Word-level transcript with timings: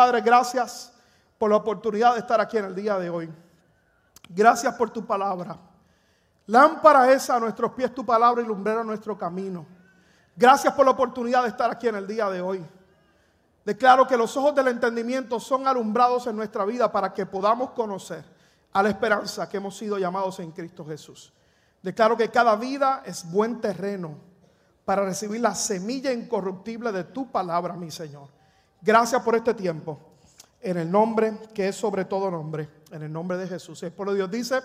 Padre, 0.00 0.22
gracias 0.22 0.94
por 1.36 1.50
la 1.50 1.56
oportunidad 1.56 2.14
de 2.14 2.20
estar 2.20 2.40
aquí 2.40 2.56
en 2.56 2.64
el 2.64 2.74
día 2.74 2.98
de 2.98 3.10
hoy. 3.10 3.30
Gracias 4.30 4.74
por 4.74 4.88
tu 4.88 5.04
palabra. 5.04 5.58
Lámpara 6.46 7.12
es 7.12 7.28
a 7.28 7.38
nuestros 7.38 7.72
pies 7.72 7.94
tu 7.94 8.02
palabra 8.06 8.40
y 8.40 8.46
lumbrera 8.46 8.82
nuestro 8.82 9.18
camino. 9.18 9.66
Gracias 10.34 10.72
por 10.72 10.86
la 10.86 10.92
oportunidad 10.92 11.42
de 11.42 11.50
estar 11.50 11.70
aquí 11.70 11.86
en 11.86 11.96
el 11.96 12.06
día 12.06 12.30
de 12.30 12.40
hoy. 12.40 12.64
Declaro 13.62 14.06
que 14.06 14.16
los 14.16 14.34
ojos 14.38 14.54
del 14.54 14.68
entendimiento 14.68 15.38
son 15.38 15.68
alumbrados 15.68 16.26
en 16.26 16.34
nuestra 16.34 16.64
vida 16.64 16.90
para 16.90 17.12
que 17.12 17.26
podamos 17.26 17.72
conocer 17.72 18.24
a 18.72 18.82
la 18.82 18.88
esperanza 18.88 19.50
que 19.50 19.58
hemos 19.58 19.76
sido 19.76 19.98
llamados 19.98 20.40
en 20.40 20.50
Cristo 20.50 20.82
Jesús. 20.86 21.30
Declaro 21.82 22.16
que 22.16 22.30
cada 22.30 22.56
vida 22.56 23.02
es 23.04 23.30
buen 23.30 23.60
terreno 23.60 24.14
para 24.86 25.04
recibir 25.04 25.42
la 25.42 25.54
semilla 25.54 26.10
incorruptible 26.10 26.90
de 26.90 27.04
tu 27.04 27.30
palabra, 27.30 27.74
mi 27.74 27.90
Señor. 27.90 28.39
Gracias 28.82 29.20
por 29.22 29.34
este 29.34 29.52
tiempo. 29.52 29.98
En 30.60 30.78
el 30.78 30.90
nombre 30.90 31.38
que 31.52 31.68
es 31.68 31.76
sobre 31.76 32.06
todo 32.06 32.30
nombre, 32.30 32.68
en 32.90 33.02
el 33.02 33.12
nombre 33.12 33.36
de 33.36 33.46
Jesús. 33.46 33.82
El 33.82 33.92
pueblo 33.92 34.12
de 34.12 34.18
Dios 34.18 34.30
dice, 34.30 34.60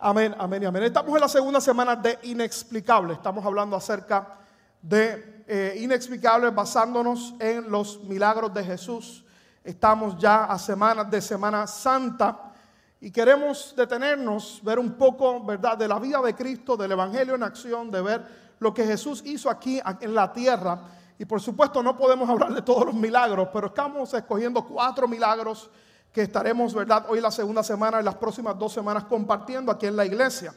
amén, 0.00 0.34
amén 0.38 0.62
y 0.62 0.66
amén. 0.66 0.84
Estamos 0.84 1.14
en 1.14 1.20
la 1.20 1.28
segunda 1.28 1.60
semana 1.60 1.94
de 1.94 2.18
Inexplicable. 2.22 3.12
Estamos 3.12 3.44
hablando 3.44 3.76
acerca 3.76 4.38
de 4.80 5.44
eh, 5.46 5.76
Inexplicable 5.78 6.50
basándonos 6.50 7.34
en 7.38 7.70
los 7.70 8.02
milagros 8.04 8.52
de 8.54 8.64
Jesús. 8.64 9.26
Estamos 9.62 10.16
ya 10.18 10.44
a 10.44 10.58
semanas 10.58 11.10
de 11.10 11.20
Semana 11.20 11.66
Santa 11.66 12.52
y 12.98 13.10
queremos 13.10 13.74
detenernos, 13.76 14.60
ver 14.62 14.78
un 14.78 14.92
poco, 14.94 15.44
¿verdad?, 15.44 15.76
de 15.76 15.86
la 15.86 15.98
vida 15.98 16.22
de 16.22 16.34
Cristo, 16.34 16.78
del 16.78 16.92
Evangelio 16.92 17.34
en 17.34 17.42
acción, 17.42 17.90
de 17.90 18.00
ver 18.00 18.26
lo 18.58 18.72
que 18.72 18.86
Jesús 18.86 19.22
hizo 19.26 19.50
aquí 19.50 19.80
en 20.00 20.14
la 20.14 20.32
tierra. 20.32 20.80
Y 21.18 21.24
por 21.24 21.40
supuesto 21.40 21.82
no 21.82 21.96
podemos 21.96 22.30
hablar 22.30 22.54
de 22.54 22.62
todos 22.62 22.86
los 22.86 22.94
milagros, 22.94 23.48
pero 23.52 23.66
estamos 23.66 24.14
escogiendo 24.14 24.64
cuatro 24.64 25.08
milagros 25.08 25.68
que 26.12 26.22
estaremos, 26.22 26.72
¿verdad? 26.72 27.06
Hoy 27.08 27.20
la 27.20 27.32
segunda 27.32 27.62
semana 27.64 28.00
y 28.00 28.04
las 28.04 28.14
próximas 28.14 28.56
dos 28.56 28.72
semanas 28.72 29.04
compartiendo 29.04 29.72
aquí 29.72 29.86
en 29.86 29.96
la 29.96 30.06
iglesia. 30.06 30.54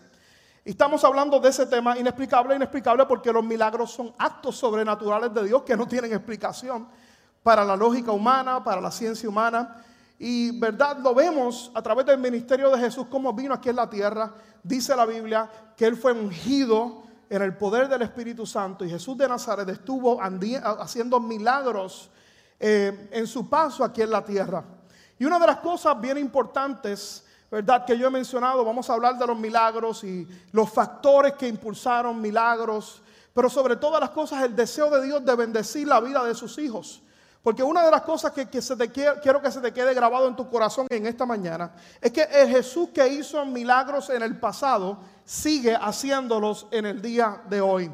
Y 0.64 0.72
estamos 0.72 1.04
hablando 1.04 1.40
de 1.40 1.50
ese 1.50 1.66
tema 1.66 1.98
inexplicable, 1.98 2.56
inexplicable 2.56 3.08
porque 3.08 3.34
los 3.34 3.44
milagros 3.44 3.92
son 3.92 4.14
actos 4.20 4.56
sobrenaturales 4.56 5.34
de 5.34 5.46
Dios 5.46 5.64
que 5.64 5.76
no 5.76 5.88
tienen 5.88 6.14
explicación 6.14 6.88
para 7.42 7.66
la 7.66 7.76
lógica 7.76 8.12
humana, 8.12 8.64
para 8.64 8.80
la 8.80 8.92
ciencia 8.92 9.28
humana. 9.28 9.84
Y 10.20 10.60
verdad, 10.60 11.00
lo 11.00 11.16
vemos 11.16 11.72
a 11.74 11.82
través 11.82 12.06
del 12.06 12.20
ministerio 12.20 12.70
de 12.70 12.78
Jesús, 12.78 13.08
como 13.08 13.34
vino 13.34 13.56
aquí 13.56 13.70
en 13.70 13.78
la 13.78 13.90
tierra. 13.90 14.32
Dice 14.62 14.96
la 14.96 15.08
Biblia 15.08 15.50
que 15.76 15.86
Él 15.86 15.98
fue 15.98 16.12
ungido 16.12 17.02
en 17.32 17.42
el 17.42 17.56
poder 17.56 17.88
del 17.88 18.02
Espíritu 18.02 18.46
Santo 18.46 18.84
y 18.84 18.90
Jesús 18.90 19.18
de 19.18 19.26
Nazaret 19.26 19.68
estuvo 19.70 20.20
haciendo 20.22 21.18
milagros 21.18 22.10
eh, 22.60 23.08
en 23.10 23.26
su 23.26 23.50
paso 23.50 23.86
aquí 23.86 24.02
en 24.02 24.10
la 24.10 24.22
tierra. 24.22 24.66
Y 25.18 25.24
una 25.24 25.40
de 25.40 25.48
las 25.48 25.60
cosas 25.60 26.00
bien 26.02 26.18
importantes, 26.18 27.24
¿verdad? 27.50 27.86
Que 27.86 27.98
yo 27.98 28.08
he 28.08 28.10
mencionado, 28.12 28.66
vamos 28.66 28.90
a 28.90 28.94
hablar 28.96 29.18
de 29.18 29.26
los 29.26 29.40
milagros 29.40 30.04
y 30.04 30.28
los 30.52 30.70
factores 30.70 31.36
que 31.36 31.48
impulsaron 31.48 32.20
milagros, 32.20 33.02
pero 33.34 33.50
sobre 33.50 33.78
todas 33.78 34.02
las 34.02 34.10
cosas 34.10 34.44
el 34.44 34.54
deseo 34.54 34.90
de 34.90 35.02
Dios 35.02 35.24
de 35.24 35.34
bendecir 35.34 35.88
la 35.88 36.02
vida 36.02 36.26
de 36.26 36.36
sus 36.36 36.58
hijos. 36.58 37.02
Porque 37.44 37.64
una 37.64 37.84
de 37.84 37.90
las 37.90 38.04
cosas 38.04 38.32
que, 38.34 38.48
quiero 38.48 39.42
que 39.42 39.52
se 39.52 39.62
te 39.62 39.74
quede 39.74 39.94
grabado 39.96 40.28
en 40.28 40.36
tu 40.36 40.48
corazón 40.48 40.86
en 40.90 41.08
esta 41.08 41.26
mañana 41.26 41.72
es 42.00 42.12
que 42.12 42.22
el 42.22 42.50
Jesús 42.50 42.90
que 42.94 43.08
hizo 43.08 43.44
milagros 43.46 44.12
en 44.12 44.22
el 44.22 44.40
pasado 44.40 45.00
sigue 45.26 45.76
haciéndolos 45.76 46.68
en 46.70 46.86
el 46.86 47.02
día 47.02 47.42
de 47.50 47.60
hoy. 47.60 47.92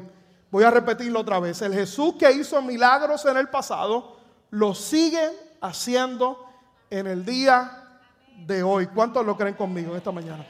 Voy 0.50 0.64
a 0.64 0.70
repetirlo 0.70 1.20
otra 1.20 1.40
vez. 1.40 1.62
El 1.62 1.72
Jesús 1.72 2.14
que 2.18 2.30
hizo 2.30 2.60
milagros 2.60 3.24
en 3.24 3.38
el 3.38 3.48
pasado, 3.48 4.18
lo 4.50 4.74
sigue 4.74 5.30
haciendo 5.62 6.44
en 6.90 7.06
el 7.06 7.24
día 7.24 8.00
de 8.46 8.62
hoy. 8.62 8.86
¿Cuántos 8.88 9.24
lo 9.24 9.36
creen 9.36 9.54
conmigo 9.54 9.92
en 9.92 9.96
esta 9.96 10.12
mañana? 10.12 10.44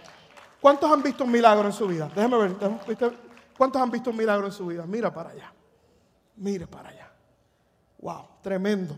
¿Cuántos 0.61 0.91
han 0.91 1.03
visto 1.03 1.23
un 1.23 1.31
milagro 1.31 1.67
en 1.67 1.73
su 1.73 1.87
vida? 1.87 2.11
Déjeme 2.15 2.37
ver. 2.37 2.57
¿Cuántos 3.57 3.81
han 3.81 3.91
visto 3.91 4.11
un 4.11 4.17
milagro 4.17 4.47
en 4.47 4.53
su 4.53 4.67
vida? 4.67 4.85
Mira 4.87 5.13
para 5.13 5.31
allá. 5.31 5.53
Mire 6.37 6.67
para 6.67 6.89
allá. 6.91 7.13
Wow, 8.01 8.29
tremendo. 8.49 8.97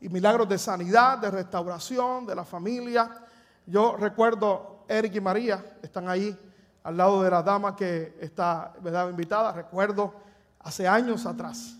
Y 0.00 0.08
milagros 0.08 0.48
de 0.48 0.58
sanidad, 0.58 1.18
de 1.18 1.30
restauración, 1.30 2.26
de 2.26 2.34
la 2.34 2.44
familia. 2.44 3.08
Yo 3.64 3.96
recuerdo 3.96 4.84
Eric 4.88 5.14
y 5.14 5.20
María, 5.20 5.64
están 5.80 6.08
ahí 6.08 6.36
al 6.82 6.96
lado 6.96 7.22
de 7.22 7.30
la 7.30 7.44
dama 7.44 7.76
que 7.76 8.18
está 8.20 8.72
¿verdad? 8.80 9.08
invitada. 9.08 9.52
Recuerdo 9.52 10.12
hace 10.58 10.88
años 10.88 11.24
atrás 11.26 11.76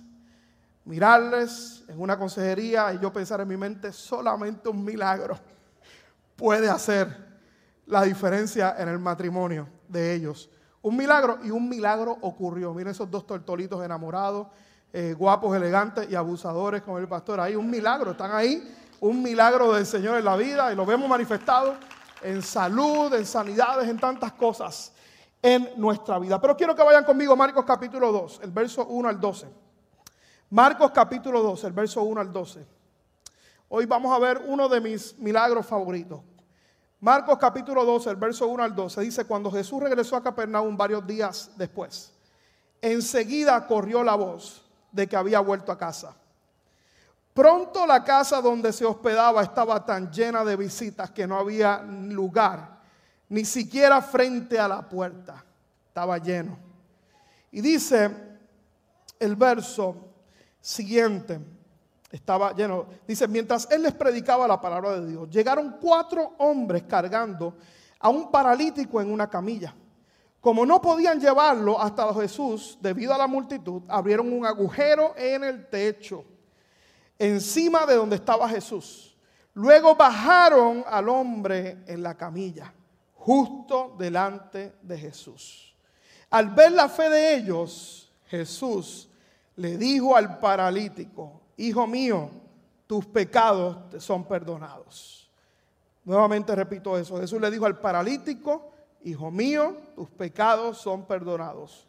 mirarles 0.85 1.83
en 1.89 2.01
una 2.01 2.17
consejería 2.17 2.93
y 2.95 3.01
yo 3.01 3.13
pensar 3.13 3.41
en 3.41 3.49
mi 3.49 3.57
mente, 3.57 3.93
solamente 3.93 4.69
un 4.69 4.85
milagro 4.85 5.37
puede 6.37 6.71
hacer 6.71 7.09
la 7.87 8.03
diferencia 8.03 8.77
en 8.79 8.89
el 8.89 9.01
matrimonio 9.01 9.69
de 9.89 10.15
ellos. 10.15 10.49
Un 10.83 10.97
milagro 10.97 11.41
y 11.43 11.51
un 11.51 11.69
milagro 11.69 12.17
ocurrió. 12.21 12.73
Miren 12.73 12.93
esos 12.93 13.11
dos 13.11 13.27
tortolitos 13.27 13.85
enamorados, 13.85 14.47
eh, 14.93 15.15
guapos, 15.17 15.57
elegantes 15.57 16.11
y 16.11 16.15
abusadores 16.15 16.83
con 16.83 17.01
el 17.01 17.09
pastor. 17.09 17.41
Ahí 17.41 17.57
un 17.57 17.71
milagro, 17.71 18.11
están 18.13 18.33
ahí. 18.33 18.77
Un 19.01 19.23
milagro 19.23 19.73
del 19.73 19.87
Señor 19.87 20.19
en 20.19 20.25
la 20.25 20.37
vida 20.37 20.73
y 20.73 20.77
lo 20.77 20.87
vemos 20.87 21.09
manifestado 21.09 21.75
en 22.21 22.41
salud, 22.41 23.13
en 23.15 23.27
sanidades, 23.27 23.89
en 23.89 23.99
tantas 23.99 24.33
cosas 24.33 24.93
en 25.43 25.71
nuestra 25.77 26.19
vida. 26.19 26.41
Pero 26.41 26.57
quiero 26.57 26.75
que 26.75 26.83
vayan 26.83 27.05
conmigo 27.05 27.35
Marcos 27.35 27.65
capítulo 27.65 28.13
2, 28.13 28.41
el 28.45 28.51
verso 28.53 28.87
1 28.87 29.09
al 29.09 29.21
12. 29.21 29.49
Marcos 30.51 30.93
capítulo 30.93 31.43
2, 31.43 31.65
el 31.65 31.73
verso 31.73 32.03
1 32.03 32.21
al 32.21 32.33
12. 32.33 32.65
Hoy 33.71 33.87
vamos 33.87 34.15
a 34.15 34.19
ver 34.19 34.43
uno 34.47 34.69
de 34.69 34.81
mis 34.81 35.19
milagros 35.19 35.67
favoritos. 35.67 36.21
Marcos 37.01 37.39
capítulo 37.39 37.85
12, 37.85 38.11
el 38.11 38.17
verso 38.17 38.47
1 38.47 38.63
al 38.63 38.75
12 38.77 39.01
dice, 39.01 39.25
cuando 39.25 39.51
Jesús 39.51 39.83
regresó 39.83 40.15
a 40.15 40.23
Capernaum 40.23 40.77
varios 40.77 41.05
días 41.05 41.51
después, 41.57 42.13
enseguida 42.81 43.67
corrió 43.67 44.05
la 44.05 44.15
voz 44.15 44.62
de 44.93 45.09
que 45.09 45.17
había 45.17 45.41
vuelto 45.41 45.73
a 45.73 45.79
casa. 45.79 46.15
Pronto 47.35 47.87
la 47.87 48.05
casa 48.05 48.41
donde 48.41 48.73
se 48.73 48.85
hospedaba 48.85 49.43
estaba 49.43 49.85
tan 49.85 50.13
llena 50.13 50.45
de 50.45 50.55
visitas 50.55 51.11
que 51.11 51.27
no 51.27 51.39
había 51.39 51.83
lugar 51.83 52.81
ni 53.31 53.47
siquiera 53.47 54.03
frente 54.03 54.59
a 54.59 54.69
la 54.69 54.87
puerta. 54.87 55.43
Estaba 55.89 56.19
lleno. 56.19 56.59
Y 57.51 57.63
dice 57.63 58.11
el 59.19 59.37
verso 59.37 59.97
siguiente, 60.61 61.41
estaba 62.11 62.53
lleno. 62.53 62.87
Dice, 63.09 63.27
mientras 63.27 63.67
él 63.71 63.85
les 63.85 63.95
predicaba 63.95 64.47
la 64.47 64.61
palabra 64.61 65.01
de 65.01 65.07
Dios, 65.07 65.31
llegaron 65.31 65.79
cuatro 65.81 66.35
hombres 66.39 66.83
cargando 66.83 67.57
a 67.99 68.11
un 68.11 68.31
paralítico 68.31 69.01
en 69.01 69.11
una 69.11 69.31
camilla. 69.31 69.75
Como 70.43 70.67
no 70.67 70.83
podían 70.83 71.21
llevarlo 71.21 71.81
hasta 71.81 72.13
Jesús 72.15 72.77
debido 72.81 73.15
a 73.15 73.19
la 73.19 73.29
multitud, 73.29 73.83
abrieron 73.87 74.33
un 74.33 74.45
agujero 74.45 75.15
en 75.17 75.45
el 75.45 75.69
techo, 75.69 76.25
encima 77.17 77.87
de 77.87 77.95
donde 77.95 78.17
estaba 78.17 78.49
Jesús. 78.49 79.17
Luego 79.55 79.95
bajaron 79.95 80.83
al 80.89 81.09
hombre 81.09 81.85
en 81.87 82.03
la 82.03 82.17
camilla 82.17 82.75
justo 83.15 83.95
delante 83.97 84.75
de 84.83 84.99
Jesús. 84.99 85.77
Al 86.29 86.51
ver 86.51 86.73
la 86.73 86.89
fe 86.89 87.09
de 87.09 87.37
ellos, 87.37 88.13
Jesús 88.27 89.09
le 89.55 89.77
dijo 89.77 90.17
al 90.17 90.41
paralítico, 90.41 91.41
Hijo 91.57 91.87
mío, 91.87 92.31
tus 92.89 93.07
pecados 93.07 93.91
te 93.91 94.01
son 94.01 94.25
perdonados. 94.25 95.31
Nuevamente 96.05 96.53
repito 96.57 96.99
eso. 96.99 97.21
Jesús 97.21 97.41
le 97.41 97.49
dijo 97.49 97.65
al 97.65 97.79
paralítico, 97.79 98.72
Hijo 99.05 99.31
mío, 99.31 99.77
tus 99.95 100.09
pecados 100.11 100.79
son 100.79 101.05
perdonados. 101.07 101.87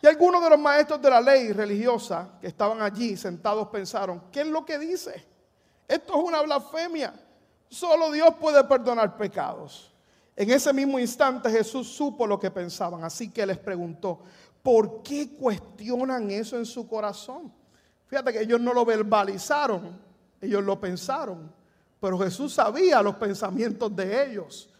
Y 0.00 0.06
algunos 0.06 0.42
de 0.42 0.50
los 0.50 0.58
maestros 0.58 1.00
de 1.00 1.10
la 1.10 1.20
ley 1.20 1.52
religiosa 1.52 2.30
que 2.40 2.48
estaban 2.48 2.82
allí 2.82 3.16
sentados 3.16 3.68
pensaron, 3.68 4.24
¿qué 4.32 4.40
es 4.40 4.46
lo 4.48 4.64
que 4.64 4.78
dice? 4.78 5.24
Esto 5.86 6.14
es 6.14 6.24
una 6.24 6.42
blasfemia. 6.42 7.14
Solo 7.68 8.10
Dios 8.10 8.34
puede 8.40 8.62
perdonar 8.64 9.16
pecados. 9.16 9.92
En 10.34 10.50
ese 10.50 10.72
mismo 10.72 10.98
instante 10.98 11.50
Jesús 11.50 11.88
supo 11.88 12.26
lo 12.26 12.40
que 12.40 12.50
pensaban, 12.50 13.04
así 13.04 13.30
que 13.30 13.46
les 13.46 13.58
preguntó, 13.58 14.20
¿por 14.62 15.02
qué 15.02 15.36
cuestionan 15.36 16.30
eso 16.30 16.56
en 16.56 16.66
su 16.66 16.88
corazón? 16.88 17.52
Fíjate 18.06 18.32
que 18.32 18.40
ellos 18.40 18.60
no 18.60 18.72
lo 18.72 18.84
verbalizaron, 18.84 20.00
ellos 20.40 20.64
lo 20.64 20.80
pensaron, 20.80 21.52
pero 22.00 22.18
Jesús 22.18 22.54
sabía 22.54 23.02
los 23.02 23.16
pensamientos 23.16 23.94
de 23.94 24.26
ellos, 24.26 24.71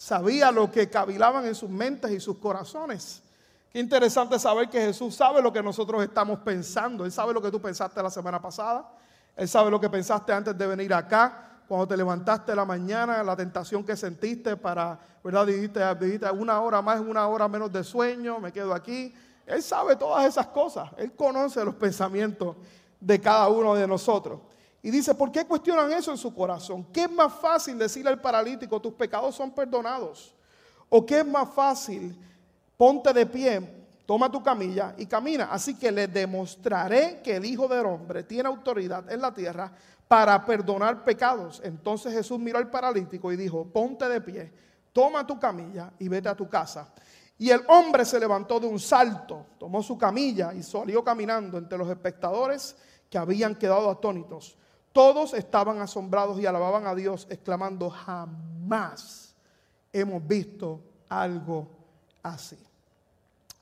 sabía 0.00 0.50
lo 0.50 0.72
que 0.72 0.88
cavilaban 0.88 1.44
en 1.44 1.54
sus 1.54 1.68
mentes 1.68 2.10
y 2.10 2.20
sus 2.20 2.38
corazones. 2.38 3.22
Qué 3.70 3.80
interesante 3.80 4.38
saber 4.38 4.70
que 4.70 4.80
Jesús 4.80 5.14
sabe 5.14 5.42
lo 5.42 5.52
que 5.52 5.62
nosotros 5.62 6.02
estamos 6.02 6.38
pensando, 6.38 7.04
Él 7.04 7.12
sabe 7.12 7.34
lo 7.34 7.42
que 7.42 7.50
tú 7.50 7.60
pensaste 7.60 8.02
la 8.02 8.08
semana 8.08 8.40
pasada, 8.40 8.90
Él 9.36 9.46
sabe 9.46 9.70
lo 9.70 9.78
que 9.78 9.90
pensaste 9.90 10.32
antes 10.32 10.56
de 10.56 10.66
venir 10.66 10.94
acá, 10.94 11.60
cuando 11.68 11.86
te 11.86 11.98
levantaste 11.98 12.56
la 12.56 12.64
mañana, 12.64 13.22
la 13.22 13.36
tentación 13.36 13.84
que 13.84 13.94
sentiste 13.94 14.56
para, 14.56 14.98
¿verdad? 15.22 15.46
Dijiste, 15.46 15.94
dijiste 15.96 16.30
una 16.30 16.62
hora 16.62 16.80
más, 16.80 16.98
una 17.00 17.28
hora 17.28 17.46
menos 17.46 17.70
de 17.70 17.84
sueño, 17.84 18.40
me 18.40 18.50
quedo 18.52 18.72
aquí. 18.72 19.14
Él 19.44 19.62
sabe 19.62 19.96
todas 19.96 20.24
esas 20.24 20.46
cosas. 20.46 20.88
Él 20.96 21.12
conoce 21.12 21.62
los 21.62 21.74
pensamientos 21.74 22.56
de 22.98 23.20
cada 23.20 23.48
uno 23.48 23.74
de 23.74 23.86
nosotros. 23.86 24.40
Y 24.82 24.90
dice, 24.90 25.14
¿por 25.14 25.30
qué 25.30 25.44
cuestionan 25.44 25.92
eso 25.92 26.10
en 26.10 26.16
su 26.16 26.34
corazón? 26.34 26.84
¿Qué 26.92 27.02
es 27.02 27.10
más 27.10 27.32
fácil 27.34 27.76
decirle 27.78 28.10
al 28.10 28.20
paralítico, 28.20 28.80
tus 28.80 28.94
pecados 28.94 29.34
son 29.34 29.50
perdonados? 29.50 30.34
¿O 30.88 31.04
qué 31.04 31.20
es 31.20 31.26
más 31.26 31.48
fácil, 31.50 32.16
ponte 32.76 33.12
de 33.12 33.26
pie, 33.26 33.86
toma 34.06 34.30
tu 34.30 34.42
camilla 34.42 34.94
y 34.96 35.06
camina? 35.06 35.48
Así 35.50 35.74
que 35.74 35.92
le 35.92 36.08
demostraré 36.08 37.20
que 37.22 37.36
el 37.36 37.44
Hijo 37.44 37.68
del 37.68 37.84
Hombre 37.84 38.22
tiene 38.22 38.48
autoridad 38.48 39.10
en 39.12 39.20
la 39.20 39.32
tierra 39.34 39.70
para 40.08 40.44
perdonar 40.44 41.04
pecados. 41.04 41.60
Entonces 41.62 42.12
Jesús 42.12 42.38
miró 42.38 42.58
al 42.58 42.70
paralítico 42.70 43.30
y 43.30 43.36
dijo, 43.36 43.66
ponte 43.66 44.08
de 44.08 44.20
pie, 44.20 44.52
toma 44.92 45.26
tu 45.26 45.38
camilla 45.38 45.92
y 45.98 46.08
vete 46.08 46.28
a 46.28 46.34
tu 46.34 46.48
casa. 46.48 46.88
Y 47.38 47.50
el 47.50 47.62
hombre 47.68 48.04
se 48.04 48.18
levantó 48.18 48.58
de 48.58 48.66
un 48.66 48.80
salto, 48.80 49.46
tomó 49.58 49.82
su 49.82 49.96
camilla 49.96 50.52
y 50.52 50.62
salió 50.62 51.04
caminando 51.04 51.58
entre 51.58 51.78
los 51.78 51.88
espectadores 51.88 52.76
que 53.08 53.18
habían 53.18 53.54
quedado 53.54 53.90
atónitos. 53.90 54.56
Todos 54.92 55.34
estaban 55.34 55.80
asombrados 55.80 56.38
y 56.40 56.46
alababan 56.46 56.86
a 56.86 56.94
Dios, 56.94 57.26
exclamando, 57.30 57.90
jamás 57.90 59.34
hemos 59.92 60.26
visto 60.26 60.80
algo 61.08 61.68
así. 62.22 62.58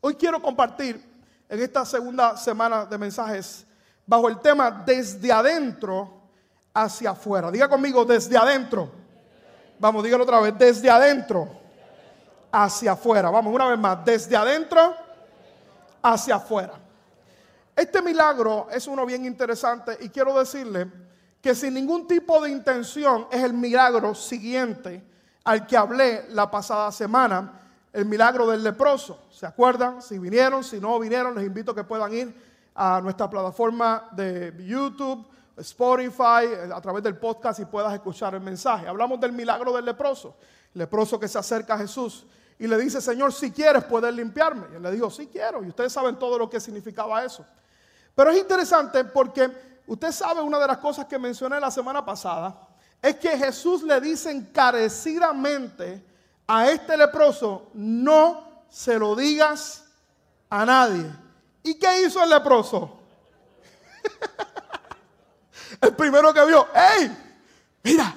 Hoy 0.00 0.14
quiero 0.14 0.40
compartir 0.40 1.04
en 1.48 1.62
esta 1.62 1.84
segunda 1.84 2.36
semana 2.36 2.86
de 2.86 2.96
mensajes 2.96 3.66
bajo 4.06 4.28
el 4.28 4.38
tema 4.40 4.70
desde 4.70 5.30
adentro 5.30 6.10
hacia 6.72 7.10
afuera. 7.10 7.50
Diga 7.50 7.68
conmigo, 7.68 8.04
desde 8.04 8.36
adentro. 8.36 8.90
Vamos, 9.78 10.02
dígalo 10.02 10.24
otra 10.24 10.40
vez, 10.40 10.56
desde 10.56 10.88
adentro 10.88 11.48
hacia 12.50 12.92
afuera. 12.92 13.30
Vamos, 13.30 13.52
una 13.54 13.68
vez 13.68 13.78
más, 13.78 14.02
desde 14.04 14.34
adentro 14.34 14.94
hacia 16.00 16.36
afuera. 16.36 16.72
Este 17.76 18.00
milagro 18.00 18.68
es 18.70 18.86
uno 18.86 19.04
bien 19.04 19.24
interesante 19.24 19.96
y 20.00 20.08
quiero 20.08 20.38
decirle 20.38 21.07
que 21.48 21.54
sin 21.54 21.72
ningún 21.72 22.06
tipo 22.06 22.42
de 22.42 22.50
intención 22.50 23.26
es 23.30 23.42
el 23.42 23.54
milagro 23.54 24.14
siguiente 24.14 25.02
al 25.44 25.66
que 25.66 25.78
hablé 25.78 26.26
la 26.28 26.50
pasada 26.50 26.92
semana, 26.92 27.58
el 27.90 28.04
milagro 28.04 28.46
del 28.46 28.62
leproso. 28.62 29.22
¿Se 29.30 29.46
acuerdan? 29.46 30.02
Si 30.02 30.18
vinieron, 30.18 30.62
si 30.62 30.78
no 30.78 30.98
vinieron, 30.98 31.34
les 31.34 31.46
invito 31.46 31.72
a 31.72 31.74
que 31.74 31.84
puedan 31.84 32.12
ir 32.12 32.34
a 32.74 33.00
nuestra 33.00 33.30
plataforma 33.30 34.10
de 34.12 34.54
YouTube, 34.58 35.26
Spotify, 35.56 36.70
a 36.70 36.80
través 36.82 37.02
del 37.02 37.16
podcast 37.16 37.60
y 37.60 37.64
puedas 37.64 37.94
escuchar 37.94 38.34
el 38.34 38.42
mensaje. 38.42 38.86
Hablamos 38.86 39.18
del 39.18 39.32
milagro 39.32 39.72
del 39.72 39.86
leproso, 39.86 40.36
leproso 40.74 41.18
que 41.18 41.28
se 41.28 41.38
acerca 41.38 41.76
a 41.76 41.78
Jesús 41.78 42.26
y 42.58 42.66
le 42.66 42.76
dice, 42.76 43.00
Señor, 43.00 43.32
si 43.32 43.52
quieres 43.52 43.84
puedes 43.84 44.12
limpiarme. 44.14 44.66
Y 44.70 44.76
él 44.76 44.82
le 44.82 44.90
dijo, 44.90 45.08
sí 45.08 45.30
quiero. 45.32 45.64
Y 45.64 45.68
ustedes 45.68 45.94
saben 45.94 46.16
todo 46.16 46.38
lo 46.38 46.50
que 46.50 46.60
significaba 46.60 47.24
eso. 47.24 47.42
Pero 48.14 48.32
es 48.32 48.36
interesante 48.36 49.02
porque 49.04 49.77
usted 49.88 50.12
sabe 50.12 50.40
una 50.40 50.58
de 50.58 50.66
las 50.66 50.78
cosas 50.78 51.06
que 51.06 51.18
mencioné 51.18 51.58
la 51.58 51.70
semana 51.70 52.04
pasada, 52.04 52.68
es 53.02 53.16
que 53.16 53.36
Jesús 53.36 53.82
le 53.82 54.00
dice 54.00 54.30
encarecidamente 54.30 56.04
a 56.46 56.70
este 56.70 56.96
leproso, 56.96 57.70
no 57.74 58.64
se 58.68 58.98
lo 58.98 59.16
digas 59.16 59.84
a 60.50 60.64
nadie. 60.64 61.10
¿Y 61.62 61.74
qué 61.74 62.02
hizo 62.02 62.22
el 62.22 62.30
leproso? 62.30 62.98
el 65.80 65.94
primero 65.94 66.32
que 66.32 66.44
vio, 66.46 66.66
¡hey! 66.74 67.16
Mira, 67.82 68.14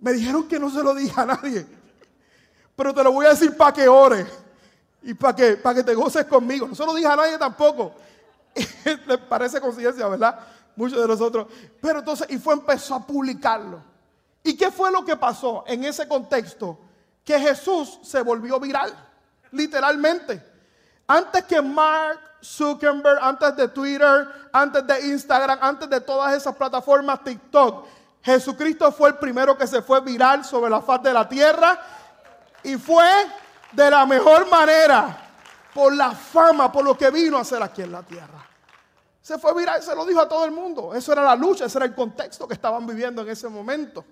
me 0.00 0.12
dijeron 0.12 0.46
que 0.48 0.58
no 0.58 0.70
se 0.70 0.82
lo 0.82 0.94
diga 0.94 1.22
a 1.22 1.26
nadie, 1.26 1.66
pero 2.74 2.94
te 2.94 3.02
lo 3.02 3.12
voy 3.12 3.26
a 3.26 3.30
decir 3.30 3.56
para 3.56 3.72
que 3.72 3.88
ore 3.88 4.26
y 5.02 5.14
para 5.14 5.34
que, 5.34 5.56
para 5.56 5.76
que 5.76 5.82
te 5.82 5.94
goces 5.94 6.24
conmigo. 6.26 6.66
No 6.68 6.74
se 6.74 6.84
lo 6.84 6.94
dije 6.94 7.08
a 7.08 7.16
nadie 7.16 7.38
tampoco. 7.38 7.94
Le 9.06 9.18
parece 9.18 9.60
conciencia, 9.60 10.06
¿verdad? 10.08 10.38
Muchos 10.76 11.00
de 11.00 11.08
nosotros. 11.08 11.46
Pero 11.80 12.00
entonces, 12.00 12.28
y 12.30 12.38
fue, 12.38 12.54
empezó 12.54 12.94
a 12.94 13.06
publicarlo. 13.06 13.82
¿Y 14.42 14.56
qué 14.56 14.70
fue 14.70 14.92
lo 14.92 15.04
que 15.04 15.16
pasó 15.16 15.64
en 15.66 15.84
ese 15.84 16.06
contexto? 16.06 16.78
Que 17.24 17.40
Jesús 17.40 17.98
se 18.02 18.22
volvió 18.22 18.60
viral, 18.60 18.94
literalmente. 19.50 20.40
Antes 21.08 21.44
que 21.44 21.60
Mark 21.60 22.20
Zuckerberg, 22.42 23.18
antes 23.20 23.56
de 23.56 23.68
Twitter, 23.68 24.28
antes 24.52 24.86
de 24.86 25.06
Instagram, 25.08 25.58
antes 25.60 25.90
de 25.90 26.00
todas 26.00 26.34
esas 26.34 26.54
plataformas 26.54 27.24
TikTok, 27.24 27.86
Jesucristo 28.22 28.92
fue 28.92 29.10
el 29.10 29.16
primero 29.16 29.56
que 29.56 29.66
se 29.66 29.82
fue 29.82 30.00
viral 30.00 30.44
sobre 30.44 30.70
la 30.70 30.80
faz 30.80 31.02
de 31.02 31.12
la 31.12 31.28
tierra 31.28 31.80
y 32.62 32.76
fue 32.76 33.08
de 33.72 33.90
la 33.90 34.06
mejor 34.06 34.48
manera 34.48 35.16
por 35.72 35.94
la 35.94 36.12
fama, 36.12 36.70
por 36.70 36.84
lo 36.84 36.96
que 36.96 37.10
vino 37.10 37.36
a 37.36 37.42
hacer 37.42 37.62
aquí 37.62 37.82
en 37.82 37.92
la 37.92 38.02
tierra. 38.02 38.46
Se 39.26 39.38
fue 39.38 39.52
viral, 39.54 39.82
se 39.82 39.92
lo 39.92 40.06
dijo 40.06 40.20
a 40.20 40.28
todo 40.28 40.44
el 40.44 40.52
mundo. 40.52 40.94
Eso 40.94 41.10
era 41.10 41.24
la 41.24 41.34
lucha, 41.34 41.64
ese 41.64 41.78
era 41.78 41.84
el 41.84 41.96
contexto 41.96 42.46
que 42.46 42.54
estaban 42.54 42.86
viviendo 42.86 43.22
en 43.22 43.28
ese 43.28 43.48
momento. 43.48 44.04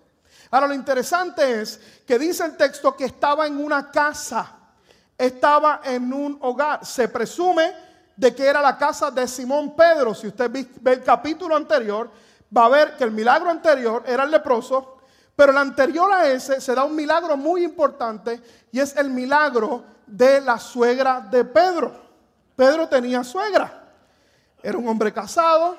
Ahora 0.51 0.67
lo 0.67 0.75
interesante 0.75 1.61
es 1.61 1.79
que 2.05 2.19
dice 2.19 2.45
el 2.45 2.57
texto 2.57 2.97
que 2.97 3.05
estaba 3.05 3.47
en 3.47 3.65
una 3.65 3.93
casa, 3.93 4.59
estaba 5.17 5.83
en 5.85 6.13
un 6.13 6.37
hogar. 6.41 6.85
Se 6.85 7.07
presume 7.07 7.73
de 8.17 8.35
que 8.35 8.45
era 8.45 8.61
la 8.61 8.77
casa 8.77 9.09
de 9.13 9.29
Simón 9.29 9.77
Pedro. 9.77 10.17
Si 10.17 10.27
usted 10.27 10.51
ve 10.51 10.93
el 10.95 11.05
capítulo 11.05 11.55
anterior, 11.55 12.11
va 12.51 12.65
a 12.65 12.71
ver 12.71 12.97
que 12.97 13.05
el 13.05 13.13
milagro 13.13 13.51
anterior 13.51 14.03
era 14.09 14.25
el 14.25 14.33
leproso, 14.33 14.99
pero 15.37 15.53
el 15.53 15.59
anterior 15.59 16.13
a 16.13 16.27
ese 16.27 16.61
se 16.61 16.75
da 16.75 16.83
un 16.83 16.97
milagro 16.97 17.37
muy 17.37 17.63
importante 17.63 18.43
y 18.73 18.81
es 18.81 18.97
el 18.97 19.11
milagro 19.11 19.85
de 20.09 20.41
la 20.41 20.59
suegra 20.59 21.21
de 21.21 21.45
Pedro. 21.45 22.03
Pedro 22.57 22.89
tenía 22.89 23.23
suegra. 23.23 23.84
Era 24.65 24.79
un 24.79 24.89
hombre 24.89 25.13
casado, 25.13 25.77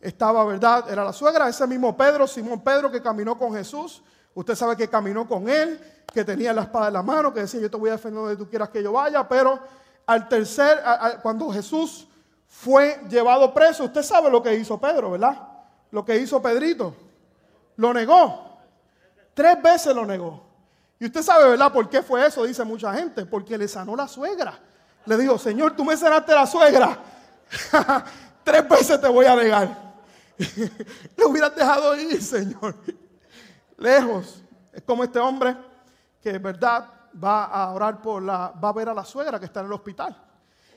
estaba, 0.00 0.44
¿verdad? 0.44 0.88
Era 0.88 1.02
la 1.02 1.12
suegra, 1.12 1.48
ese 1.48 1.66
mismo 1.66 1.96
Pedro, 1.96 2.28
Simón 2.28 2.60
Pedro, 2.60 2.88
que 2.88 3.02
caminó 3.02 3.36
con 3.36 3.52
Jesús. 3.52 4.04
Usted 4.34 4.54
sabe 4.54 4.76
que 4.76 4.88
caminó 4.88 5.26
con 5.26 5.48
él, 5.48 5.80
que 6.12 6.22
tenía 6.24 6.52
la 6.52 6.62
espada 6.62 6.86
en 6.86 6.92
la 6.92 7.02
mano, 7.02 7.34
que 7.34 7.40
decía, 7.40 7.60
yo 7.60 7.68
te 7.68 7.76
voy 7.76 7.88
a 7.88 7.94
defender 7.94 8.20
donde 8.20 8.36
tú 8.36 8.48
quieras 8.48 8.68
que 8.68 8.84
yo 8.84 8.92
vaya, 8.92 9.28
pero 9.28 9.58
al 10.06 10.28
tercer, 10.28 10.80
cuando 11.22 11.50
Jesús 11.50 12.06
fue 12.46 13.00
llevado 13.08 13.52
preso, 13.52 13.82
usted 13.82 14.04
sabe 14.04 14.30
lo 14.30 14.40
que 14.40 14.54
hizo 14.54 14.78
Pedro, 14.78 15.10
¿verdad? 15.10 15.36
Lo 15.90 16.04
que 16.04 16.16
hizo 16.16 16.40
Pedrito. 16.40 16.94
Lo 17.74 17.92
negó. 17.92 18.60
Tres 19.34 19.60
veces 19.60 19.92
lo 19.92 20.06
negó. 20.06 20.40
Y 21.00 21.06
usted 21.06 21.22
sabe, 21.22 21.48
¿verdad? 21.48 21.72
¿Por 21.72 21.88
qué 21.88 22.00
fue 22.00 22.24
eso? 22.24 22.44
Dice 22.44 22.62
mucha 22.62 22.94
gente. 22.94 23.26
Porque 23.26 23.58
le 23.58 23.66
sanó 23.66 23.96
la 23.96 24.06
suegra. 24.06 24.56
Le 25.06 25.16
dijo, 25.16 25.36
Señor, 25.36 25.74
tú 25.74 25.84
me 25.84 25.96
sanaste 25.96 26.32
la 26.32 26.46
suegra. 26.46 26.96
Tres 28.44 28.68
veces 28.68 29.00
te 29.00 29.08
voy 29.08 29.26
a 29.26 29.36
negar. 29.36 29.94
le 31.16 31.24
hubieras 31.24 31.54
dejado 31.54 31.96
ir, 31.96 32.20
Señor. 32.22 32.74
Lejos. 33.78 34.42
Es 34.72 34.82
como 34.82 35.04
este 35.04 35.18
hombre 35.18 35.56
que, 36.20 36.38
verdad, 36.38 36.88
va 37.22 37.44
a 37.44 37.70
orar 37.72 38.02
por 38.02 38.22
la, 38.22 38.50
va 38.50 38.70
a 38.70 38.72
ver 38.72 38.88
a 38.88 38.94
la 38.94 39.04
suegra 39.04 39.38
que 39.38 39.46
está 39.46 39.60
en 39.60 39.66
el 39.66 39.72
hospital. 39.72 40.16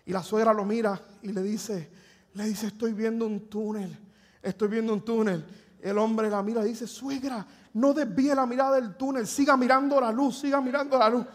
Y 0.05 0.11
la 0.11 0.23
suegra 0.23 0.53
lo 0.53 0.63
mira 0.63 0.99
y 1.21 1.33
le 1.33 1.41
dice, 1.41 1.91
le 2.33 2.43
dice, 2.45 2.67
estoy 2.67 2.93
viendo 2.93 3.25
un 3.25 3.49
túnel, 3.49 3.97
estoy 4.41 4.67
viendo 4.69 4.93
un 4.93 5.01
túnel. 5.03 5.45
El 5.81 5.97
hombre 5.97 6.29
la 6.29 6.41
mira 6.43 6.61
y 6.61 6.69
dice, 6.69 6.87
suegra, 6.87 7.45
no 7.73 7.93
desvíe 7.93 8.33
la 8.33 8.45
mirada 8.45 8.75
del 8.75 8.95
túnel, 8.95 9.27
siga 9.27 9.57
mirando 9.57 9.99
la 9.99 10.11
luz, 10.11 10.39
siga 10.39 10.61
mirando 10.61 10.97
la 10.97 11.09
luz. 11.09 11.25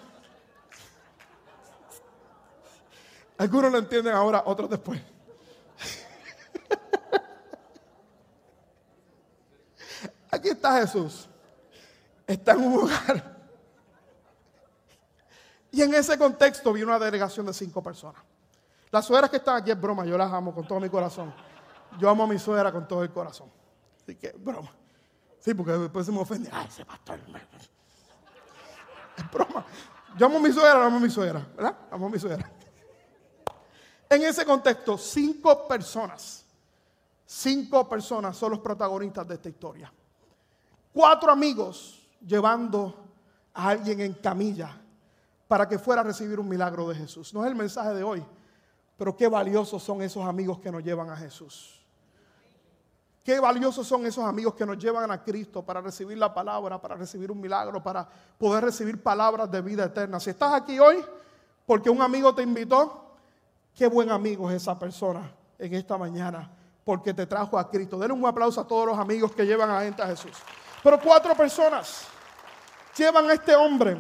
Algunos 3.39 3.73
lo 3.73 3.79
entienden 3.79 4.15
ahora, 4.15 4.43
otros 4.47 4.71
después. 4.71 5.01
Aquí 10.43 10.49
está 10.49 10.81
Jesús. 10.81 11.29
Está 12.27 12.51
en 12.51 12.63
un 12.63 12.81
lugar. 12.81 13.39
Y 15.71 15.83
en 15.83 15.95
ese 15.95 16.19
contexto 16.19 16.73
vi 16.73 16.83
una 16.83 16.99
delegación 16.99 17.47
de 17.47 17.53
cinco 17.53 17.81
personas. 17.81 18.21
Las 18.91 19.05
suegras 19.05 19.31
que 19.31 19.37
están 19.37 19.59
aquí 19.59 19.71
es 19.71 19.81
broma, 19.81 20.05
yo 20.05 20.19
las 20.19 20.33
amo 20.33 20.53
con 20.53 20.67
todo 20.67 20.81
mi 20.81 20.89
corazón. 20.89 21.33
Yo 21.97 22.11
amo 22.11 22.25
a 22.25 22.27
mi 22.27 22.41
suegra 22.41 22.73
con 22.73 22.89
todo 22.89 23.05
el 23.05 23.13
corazón. 23.13 23.53
Así 24.03 24.17
que, 24.17 24.33
broma. 24.33 24.75
Sí, 25.39 25.55
porque 25.55 25.71
después 25.75 26.07
se 26.07 26.11
me 26.11 26.19
ofende. 26.19 26.51
Ay, 26.53 26.67
ese 26.67 26.85
pastor. 26.85 27.21
Es 29.17 29.31
broma. 29.31 29.65
Yo 30.19 30.27
amo 30.27 30.39
a 30.39 30.41
mi 30.41 30.51
suegra, 30.51 30.85
amo 30.85 30.97
a 30.97 31.01
mi 31.01 31.09
suegra, 31.09 31.47
¿verdad? 31.55 31.77
Amo 31.89 32.07
a 32.07 32.11
mi 32.11 32.19
suegra. 32.19 32.51
En 34.11 34.23
ese 34.25 34.45
contexto, 34.45 34.99
cinco 34.99 35.69
personas, 35.69 36.45
cinco 37.25 37.89
personas 37.89 38.37
son 38.37 38.51
los 38.51 38.59
protagonistas 38.59 39.29
de 39.29 39.35
esta 39.35 39.49
historia. 39.49 39.93
Cuatro 40.93 41.33
amigos 41.33 42.07
llevando 42.21 42.95
a 43.55 43.69
alguien 43.69 44.01
en 44.01 44.13
camilla 44.15 44.77
para 45.49 45.69
que 45.69 45.79
fuera 45.79 46.01
a 46.01 46.05
recibir 46.05 46.39
un 46.39 46.49
milagro 46.49 46.89
de 46.89 46.95
Jesús. 46.95 47.33
No 47.35 47.45
es 47.45 47.51
el 47.51 47.57
mensaje 47.57 47.95
de 47.95 48.03
hoy, 48.03 48.25
pero 48.97 49.17
qué 49.17 49.29
valiosos 49.29 49.83
son 49.83 50.03
esos 50.03 50.25
amigos 50.25 50.59
que 50.61 50.71
nos 50.71 50.83
llevan 50.83 51.11
a 51.11 51.17
Jesús. 51.17 51.81
Qué 53.25 53.39
valiosos 53.39 53.87
son 53.87 54.05
esos 54.05 54.25
amigos 54.25 54.55
que 54.55 54.67
nos 54.67 54.79
llevan 54.79 55.11
a 55.11 55.23
Cristo 55.23 55.63
para 55.63 55.81
recibir 55.81 56.19
la 56.19 56.35
palabra, 56.35 56.81
para 56.81 56.97
recibir 56.97 57.31
un 57.31 57.41
milagro, 57.41 57.83
para 57.83 58.09
poder 58.37 58.65
recibir 58.65 59.01
palabras 59.01 59.51
de 59.51 59.61
vida 59.61 59.85
eterna. 59.85 60.19
Si 60.19 60.31
estás 60.31 60.53
aquí 60.55 60.79
hoy 60.79 60.97
porque 61.65 61.89
un 61.89 62.03
amigo 62.03 62.35
te 62.35 62.43
invitó, 62.43 63.15
qué 63.75 63.87
buen 63.87 64.11
amigo 64.11 64.51
es 64.51 64.57
esa 64.57 64.79
persona 64.79 65.31
en 65.59 65.75
esta 65.75 65.97
mañana 65.97 66.51
porque 66.85 67.15
te 67.15 67.27
trajo 67.27 67.59
a 67.59 67.71
Cristo. 67.71 67.97
Denle 67.99 68.15
un 68.15 68.27
aplauso 68.27 68.61
a 68.61 68.67
todos 68.67 68.87
los 68.87 68.99
amigos 68.99 69.33
que 69.33 69.47
llevan 69.47 69.71
a 69.71 69.83
gente 69.83 70.03
a 70.03 70.07
Jesús. 70.09 70.33
Pero 70.83 71.01
cuatro 71.01 71.35
personas 71.35 72.07
llevan 72.97 73.31
a 73.31 73.35
este 73.35 73.55
hombre. 73.55 73.97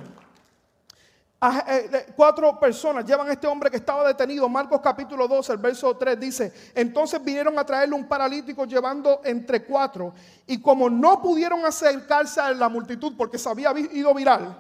Eh, 1.66 2.12
cuatro 2.14 2.58
personas 2.58 3.04
llevan 3.04 3.28
a 3.28 3.32
este 3.32 3.46
hombre 3.46 3.70
que 3.70 3.76
estaba 3.76 4.06
detenido. 4.06 4.48
Marcos 4.48 4.80
capítulo 4.80 5.26
12, 5.26 5.52
el 5.52 5.58
verso 5.58 5.96
3 5.96 6.18
dice, 6.18 6.52
entonces 6.74 7.22
vinieron 7.22 7.58
a 7.58 7.66
traerle 7.66 7.96
un 7.96 8.06
paralítico 8.06 8.64
llevando 8.64 9.20
entre 9.24 9.64
cuatro. 9.64 10.14
Y 10.46 10.60
como 10.60 10.88
no 10.88 11.20
pudieron 11.20 11.64
acercarse 11.64 12.40
a 12.40 12.52
la 12.52 12.68
multitud 12.68 13.14
porque 13.16 13.38
se 13.38 13.48
había 13.48 13.72
ido 13.76 14.14
viral, 14.14 14.56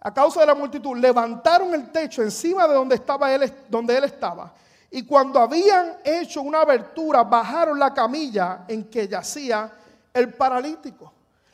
a 0.00 0.12
causa 0.12 0.40
de 0.40 0.46
la 0.46 0.54
multitud, 0.54 0.96
levantaron 0.96 1.74
el 1.74 1.90
techo 1.90 2.22
encima 2.22 2.66
de 2.66 2.74
donde, 2.74 2.96
estaba 2.96 3.32
él, 3.32 3.52
donde 3.68 3.96
él 3.96 4.04
estaba. 4.04 4.52
Y 4.90 5.04
cuando 5.04 5.40
habían 5.40 5.96
hecho 6.04 6.42
una 6.42 6.60
abertura, 6.60 7.22
bajaron 7.22 7.78
la 7.78 7.94
camilla 7.94 8.64
en 8.68 8.90
que 8.90 9.06
yacía 9.08 9.72
el 10.12 10.34
paralítico. 10.34 11.12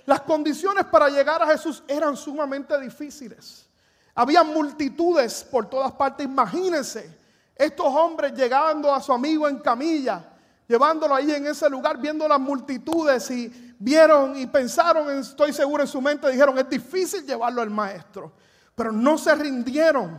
Las 0.08 0.22
condiciones 0.22 0.86
para 0.86 1.10
llegar 1.10 1.42
a 1.42 1.46
Jesús 1.48 1.82
eran 1.86 2.16
sumamente 2.16 2.80
difíciles. 2.80 3.66
Había 4.14 4.42
multitudes 4.42 5.44
por 5.44 5.68
todas 5.68 5.92
partes. 5.92 6.24
Imagínense 6.24 7.14
estos 7.54 7.84
hombres 7.88 8.32
llegando 8.32 8.94
a 8.94 9.02
su 9.02 9.12
amigo 9.12 9.46
en 9.46 9.58
camilla, 9.58 10.24
llevándolo 10.66 11.14
ahí 11.14 11.30
en 11.32 11.46
ese 11.46 11.68
lugar, 11.68 11.98
viendo 11.98 12.26
las 12.26 12.40
multitudes 12.40 13.30
y 13.30 13.74
vieron 13.78 14.34
y 14.38 14.46
pensaron, 14.46 15.10
estoy 15.10 15.52
seguro 15.52 15.82
en 15.82 15.88
su 15.88 16.00
mente, 16.00 16.30
dijeron, 16.30 16.56
es 16.56 16.70
difícil 16.70 17.26
llevarlo 17.26 17.60
al 17.60 17.68
maestro. 17.68 18.32
Pero 18.74 18.90
no 18.90 19.18
se 19.18 19.34
rindieron, 19.34 20.18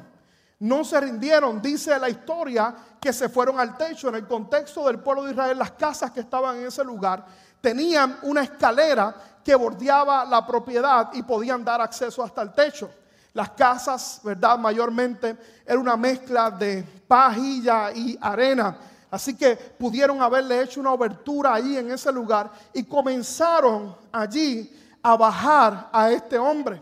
no 0.60 0.84
se 0.84 1.02
rindieron. 1.02 1.64
Dice 1.64 1.98
la 1.98 2.12
historia 2.12 2.76
que 3.02 3.12
se 3.12 3.28
fueron 3.28 3.60
al 3.60 3.76
techo. 3.76 4.10
En 4.10 4.16
el 4.18 4.28
contexto 4.28 4.86
del 4.86 5.00
pueblo 5.00 5.24
de 5.24 5.32
Israel, 5.32 5.58
las 5.58 5.72
casas 5.72 6.12
que 6.12 6.20
estaban 6.20 6.58
en 6.58 6.68
ese 6.68 6.84
lugar 6.84 7.26
tenían 7.60 8.20
una 8.22 8.44
escalera 8.44 9.39
que 9.50 9.56
bordeaba 9.56 10.26
la 10.26 10.46
propiedad 10.46 11.10
y 11.12 11.24
podían 11.24 11.66
dar 11.66 11.82
acceso 11.82 12.22
hasta 12.22 12.44
el 12.44 12.54
techo. 12.54 12.88
Las 13.34 13.50
casas, 13.50 14.22
¿verdad? 14.24 14.60
Mayormente 14.60 15.36
era 15.66 15.80
una 15.80 15.98
mezcla 15.98 16.52
de 16.52 16.84
pajilla 17.08 17.92
y 17.92 18.16
arena. 18.22 18.78
Así 19.10 19.36
que 19.36 19.56
pudieron 19.56 20.22
haberle 20.22 20.62
hecho 20.62 20.80
una 20.80 20.92
obertura 20.92 21.56
ahí 21.56 21.78
en 21.78 21.90
ese 21.90 22.12
lugar 22.12 22.52
y 22.76 22.84
comenzaron 22.84 23.98
allí 24.12 24.72
a 25.02 25.18
bajar 25.18 25.90
a 25.92 26.12
este 26.12 26.38
hombre. 26.38 26.80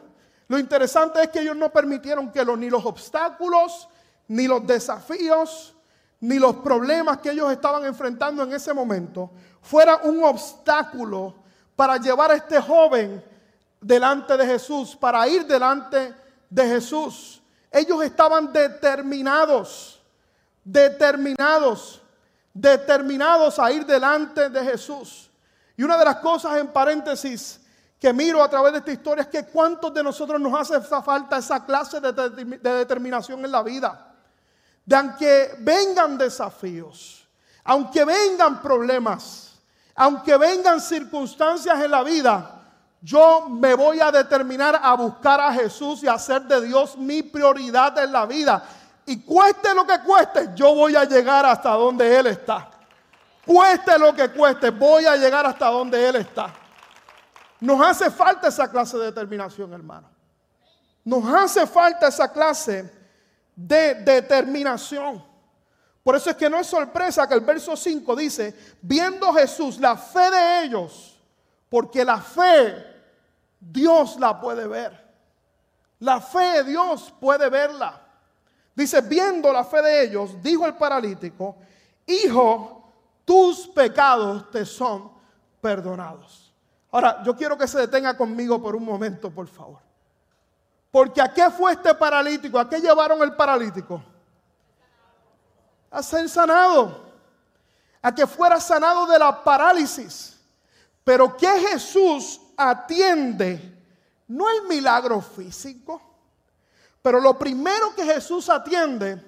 Lo 0.49 0.59
interesante 0.59 1.21
es 1.21 1.29
que 1.29 1.39
ellos 1.39 1.55
no 1.55 1.71
permitieron 1.71 2.29
que 2.33 2.43
ni 2.43 2.69
los 2.69 2.83
obstáculos, 2.83 3.87
ni 4.27 4.45
los 4.45 4.67
desafíos, 4.67 5.73
ni 6.19 6.37
los 6.37 6.57
problemas 6.57 7.19
que 7.19 7.31
ellos 7.31 7.49
estaban 7.49 7.85
enfrentando 7.85 8.43
en 8.43 8.51
ese 8.51 8.73
momento 8.73 9.31
fuera 9.61 10.01
un 10.03 10.21
obstáculo 10.21 11.46
para 11.77 11.97
llevar 11.97 12.31
a 12.31 12.35
este 12.35 12.59
joven 12.59 13.23
delante 13.79 14.35
de 14.35 14.47
Jesús, 14.47 14.95
para 14.95 15.27
ir 15.27 15.45
delante 15.45 16.11
de 16.49 16.67
Jesús. 16.67 17.39
Ellos 17.71 18.03
estaban 18.03 18.51
determinados, 18.51 20.01
determinados, 20.63 22.01
determinados 22.51 23.59
a 23.59 23.71
ir 23.71 23.85
delante 23.85 24.49
de 24.49 24.63
Jesús. 24.63 25.29
Y 25.77 25.83
una 25.83 25.99
de 25.99 26.05
las 26.05 26.15
cosas 26.15 26.57
en 26.57 26.69
paréntesis 26.69 27.61
que 27.99 28.11
miro 28.11 28.41
a 28.41 28.49
través 28.49 28.71
de 28.71 28.79
esta 28.79 28.91
historia 28.93 29.21
es 29.21 29.27
que 29.27 29.45
cuántos 29.45 29.93
de 29.93 30.01
nosotros 30.01 30.41
nos 30.41 30.59
hace 30.59 30.81
falta 30.81 31.37
esa 31.37 31.63
clase 31.63 32.01
de, 32.01 32.11
de 32.11 32.73
determinación 32.73 33.45
en 33.45 33.51
la 33.51 33.61
vida. 33.61 34.15
De 34.83 34.95
aunque 34.95 35.55
vengan 35.59 36.17
desafíos, 36.17 37.27
aunque 37.63 38.03
vengan 38.03 38.63
problemas, 38.63 39.46
aunque 39.97 40.37
vengan 40.37 40.79
circunstancias 40.79 41.83
en 41.83 41.89
la 41.89 42.03
vida, 42.03 42.61
yo 43.01 43.49
me 43.49 43.73
voy 43.73 43.99
a 43.99 44.11
determinar 44.11 44.79
a 44.81 44.93
buscar 44.93 45.41
a 45.41 45.51
Jesús 45.51 46.03
y 46.03 46.07
a 46.07 46.13
hacer 46.13 46.43
de 46.43 46.61
Dios 46.61 46.95
mi 46.97 47.23
prioridad 47.23 47.97
en 47.97 48.11
la 48.11 48.27
vida. 48.27 48.63
Y 49.07 49.21
cueste 49.21 49.73
lo 49.73 49.87
que 49.87 49.99
cueste, 50.01 50.49
yo 50.53 50.75
voy 50.75 50.95
a 50.95 51.03
llegar 51.03 51.45
hasta 51.47 51.71
donde 51.71 52.15
Él 52.15 52.27
está. 52.27 52.69
Cueste 53.43 53.97
lo 53.97 54.13
que 54.13 54.29
cueste, 54.29 54.69
voy 54.69 55.05
a 55.05 55.15
llegar 55.15 55.45
hasta 55.47 55.67
donde 55.67 56.07
Él 56.07 56.17
está. 56.17 56.53
Nos 57.59 57.81
hace 57.81 58.11
falta 58.11 58.49
esa 58.49 58.69
clase 58.69 58.97
de 58.97 59.05
determinación, 59.05 59.73
hermano. 59.73 60.09
Nos 61.03 61.25
hace 61.33 61.65
falta 61.65 62.09
esa 62.09 62.31
clase 62.31 62.93
de 63.55 63.95
determinación. 63.95 65.25
Por 66.07 66.15
eso 66.15 66.29
es 66.29 66.37
que 66.37 66.49
no 66.49 66.57
es 66.57 66.67
sorpresa 66.67 67.27
que 67.27 67.33
el 67.33 67.41
verso 67.41 67.75
5 67.75 68.15
dice, 68.15 68.55
viendo 68.81 69.33
Jesús 69.33 69.77
la 69.77 69.97
fe 69.97 70.31
de 70.31 70.63
ellos, 70.63 71.19
porque 71.67 72.05
la 72.05 72.21
fe 72.21 72.81
Dios 73.59 74.17
la 74.17 74.39
puede 74.39 74.67
ver. 74.67 75.05
La 75.99 76.21
fe 76.21 76.39
de 76.39 76.63
Dios 76.63 77.13
puede 77.19 77.49
verla. 77.49 78.01
Dice, 78.73 79.01
viendo 79.01 79.51
la 79.51 79.65
fe 79.65 79.81
de 79.81 80.03
ellos, 80.03 80.41
dijo 80.41 80.65
el 80.65 80.75
paralítico, 80.75 81.57
hijo, 82.05 82.89
tus 83.25 83.67
pecados 83.67 84.49
te 84.49 84.65
son 84.65 85.11
perdonados. 85.59 86.53
Ahora, 86.89 87.21
yo 87.21 87.35
quiero 87.35 87.57
que 87.57 87.67
se 87.67 87.79
detenga 87.79 88.15
conmigo 88.15 88.61
por 88.61 88.77
un 88.77 88.85
momento, 88.85 89.29
por 89.29 89.49
favor. 89.49 89.81
Porque 90.89 91.21
¿a 91.21 91.33
qué 91.33 91.49
fue 91.49 91.73
este 91.73 91.93
paralítico? 91.95 92.57
¿A 92.57 92.69
qué 92.69 92.79
llevaron 92.79 93.21
el 93.23 93.35
paralítico? 93.35 94.01
A 95.89 96.03
ser 96.03 96.27
sanado, 96.29 97.05
a 98.01 98.13
que 98.13 98.27
fuera 98.27 98.59
sanado 98.59 99.05
de 99.05 99.19
la 99.19 99.43
parálisis. 99.43 100.37
Pero 101.03 101.37
que 101.37 101.47
Jesús 101.47 102.41
atiende 102.57 103.75
no 104.27 104.49
el 104.49 104.63
milagro 104.67 105.21
físico, 105.21 106.01
pero 107.01 107.19
lo 107.21 107.37
primero 107.37 107.95
que 107.95 108.03
Jesús 108.03 108.49
atiende 108.49 109.23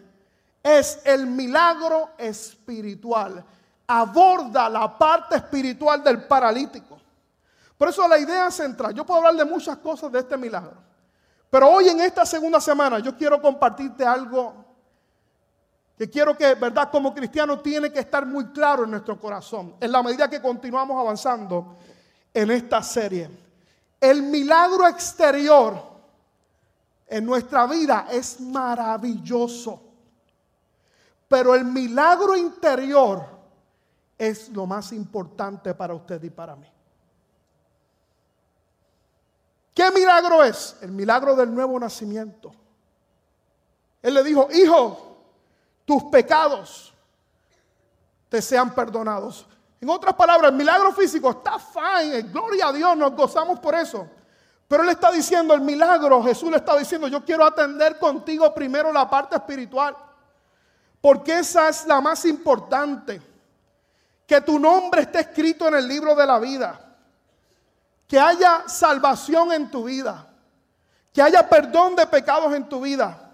es 0.61 0.99
el 1.05 1.25
milagro 1.25 2.09
espiritual. 2.17 3.43
Aborda 3.87 4.69
la 4.69 4.97
parte 4.97 5.37
espiritual 5.37 6.03
del 6.03 6.23
paralítico. 6.23 6.99
Por 7.77 7.87
eso 7.87 8.05
la 8.07 8.17
idea 8.17 8.51
central, 8.51 8.93
yo 8.93 9.05
puedo 9.05 9.19
hablar 9.19 9.35
de 9.35 9.49
muchas 9.49 9.77
cosas 9.77 10.11
de 10.11 10.19
este 10.19 10.35
milagro, 10.35 10.75
pero 11.49 11.69
hoy 11.69 11.87
en 11.87 12.01
esta 12.01 12.25
segunda 12.25 12.59
semana 12.59 12.99
yo 12.99 13.15
quiero 13.15 13.41
compartirte 13.41 14.05
algo 14.05 14.68
que 15.99 16.09
quiero 16.09 16.37
que, 16.37 16.55
¿verdad? 16.55 16.89
Como 16.89 17.13
cristiano 17.13 17.59
tiene 17.59 17.91
que 17.91 17.99
estar 17.99 18.25
muy 18.25 18.45
claro 18.53 18.85
en 18.85 18.91
nuestro 18.91 19.19
corazón, 19.19 19.75
en 19.81 19.91
la 19.91 20.01
medida 20.01 20.29
que 20.29 20.41
continuamos 20.41 20.97
avanzando 20.97 21.75
en 22.33 22.51
esta 22.51 22.81
serie. 22.81 23.29
El 23.99 24.23
milagro 24.23 24.87
exterior 24.87 25.77
en 27.05 27.25
nuestra 27.25 27.67
vida 27.67 28.07
es 28.09 28.39
maravilloso, 28.39 29.81
pero 31.27 31.53
el 31.53 31.65
milagro 31.65 32.37
interior 32.37 33.25
es 34.17 34.47
lo 34.47 34.65
más 34.65 34.93
importante 34.93 35.73
para 35.73 35.93
usted 35.93 36.23
y 36.23 36.29
para 36.29 36.55
mí. 36.55 36.71
¿Qué 39.73 39.91
milagro 39.91 40.45
es? 40.45 40.77
El 40.79 40.93
milagro 40.93 41.35
del 41.35 41.53
nuevo 41.53 41.77
nacimiento. 41.77 42.53
Él 44.01 44.13
le 44.13 44.23
dijo, 44.23 44.47
hijo, 44.53 45.08
tus 45.89 46.03
pecados 46.03 46.93
te 48.29 48.43
sean 48.43 48.75
perdonados. 48.75 49.47
En 49.81 49.89
otras 49.89 50.13
palabras, 50.13 50.51
el 50.51 50.55
milagro 50.55 50.93
físico 50.93 51.31
está 51.31 51.57
fine, 51.57 52.21
gloria 52.31 52.67
a 52.67 52.71
Dios, 52.71 52.95
nos 52.95 53.11
gozamos 53.15 53.59
por 53.59 53.73
eso. 53.73 54.07
Pero 54.67 54.83
Él 54.83 54.89
está 54.89 55.11
diciendo, 55.11 55.51
el 55.55 55.61
milagro, 55.61 56.21
Jesús 56.21 56.51
le 56.51 56.57
está 56.57 56.77
diciendo, 56.77 57.07
yo 57.07 57.25
quiero 57.25 57.43
atender 57.43 57.97
contigo 57.97 58.53
primero 58.53 58.93
la 58.93 59.09
parte 59.09 59.35
espiritual, 59.35 59.97
porque 61.01 61.39
esa 61.39 61.69
es 61.69 61.87
la 61.87 61.99
más 61.99 62.23
importante. 62.25 63.19
Que 64.27 64.41
tu 64.41 64.59
nombre 64.59 65.01
esté 65.01 65.21
escrito 65.21 65.69
en 65.69 65.73
el 65.73 65.87
libro 65.87 66.13
de 66.13 66.27
la 66.27 66.37
vida, 66.37 66.79
que 68.07 68.19
haya 68.19 68.65
salvación 68.67 69.53
en 69.53 69.71
tu 69.71 69.85
vida, 69.85 70.27
que 71.11 71.23
haya 71.23 71.49
perdón 71.49 71.95
de 71.95 72.05
pecados 72.05 72.53
en 72.53 72.69
tu 72.69 72.79
vida 72.79 73.28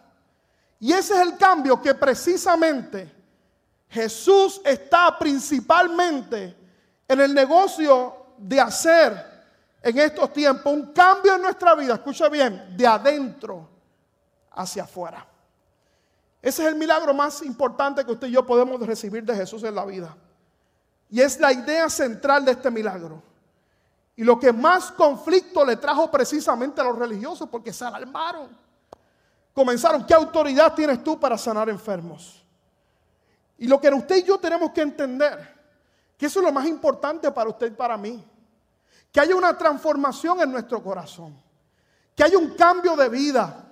y 0.86 0.94
ese 0.94 1.16
es 1.16 1.20
el 1.22 1.36
cambio 1.36 1.82
que 1.82 1.96
precisamente 1.96 3.12
Jesús 3.90 4.62
está 4.64 5.18
principalmente 5.18 6.56
en 7.08 7.22
el 7.22 7.34
negocio 7.34 8.16
de 8.38 8.62
hacer 8.62 9.48
en 9.82 9.98
estos 9.98 10.32
tiempos. 10.32 10.72
Un 10.72 10.94
cambio 10.94 11.34
en 11.34 11.42
nuestra 11.42 11.74
vida, 11.74 11.96
escucha 11.96 12.30
bien, 12.30 12.78
de 12.78 12.86
adentro 12.86 13.68
hacia 14.52 14.84
afuera. 14.84 15.26
Ese 16.40 16.62
es 16.62 16.68
el 16.68 16.76
milagro 16.76 17.16
más 17.16 17.42
importante 17.42 18.06
que 18.06 18.12
usted 18.12 18.28
y 18.28 18.34
yo 18.34 18.46
podemos 18.46 18.80
recibir 18.86 19.24
de 19.24 19.36
Jesús 19.36 19.64
en 19.64 19.74
la 19.74 19.86
vida. 19.86 20.16
Y 21.10 21.20
es 21.20 21.40
la 21.40 21.52
idea 21.52 21.90
central 21.90 22.46
de 22.46 22.52
este 22.52 22.70
milagro. 22.70 23.24
Y 24.16 24.24
lo 24.24 24.40
que 24.40 24.54
más 24.54 24.92
conflicto 24.92 25.66
le 25.66 25.78
trajo 25.78 26.12
precisamente 26.12 26.80
a 26.80 26.84
los 26.84 26.96
religiosos 26.96 27.50
porque 27.50 27.74
se 27.74 27.86
alarmaron 27.86 28.65
comenzaron, 29.56 30.06
¿qué 30.06 30.14
autoridad 30.14 30.76
tienes 30.76 31.04
tú 31.04 31.18
para 31.18 31.38
sanar 31.38 31.70
enfermos? 31.70 32.44
Y 33.58 33.68
lo 33.68 33.80
que 33.80 33.90
usted 33.90 34.18
y 34.18 34.24
yo 34.24 34.38
tenemos 34.38 34.72
que 34.72 34.82
entender 34.82 35.56
Que 36.18 36.28
eso 36.28 36.40
es 36.40 36.46
lo 36.46 36.52
más 36.52 36.66
importante 36.68 37.32
para 37.32 37.50
usted 37.50 37.68
y 37.68 37.76
para 37.76 37.98
mí. 37.98 38.24
Que 39.12 39.20
haya 39.20 39.36
una 39.36 39.58
transformación 39.58 40.42
en 40.42 40.52
nuestro 40.52 40.82
corazón. 40.84 41.36
Que 42.16 42.24
haya 42.24 42.38
un 42.38 42.54
cambio 42.56 42.96
de 42.96 43.10
vida. 43.10 43.66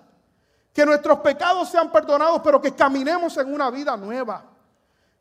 Que 0.73 0.85
nuestros 0.85 1.19
pecados 1.19 1.69
sean 1.69 1.91
perdonados, 1.91 2.41
pero 2.43 2.61
que 2.61 2.73
caminemos 2.73 3.37
en 3.37 3.53
una 3.53 3.69
vida 3.69 3.95
nueva. 3.95 4.43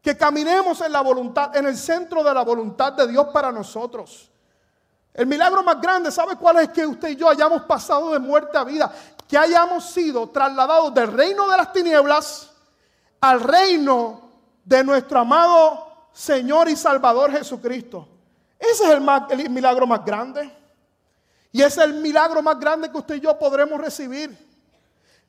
Que 0.01 0.17
caminemos 0.17 0.81
en 0.81 0.91
la 0.91 1.01
voluntad, 1.01 1.55
en 1.57 1.67
el 1.67 1.77
centro 1.77 2.25
de 2.25 2.35
la 2.35 2.43
voluntad 2.43 2.93
de 2.93 3.07
Dios 3.07 3.29
para 3.33 3.53
nosotros. 3.53 4.32
El 5.15 5.27
milagro 5.27 5.63
más 5.63 5.81
grande, 5.81 6.11
¿sabe 6.11 6.37
cuál 6.37 6.59
es? 6.59 6.71
Que 6.71 6.87
usted 6.87 7.11
y 7.11 7.17
yo 7.17 7.29
hayamos 7.29 7.63
pasado 7.63 8.13
de 8.13 8.19
muerte 8.19 8.57
a 8.57 8.65
vida. 8.65 8.91
Que 9.29 9.37
hayamos 9.37 9.91
sido 9.91 10.29
trasladados 10.31 10.93
del 10.95 11.13
reino 11.13 11.49
de 11.49 11.57
las 11.57 11.73
tinieblas 11.73 12.51
al 13.21 13.41
reino 13.41 14.31
de 14.65 14.83
nuestro 14.83 15.21
amado 15.21 16.09
Señor 16.13 16.69
y 16.69 16.77
Salvador 16.77 17.31
Jesucristo. 17.31 18.09
Ese 18.59 18.85
es 18.85 18.91
el, 18.91 19.51
milagro 19.51 19.87
más 19.87 20.05
grande. 20.05 20.51
Y 21.51 21.61
es 21.63 21.77
el 21.77 21.95
milagro 21.95 22.43
más 22.43 22.59
grande 22.59 22.91
que 22.91 22.97
usted 22.97 23.17
y 23.17 23.21
yo 23.21 23.39
podremos 23.39 23.79
recibir. 23.81 24.51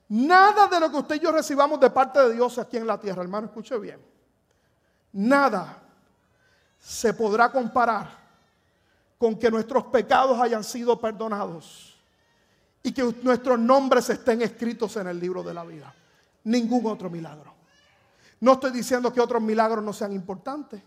Nada 0.07 0.67
de 0.67 0.79
lo 0.79 0.89
que 0.89 0.97
usted 0.97 1.15
y 1.15 1.19
yo 1.19 1.31
recibamos 1.31 1.79
de 1.79 1.89
parte 1.89 2.19
de 2.19 2.33
Dios 2.33 2.57
aquí 2.57 2.77
en 2.77 2.87
la 2.87 2.97
tierra, 2.97 3.21
hermano, 3.21 3.47
escuche 3.47 3.77
bien. 3.77 3.99
Nada 5.11 5.77
se 6.79 7.13
podrá 7.13 7.51
comparar 7.51 8.22
con 9.23 9.37
que 9.37 9.49
nuestros 9.49 9.85
pecados 9.85 10.37
hayan 10.41 10.65
sido 10.65 10.99
perdonados 10.99 11.97
y 12.83 12.91
que 12.91 13.15
nuestros 13.21 13.57
nombres 13.57 14.09
estén 14.09 14.41
escritos 14.41 14.97
en 14.97 15.07
el 15.07 15.17
libro 15.17 15.41
de 15.41 15.53
la 15.53 15.63
vida. 15.63 15.95
Ningún 16.43 16.85
otro 16.87 17.09
milagro. 17.09 17.53
No 18.41 18.51
estoy 18.51 18.71
diciendo 18.71 19.13
que 19.13 19.21
otros 19.21 19.41
milagros 19.41 19.81
no 19.81 19.93
sean 19.93 20.11
importantes, 20.11 20.83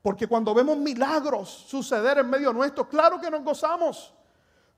porque 0.00 0.26
cuando 0.26 0.54
vemos 0.54 0.78
milagros 0.78 1.66
suceder 1.68 2.16
en 2.16 2.30
medio 2.30 2.54
nuestro, 2.54 2.88
claro 2.88 3.20
que 3.20 3.30
nos 3.30 3.44
gozamos. 3.44 4.14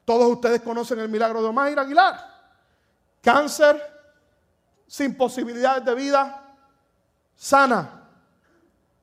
Todos 0.04 0.28
ustedes 0.28 0.60
conocen 0.60 0.98
el 0.98 1.08
milagro 1.08 1.40
de 1.42 1.46
Omar 1.46 1.78
Aguilar. 1.78 2.18
Cáncer, 3.22 3.80
sin 4.88 5.16
posibilidades 5.16 5.84
de 5.84 5.94
vida, 5.94 6.56
sana. 7.36 8.08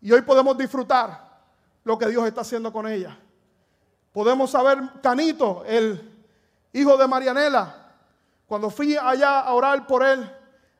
Y 0.01 0.11
hoy 0.11 0.23
podemos 0.23 0.57
disfrutar 0.57 1.39
lo 1.85 1.97
que 1.97 2.07
Dios 2.07 2.27
está 2.27 2.41
haciendo 2.41 2.73
con 2.73 2.85
ella. 2.85 3.17
Podemos 4.17 4.49
saber, 4.49 4.79
Canito, 5.03 5.63
el 5.63 6.27
hijo 6.73 6.97
de 6.97 7.07
Marianela, 7.07 7.93
cuando 8.47 8.71
fui 8.71 8.97
allá 8.97 9.41
a 9.41 9.53
orar 9.53 9.85
por 9.85 10.03
él, 10.03 10.27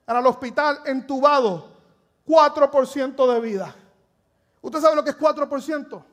el 0.08 0.25
hospital 0.25 0.79
entubado, 0.86 1.70
4% 2.25 3.34
de 3.34 3.39
vida. 3.39 3.75
¿Usted 4.60 4.82
sabe 4.82 4.96
lo 4.96 5.03
que 5.03 5.12
es 5.12 5.20
4%? 5.20 6.03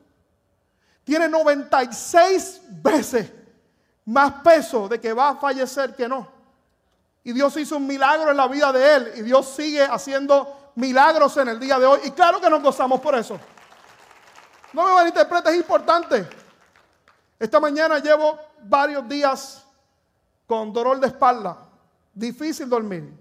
Tiene 1.03 1.27
96 1.27 2.61
veces 2.83 3.33
más 4.05 4.31
peso 4.43 4.87
de 4.87 5.01
que 5.01 5.11
va 5.11 5.29
a 5.29 5.35
fallecer 5.37 5.95
que 5.95 6.07
no. 6.07 6.27
Y 7.23 7.33
Dios 7.33 7.57
hizo 7.57 7.77
un 7.77 7.87
milagro 7.87 8.29
en 8.29 8.37
la 8.37 8.47
vida 8.47 8.71
de 8.71 8.95
él. 8.97 9.13
Y 9.15 9.21
Dios 9.23 9.47
sigue 9.47 9.81
haciendo 9.81 10.73
milagros 10.75 11.35
en 11.37 11.47
el 11.47 11.59
día 11.59 11.79
de 11.79 11.87
hoy. 11.87 12.01
Y 12.03 12.11
claro 12.11 12.39
que 12.39 12.51
nos 12.51 12.61
gozamos 12.61 13.01
por 13.01 13.15
eso. 13.15 13.39
No 14.73 14.85
me 14.85 14.93
malinterprete, 14.93 15.49
es 15.49 15.55
importante. 15.55 16.44
Esta 17.39 17.59
mañana 17.59 17.99
llevo 17.99 18.39
varios 18.63 19.07
días 19.07 19.65
con 20.47 20.71
dolor 20.71 20.99
de 20.99 21.07
espalda, 21.07 21.57
difícil 22.13 22.69
dormir. 22.69 23.11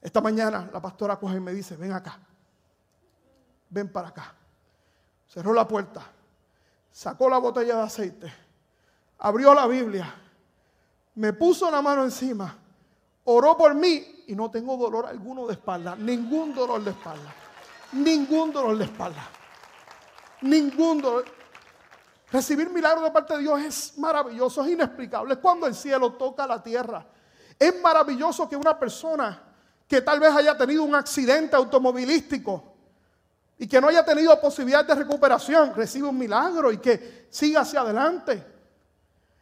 Esta 0.00 0.20
mañana 0.20 0.68
la 0.72 0.80
pastora 0.80 1.16
coge 1.16 1.36
y 1.36 1.40
me 1.40 1.52
dice, 1.52 1.76
ven 1.76 1.92
acá, 1.92 2.18
ven 3.70 3.90
para 3.90 4.08
acá. 4.08 4.34
Cerró 5.26 5.54
la 5.54 5.66
puerta, 5.66 6.02
sacó 6.92 7.28
la 7.28 7.38
botella 7.38 7.76
de 7.76 7.82
aceite, 7.82 8.32
abrió 9.18 9.54
la 9.54 9.66
Biblia, 9.66 10.14
me 11.14 11.32
puso 11.32 11.70
la 11.70 11.80
mano 11.80 12.04
encima, 12.04 12.56
oró 13.24 13.56
por 13.56 13.74
mí 13.74 14.24
y 14.26 14.34
no 14.34 14.50
tengo 14.50 14.76
dolor 14.76 15.06
alguno 15.06 15.46
de 15.46 15.54
espalda, 15.54 15.96
ningún 15.96 16.54
dolor 16.54 16.82
de 16.84 16.90
espalda, 16.90 17.34
ningún 17.92 18.52
dolor 18.52 18.76
de 18.76 18.84
espalda, 18.84 19.28
ningún 20.42 21.00
dolor. 21.00 21.24
Recibir 22.34 22.68
milagros 22.68 23.04
de 23.04 23.12
parte 23.12 23.32
de 23.34 23.42
Dios 23.42 23.62
es 23.62 23.96
maravilloso, 23.96 24.64
es 24.64 24.72
inexplicable. 24.72 25.34
Es 25.34 25.38
cuando 25.38 25.68
el 25.68 25.74
cielo 25.76 26.14
toca 26.14 26.44
la 26.48 26.60
tierra. 26.60 27.06
Es 27.56 27.80
maravilloso 27.80 28.48
que 28.48 28.56
una 28.56 28.76
persona 28.76 29.40
que 29.86 30.00
tal 30.00 30.18
vez 30.18 30.34
haya 30.34 30.58
tenido 30.58 30.82
un 30.82 30.96
accidente 30.96 31.54
automovilístico 31.54 32.74
y 33.56 33.68
que 33.68 33.80
no 33.80 33.86
haya 33.86 34.04
tenido 34.04 34.40
posibilidad 34.40 34.84
de 34.84 34.96
recuperación, 34.96 35.72
reciba 35.76 36.08
un 36.08 36.18
milagro 36.18 36.72
y 36.72 36.78
que 36.78 37.28
siga 37.30 37.60
hacia 37.60 37.82
adelante. 37.82 38.44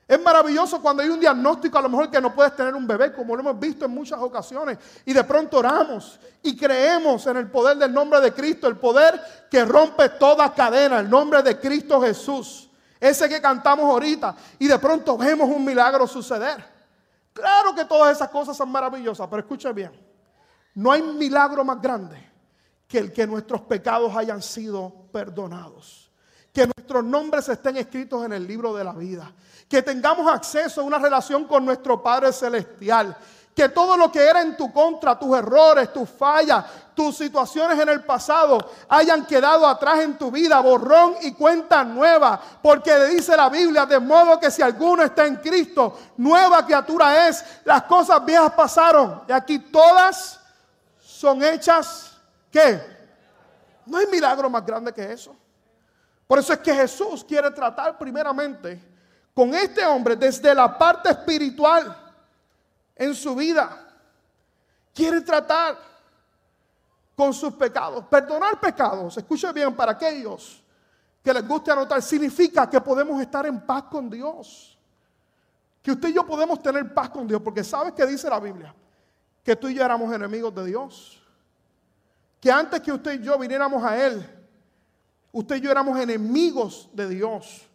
Es 0.06 0.20
maravilloso 0.20 0.82
cuando 0.82 1.02
hay 1.02 1.08
un 1.08 1.18
diagnóstico, 1.18 1.78
a 1.78 1.80
lo 1.80 1.88
mejor 1.88 2.10
que 2.10 2.20
no 2.20 2.34
puedes 2.34 2.54
tener 2.54 2.74
un 2.74 2.86
bebé, 2.86 3.14
como 3.14 3.34
lo 3.34 3.40
hemos 3.40 3.58
visto 3.58 3.86
en 3.86 3.92
muchas 3.92 4.20
ocasiones, 4.20 4.76
y 5.06 5.14
de 5.14 5.24
pronto 5.24 5.60
oramos 5.60 6.20
y 6.42 6.54
creemos 6.54 7.26
en 7.26 7.38
el 7.38 7.50
poder 7.50 7.78
del 7.78 7.94
nombre 7.94 8.20
de 8.20 8.34
Cristo, 8.34 8.68
el 8.68 8.76
poder 8.76 9.18
que 9.50 9.64
rompe 9.64 10.10
toda 10.10 10.52
cadena, 10.52 11.00
el 11.00 11.08
nombre 11.08 11.42
de 11.42 11.58
Cristo 11.58 11.98
Jesús 11.98 12.68
ese 13.02 13.28
que 13.28 13.40
cantamos 13.40 13.84
ahorita, 13.86 14.36
y 14.60 14.68
de 14.68 14.78
pronto 14.78 15.18
vemos 15.18 15.48
un 15.48 15.64
milagro 15.64 16.06
suceder. 16.06 16.64
Claro 17.32 17.74
que 17.74 17.84
todas 17.84 18.14
esas 18.14 18.28
cosas 18.28 18.56
son 18.56 18.70
maravillosas, 18.70 19.26
pero 19.28 19.40
escuche 19.40 19.72
bien, 19.72 19.90
no 20.76 20.92
hay 20.92 21.02
milagro 21.02 21.64
más 21.64 21.82
grande 21.82 22.30
que 22.86 22.98
el 22.98 23.12
que 23.12 23.26
nuestros 23.26 23.62
pecados 23.62 24.14
hayan 24.14 24.40
sido 24.40 25.08
perdonados. 25.10 26.12
Que 26.52 26.66
nuestros 26.66 27.02
nombres 27.02 27.48
estén 27.48 27.76
escritos 27.78 28.24
en 28.24 28.34
el 28.34 28.46
libro 28.46 28.72
de 28.72 28.84
la 28.84 28.92
vida. 28.92 29.32
Que 29.68 29.82
tengamos 29.82 30.30
acceso 30.30 30.82
a 30.82 30.84
una 30.84 30.98
relación 30.98 31.46
con 31.46 31.64
nuestro 31.64 32.02
Padre 32.02 32.32
Celestial 32.32 33.16
que 33.54 33.68
todo 33.68 33.96
lo 33.96 34.10
que 34.10 34.24
era 34.24 34.40
en 34.40 34.56
tu 34.56 34.72
contra, 34.72 35.18
tus 35.18 35.36
errores, 35.36 35.92
tus 35.92 36.08
fallas, 36.08 36.64
tus 36.94 37.16
situaciones 37.16 37.78
en 37.78 37.88
el 37.88 38.02
pasado, 38.02 38.70
hayan 38.88 39.26
quedado 39.26 39.66
atrás 39.66 40.00
en 40.00 40.16
tu 40.16 40.30
vida, 40.30 40.58
borrón 40.60 41.16
y 41.20 41.32
cuenta 41.34 41.84
nueva. 41.84 42.40
Porque 42.62 42.94
dice 43.06 43.36
la 43.36 43.50
Biblia, 43.50 43.84
de 43.84 43.98
modo 43.98 44.40
que 44.40 44.50
si 44.50 44.62
alguno 44.62 45.02
está 45.02 45.26
en 45.26 45.36
Cristo, 45.36 45.98
nueva 46.16 46.64
criatura 46.64 47.28
es. 47.28 47.44
Las 47.64 47.82
cosas 47.82 48.24
viejas 48.24 48.52
pasaron 48.52 49.22
y 49.28 49.32
aquí 49.32 49.58
todas 49.58 50.40
son 51.00 51.42
hechas, 51.42 52.12
¿qué? 52.50 52.80
No 53.84 53.98
hay 53.98 54.06
milagro 54.06 54.48
más 54.48 54.64
grande 54.64 54.92
que 54.92 55.12
eso. 55.12 55.36
Por 56.26 56.38
eso 56.38 56.54
es 56.54 56.60
que 56.60 56.74
Jesús 56.74 57.22
quiere 57.22 57.50
tratar 57.50 57.98
primeramente 57.98 58.82
con 59.34 59.54
este 59.54 59.84
hombre 59.84 60.16
desde 60.16 60.54
la 60.54 60.78
parte 60.78 61.10
espiritual 61.10 62.01
en 63.04 63.14
su 63.14 63.34
vida. 63.34 63.88
Quiere 64.94 65.20
tratar 65.22 65.76
con 67.16 67.32
sus 67.32 67.52
pecados. 67.54 68.04
Perdonar 68.06 68.60
pecados, 68.60 69.16
escuche 69.16 69.52
bien, 69.52 69.74
para 69.74 69.92
aquellos 69.92 70.62
que 71.22 71.32
les 71.32 71.46
guste 71.46 71.70
anotar, 71.70 72.02
significa 72.02 72.68
que 72.68 72.80
podemos 72.80 73.20
estar 73.20 73.46
en 73.46 73.60
paz 73.60 73.84
con 73.84 74.08
Dios. 74.08 74.78
Que 75.82 75.92
usted 75.92 76.08
y 76.10 76.14
yo 76.14 76.26
podemos 76.26 76.62
tener 76.62 76.92
paz 76.94 77.10
con 77.10 77.26
Dios, 77.26 77.40
porque 77.42 77.64
¿sabes 77.64 77.92
qué 77.92 78.06
dice 78.06 78.28
la 78.30 78.38
Biblia? 78.38 78.74
Que 79.42 79.56
tú 79.56 79.68
y 79.68 79.74
yo 79.74 79.84
éramos 79.84 80.12
enemigos 80.12 80.54
de 80.54 80.64
Dios. 80.64 81.20
Que 82.40 82.50
antes 82.50 82.80
que 82.80 82.92
usted 82.92 83.20
y 83.20 83.24
yo 83.24 83.38
viniéramos 83.38 83.82
a 83.82 84.04
Él, 84.04 84.24
usted 85.32 85.56
y 85.56 85.60
yo 85.60 85.70
éramos 85.70 85.98
enemigos 85.98 86.88
de 86.92 87.08
Dios. 87.08 87.68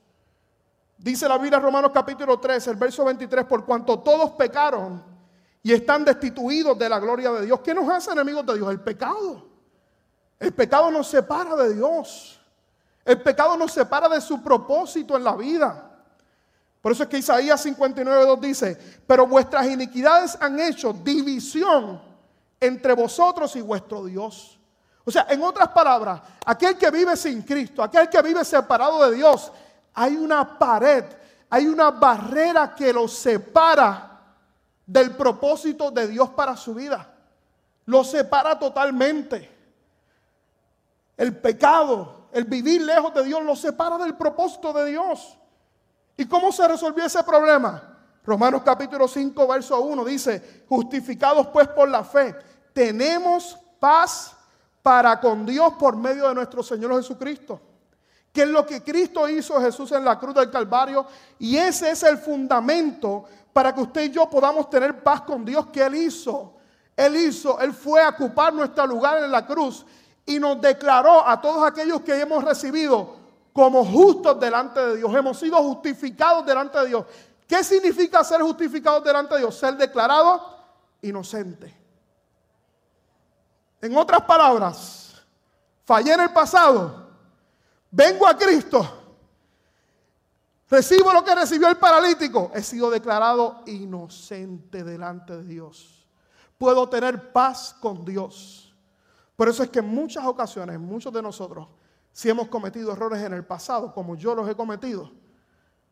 Dice 0.97 1.27
la 1.27 1.37
Biblia 1.37 1.59
Romanos 1.59 1.91
capítulo 1.93 2.39
3, 2.39 2.67
el 2.67 2.75
verso 2.75 3.05
23, 3.05 3.45
por 3.45 3.65
cuanto 3.65 3.99
todos 3.99 4.31
pecaron 4.31 5.16
y 5.63 5.73
están 5.73 6.05
destituidos 6.05 6.77
de 6.77 6.89
la 6.89 6.99
gloria 6.99 7.31
de 7.31 7.45
Dios. 7.45 7.59
¿Qué 7.61 7.73
nos 7.73 7.89
hace 7.89 8.11
enemigos 8.11 8.45
de 8.45 8.55
Dios? 8.55 8.69
El 8.69 8.79
pecado. 8.79 9.47
El 10.39 10.53
pecado 10.53 10.91
nos 10.91 11.07
separa 11.07 11.55
de 11.55 11.73
Dios. 11.73 12.39
El 13.03 13.21
pecado 13.21 13.57
nos 13.57 13.71
separa 13.71 14.07
de 14.09 14.21
su 14.21 14.41
propósito 14.41 15.17
en 15.17 15.23
la 15.23 15.35
vida. 15.35 15.83
Por 16.81 16.91
eso 16.91 17.03
es 17.03 17.09
que 17.09 17.17
Isaías 17.17 17.65
59.2 17.65 18.39
dice, 18.39 18.77
pero 19.05 19.27
vuestras 19.27 19.65
iniquidades 19.67 20.37
han 20.39 20.59
hecho 20.59 20.93
división 20.93 22.01
entre 22.59 22.93
vosotros 22.93 23.55
y 23.55 23.61
vuestro 23.61 24.05
Dios. 24.05 24.59
O 25.03 25.11
sea, 25.11 25.25
en 25.29 25.41
otras 25.41 25.69
palabras, 25.69 26.21
aquel 26.45 26.77
que 26.77 26.91
vive 26.91 27.15
sin 27.15 27.41
Cristo, 27.41 27.81
aquel 27.81 28.09
que 28.09 28.21
vive 28.21 28.43
separado 28.43 29.09
de 29.09 29.15
Dios, 29.15 29.51
hay 29.93 30.15
una 30.15 30.57
pared, 30.59 31.05
hay 31.49 31.65
una 31.67 31.91
barrera 31.91 32.75
que 32.75 32.91
lo 32.91 33.07
separa 33.07 34.16
del 34.87 35.15
propósito 35.15 35.91
de 35.91 36.07
Dios 36.07 36.29
para 36.29 36.55
su 36.55 36.73
vida. 36.73 37.13
Lo 37.85 38.03
separa 38.03 38.57
totalmente. 38.57 39.55
El 41.15 41.37
pecado, 41.37 42.29
el 42.31 42.45
vivir 42.45 42.81
lejos 42.81 43.13
de 43.13 43.23
Dios, 43.23 43.43
lo 43.43 43.55
separa 43.55 43.97
del 43.97 44.15
propósito 44.15 44.71
de 44.73 44.85
Dios. 44.85 45.37
¿Y 46.15 46.25
cómo 46.25 46.51
se 46.51 46.67
resolvió 46.67 47.05
ese 47.05 47.23
problema? 47.23 47.95
Romanos 48.25 48.61
capítulo 48.63 49.07
5, 49.07 49.47
verso 49.47 49.79
1 49.81 50.05
dice, 50.05 50.65
justificados 50.67 51.47
pues 51.47 51.67
por 51.67 51.87
la 51.87 52.03
fe, 52.03 52.35
tenemos 52.73 53.57
paz 53.79 54.35
para 54.81 55.19
con 55.19 55.45
Dios 55.45 55.73
por 55.73 55.95
medio 55.95 56.27
de 56.27 56.35
nuestro 56.35 56.63
Señor 56.63 56.95
Jesucristo 56.95 57.61
que 58.37 58.43
es 58.43 58.49
lo 58.49 58.67
que 58.67 58.83
Cristo 58.83 59.27
hizo 59.27 59.59
Jesús 59.59 59.91
en 59.93 60.05
la 60.05 60.19
cruz 60.19 60.35
del 60.35 60.51
Calvario. 60.51 61.07
Y 61.39 61.57
ese 61.57 61.89
es 61.89 62.03
el 62.03 62.19
fundamento 62.19 63.25
para 63.57 63.73
que 63.73 63.81
usted 63.81 64.03
y 64.03 64.11
yo 64.11 64.29
podamos 64.29 64.69
tener 64.69 65.01
paz 65.01 65.21
con 65.21 65.43
Dios 65.43 65.65
que 65.73 65.81
Él 65.81 65.95
hizo. 65.95 66.53
Él 66.95 67.15
hizo, 67.15 67.59
Él 67.59 67.73
fue 67.73 68.03
a 68.03 68.09
ocupar 68.09 68.53
nuestro 68.53 68.85
lugar 68.85 69.23
en 69.23 69.31
la 69.31 69.47
cruz 69.47 69.83
y 70.27 70.37
nos 70.37 70.61
declaró 70.61 71.27
a 71.27 71.41
todos 71.41 71.67
aquellos 71.67 72.01
que 72.01 72.21
hemos 72.21 72.43
recibido 72.43 73.15
como 73.51 73.83
justos 73.83 74.39
delante 74.39 74.79
de 74.79 74.97
Dios. 74.97 75.11
Hemos 75.11 75.39
sido 75.39 75.57
justificados 75.63 76.45
delante 76.45 76.77
de 76.77 76.85
Dios. 76.85 77.05
¿Qué 77.47 77.63
significa 77.63 78.23
ser 78.23 78.43
justificados 78.43 79.03
delante 79.03 79.33
de 79.33 79.39
Dios? 79.39 79.57
Ser 79.57 79.75
declarado 79.75 80.55
inocente. 81.01 81.75
En 83.81 83.97
otras 83.97 84.21
palabras, 84.21 85.15
fallé 85.83 86.13
en 86.13 86.21
el 86.21 86.29
pasado, 86.29 87.09
vengo 87.89 88.27
a 88.27 88.37
Cristo, 88.37 88.96
recibo 90.69 91.13
lo 91.13 91.23
que 91.23 91.35
recibió 91.35 91.69
el 91.69 91.77
paralítico, 91.77 92.51
he 92.53 92.61
sido 92.61 92.89
declarado 92.89 93.63
inocente 93.65 94.83
delante 94.83 95.37
de 95.37 95.43
Dios. 95.43 96.07
Puedo 96.57 96.89
tener 96.89 97.31
paz 97.31 97.75
con 97.79 98.03
Dios. 98.03 98.75
Por 99.35 99.47
eso 99.47 99.63
es 99.63 99.69
que 99.69 99.79
en 99.79 99.87
muchas 99.87 100.25
ocasiones, 100.25 100.79
muchos 100.79 101.13
de 101.13 101.21
nosotros, 101.21 101.67
si 102.11 102.29
hemos 102.29 102.47
cometido 102.47 102.91
errores 102.91 103.21
en 103.21 103.33
el 103.33 103.45
pasado, 103.45 103.93
como 103.93 104.15
yo 104.15 104.33
los 104.33 104.49
he 104.49 104.55
cometido, 104.55 105.11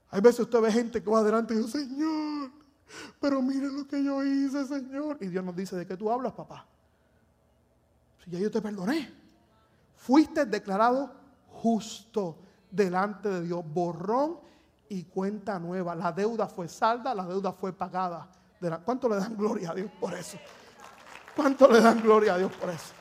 hay 0.10 0.22
veces 0.22 0.42
usted 0.42 0.62
ve 0.62 0.72
gente 0.72 1.04
que 1.04 1.10
va 1.10 1.20
adelante 1.20 1.54
y 1.54 1.58
dice, 1.58 1.86
Señor, 1.86 2.52
pero 3.20 3.42
mire 3.42 3.68
lo 3.68 3.88
que 3.88 4.04
yo 4.04 4.24
hice, 4.24 4.66
Señor. 4.66 5.18
Y 5.22 5.28
Dios 5.28 5.44
nos 5.44 5.56
dice, 5.56 5.76
¿de 5.76 5.86
qué 5.86 5.98
tú 5.98 6.10
hablas, 6.10 6.34
papá? 6.34 6.66
Si 8.24 8.32
ya 8.32 8.40
yo 8.40 8.50
te 8.50 8.62
perdoné. 8.62 9.14
Fuiste 9.96 10.46
declarado 10.46 11.12
justo 11.50 12.38
delante 12.72 13.30
de 13.30 13.42
Dios. 13.42 13.64
Borrón 13.66 14.40
y 14.90 15.04
cuenta 15.06 15.60
nueva. 15.60 15.96
La 15.96 16.12
deuda 16.12 16.48
fue 16.48 16.68
salda, 16.68 17.14
la 17.14 17.26
deuda 17.26 17.52
fue 17.52 17.74
pagada. 17.74 18.30
¿Cuánto 18.84 19.10
le 19.10 19.18
dan 19.18 19.36
gloria 19.36 19.72
a 19.72 19.76
Dios 19.76 19.92
por 20.00 20.14
eso? 20.14 20.38
¿Cuánto 21.36 21.68
le 21.68 21.82
dan 21.82 22.02
gloria 22.02 22.36
a 22.36 22.38
Dios 22.38 22.52
por 22.54 22.70
eso? 22.70 22.94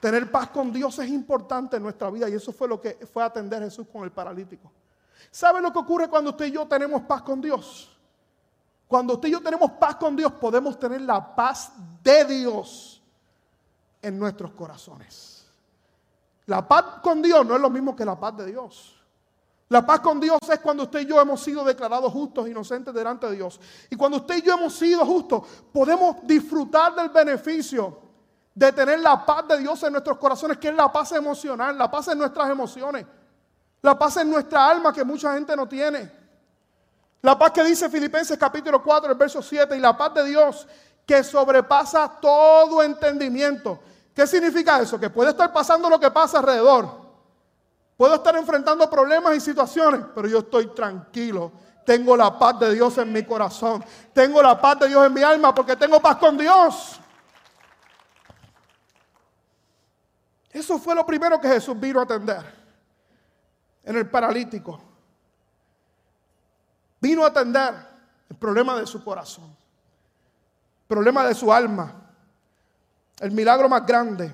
Tener 0.00 0.30
paz 0.30 0.50
con 0.50 0.72
Dios 0.72 0.98
es 0.98 1.08
importante 1.08 1.76
en 1.76 1.82
nuestra 1.82 2.08
vida 2.10 2.28
y 2.28 2.34
eso 2.34 2.52
fue 2.52 2.68
lo 2.68 2.80
que 2.80 2.94
fue 3.12 3.22
atender 3.22 3.62
Jesús 3.62 3.86
con 3.92 4.04
el 4.04 4.12
paralítico. 4.12 4.70
¿Sabe 5.30 5.60
lo 5.60 5.72
que 5.72 5.78
ocurre 5.78 6.08
cuando 6.08 6.30
usted 6.30 6.46
y 6.46 6.52
yo 6.52 6.66
tenemos 6.66 7.02
paz 7.02 7.22
con 7.22 7.40
Dios? 7.40 7.96
Cuando 8.86 9.14
usted 9.14 9.28
y 9.28 9.32
yo 9.32 9.42
tenemos 9.42 9.72
paz 9.72 9.96
con 9.96 10.16
Dios, 10.16 10.32
podemos 10.32 10.78
tener 10.78 11.02
la 11.02 11.34
paz 11.34 11.72
de 12.02 12.24
Dios 12.24 13.02
en 14.00 14.18
nuestros 14.18 14.52
corazones. 14.52 15.46
La 16.46 16.66
paz 16.66 17.00
con 17.02 17.20
Dios 17.20 17.44
no 17.44 17.56
es 17.56 17.60
lo 17.60 17.68
mismo 17.68 17.94
que 17.94 18.04
la 18.04 18.18
paz 18.18 18.36
de 18.38 18.46
Dios. 18.46 18.97
La 19.70 19.84
paz 19.84 20.00
con 20.00 20.18
Dios 20.18 20.38
es 20.50 20.60
cuando 20.60 20.84
usted 20.84 21.00
y 21.00 21.06
yo 21.06 21.20
hemos 21.20 21.42
sido 21.42 21.62
declarados 21.62 22.10
justos, 22.12 22.48
inocentes 22.48 22.94
delante 22.94 23.26
de 23.26 23.36
Dios. 23.36 23.60
Y 23.90 23.96
cuando 23.96 24.16
usted 24.18 24.36
y 24.36 24.42
yo 24.42 24.54
hemos 24.54 24.74
sido 24.74 25.04
justos, 25.04 25.42
podemos 25.72 26.16
disfrutar 26.22 26.94
del 26.94 27.10
beneficio 27.10 27.98
de 28.54 28.72
tener 28.72 28.98
la 29.00 29.24
paz 29.24 29.46
de 29.46 29.58
Dios 29.58 29.82
en 29.82 29.92
nuestros 29.92 30.16
corazones, 30.16 30.56
que 30.56 30.68
es 30.68 30.74
la 30.74 30.90
paz 30.90 31.12
emocional, 31.12 31.76
la 31.76 31.90
paz 31.90 32.08
en 32.08 32.18
nuestras 32.18 32.50
emociones. 32.50 33.06
La 33.82 33.96
paz 33.96 34.16
en 34.16 34.30
nuestra 34.30 34.68
alma 34.68 34.92
que 34.92 35.04
mucha 35.04 35.34
gente 35.34 35.54
no 35.54 35.68
tiene. 35.68 36.10
La 37.22 37.38
paz 37.38 37.52
que 37.52 37.62
dice 37.62 37.88
Filipenses 37.88 38.38
capítulo 38.38 38.82
4, 38.82 39.12
el 39.12 39.18
verso 39.18 39.42
7, 39.42 39.76
y 39.76 39.80
la 39.80 39.96
paz 39.96 40.14
de 40.14 40.24
Dios 40.24 40.66
que 41.06 41.22
sobrepasa 41.22 42.18
todo 42.20 42.82
entendimiento. 42.82 43.80
¿Qué 44.14 44.26
significa 44.26 44.80
eso? 44.80 44.98
Que 44.98 45.10
puede 45.10 45.30
estar 45.30 45.52
pasando 45.52 45.88
lo 45.88 46.00
que 46.00 46.10
pasa 46.10 46.38
alrededor. 46.38 47.07
Puedo 47.98 48.14
estar 48.14 48.36
enfrentando 48.36 48.88
problemas 48.88 49.34
y 49.34 49.40
situaciones, 49.40 50.02
pero 50.14 50.28
yo 50.28 50.38
estoy 50.38 50.68
tranquilo. 50.68 51.50
Tengo 51.84 52.16
la 52.16 52.38
paz 52.38 52.60
de 52.60 52.72
Dios 52.72 52.96
en 52.98 53.12
mi 53.12 53.24
corazón. 53.24 53.84
Tengo 54.12 54.40
la 54.40 54.60
paz 54.60 54.78
de 54.78 54.86
Dios 54.86 55.04
en 55.04 55.12
mi 55.12 55.20
alma 55.20 55.52
porque 55.52 55.74
tengo 55.74 55.98
paz 55.98 56.16
con 56.18 56.38
Dios. 56.38 57.00
Eso 60.52 60.78
fue 60.78 60.94
lo 60.94 61.04
primero 61.04 61.40
que 61.40 61.48
Jesús 61.48 61.78
vino 61.80 61.98
a 61.98 62.04
atender 62.04 62.54
en 63.82 63.96
el 63.96 64.08
paralítico. 64.08 64.80
Vino 67.00 67.24
a 67.24 67.28
atender 67.28 67.74
el 68.30 68.36
problema 68.36 68.78
de 68.78 68.86
su 68.86 69.02
corazón, 69.02 69.46
el 69.46 70.86
problema 70.86 71.26
de 71.26 71.34
su 71.34 71.52
alma, 71.52 72.12
el 73.18 73.32
milagro 73.32 73.68
más 73.68 73.84
grande, 73.84 74.32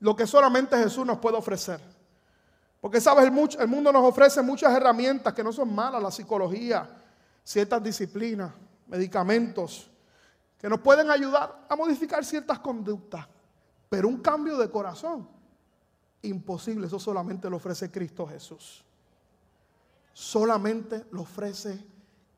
lo 0.00 0.14
que 0.14 0.26
solamente 0.26 0.76
Jesús 0.76 1.06
nos 1.06 1.16
puede 1.16 1.38
ofrecer. 1.38 1.95
Porque 2.86 3.00
sabes, 3.00 3.24
el, 3.24 3.66
mundo 3.66 3.90
nos 3.90 4.04
ofrece 4.04 4.40
muchas 4.42 4.72
herramientas 4.72 5.34
que 5.34 5.42
no 5.42 5.52
son 5.52 5.74
malas, 5.74 6.00
la 6.00 6.12
psicología, 6.12 6.88
ciertas 7.42 7.82
disciplinas, 7.82 8.52
medicamentos, 8.86 9.90
que 10.56 10.68
nos 10.68 10.78
pueden 10.78 11.10
ayudar 11.10 11.66
a 11.68 11.74
modificar 11.74 12.24
ciertas 12.24 12.60
conductas. 12.60 13.26
Pero 13.88 14.06
un 14.06 14.18
cambio 14.18 14.56
de 14.56 14.70
corazón 14.70 15.28
imposible. 16.22 16.86
Eso 16.86 17.00
solamente 17.00 17.50
lo 17.50 17.56
ofrece 17.56 17.90
Cristo 17.90 18.24
Jesús. 18.24 18.84
Solamente 20.12 21.06
lo 21.10 21.22
ofrece 21.22 21.84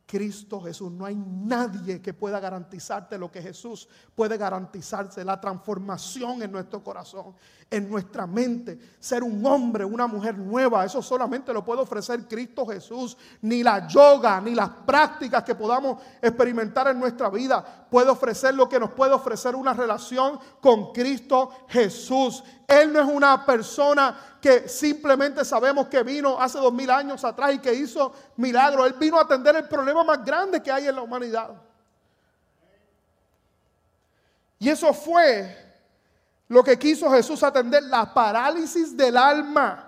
Cristo 0.08 0.58
Jesús. 0.62 0.90
No 0.90 1.04
hay 1.04 1.16
nadie 1.16 2.00
que 2.00 2.14
pueda 2.14 2.40
garantizarte 2.40 3.18
lo 3.18 3.30
que 3.30 3.42
Jesús 3.42 3.86
puede 4.14 4.38
garantizarse, 4.38 5.22
la 5.22 5.38
transformación 5.38 6.42
en 6.42 6.50
nuestro 6.50 6.82
corazón, 6.82 7.34
en 7.70 7.90
nuestra 7.90 8.26
mente, 8.26 8.78
ser 8.98 9.22
un 9.22 9.44
hombre, 9.44 9.84
una 9.84 10.06
mujer 10.06 10.38
nueva. 10.38 10.82
Eso 10.86 11.02
solamente 11.02 11.52
lo 11.52 11.62
puede 11.62 11.82
ofrecer 11.82 12.26
Cristo 12.26 12.64
Jesús. 12.64 13.18
Ni 13.42 13.62
la 13.62 13.86
yoga, 13.86 14.40
ni 14.40 14.54
las 14.54 14.70
prácticas 14.70 15.44
que 15.44 15.54
podamos 15.54 16.02
experimentar 16.22 16.88
en 16.88 16.98
nuestra 16.98 17.28
vida 17.28 17.86
puede 17.90 18.08
ofrecer 18.08 18.54
lo 18.54 18.66
que 18.66 18.80
nos 18.80 18.92
puede 18.92 19.12
ofrecer 19.12 19.54
una 19.54 19.74
relación 19.74 20.40
con 20.62 20.90
Cristo 20.92 21.50
Jesús. 21.68 22.42
Él 22.66 22.94
no 22.94 23.00
es 23.00 23.06
una 23.06 23.44
persona 23.44 24.37
que 24.40 24.68
simplemente 24.68 25.44
sabemos 25.44 25.88
que 25.88 26.02
vino 26.02 26.40
hace 26.40 26.58
dos 26.58 26.72
mil 26.72 26.90
años 26.90 27.24
atrás 27.24 27.54
y 27.54 27.58
que 27.58 27.74
hizo 27.74 28.12
milagros. 28.36 28.86
Él 28.86 28.94
vino 28.94 29.18
a 29.18 29.22
atender 29.22 29.56
el 29.56 29.68
problema 29.68 30.04
más 30.04 30.24
grande 30.24 30.62
que 30.62 30.70
hay 30.70 30.86
en 30.86 30.94
la 30.94 31.02
humanidad. 31.02 31.50
Y 34.58 34.68
eso 34.68 34.92
fue 34.92 35.66
lo 36.48 36.62
que 36.62 36.78
quiso 36.78 37.10
Jesús 37.10 37.42
atender, 37.42 37.82
la 37.84 38.12
parálisis 38.12 38.96
del 38.96 39.16
alma. 39.16 39.84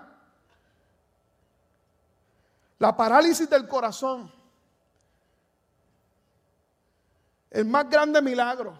La 2.77 2.95
parálisis 2.95 3.49
del 3.49 3.67
corazón. 3.67 4.31
El 7.49 7.65
más 7.65 7.89
grande 7.89 8.21
milagro. 8.21 8.73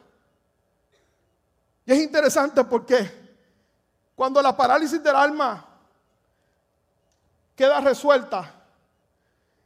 Y 1.85 1.91
es 1.93 1.99
interesante 1.99 2.63
porque 2.63 3.20
cuando 4.21 4.39
la 4.39 4.55
parálisis 4.55 5.01
del 5.01 5.15
alma 5.15 5.65
queda 7.55 7.81
resuelta 7.81 8.53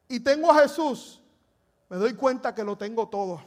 y 0.08 0.22
tengo 0.22 0.50
a 0.50 0.62
Jesús, 0.62 1.22
me 1.90 1.98
doy 1.98 2.14
cuenta 2.14 2.56
que 2.56 2.64
lo 2.64 2.78
tengo 2.78 3.10
todo. 3.10 3.42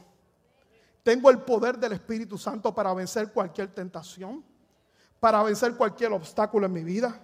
Tengo 1.03 1.31
el 1.31 1.38
poder 1.38 1.79
del 1.79 1.92
Espíritu 1.92 2.37
Santo 2.37 2.75
para 2.75 2.92
vencer 2.92 3.33
cualquier 3.33 3.68
tentación, 3.68 4.44
para 5.18 5.42
vencer 5.42 5.75
cualquier 5.79 6.12
obstáculo 6.12 6.66
en 6.66 6.75
mi 6.75 6.85
vida. 6.85 7.18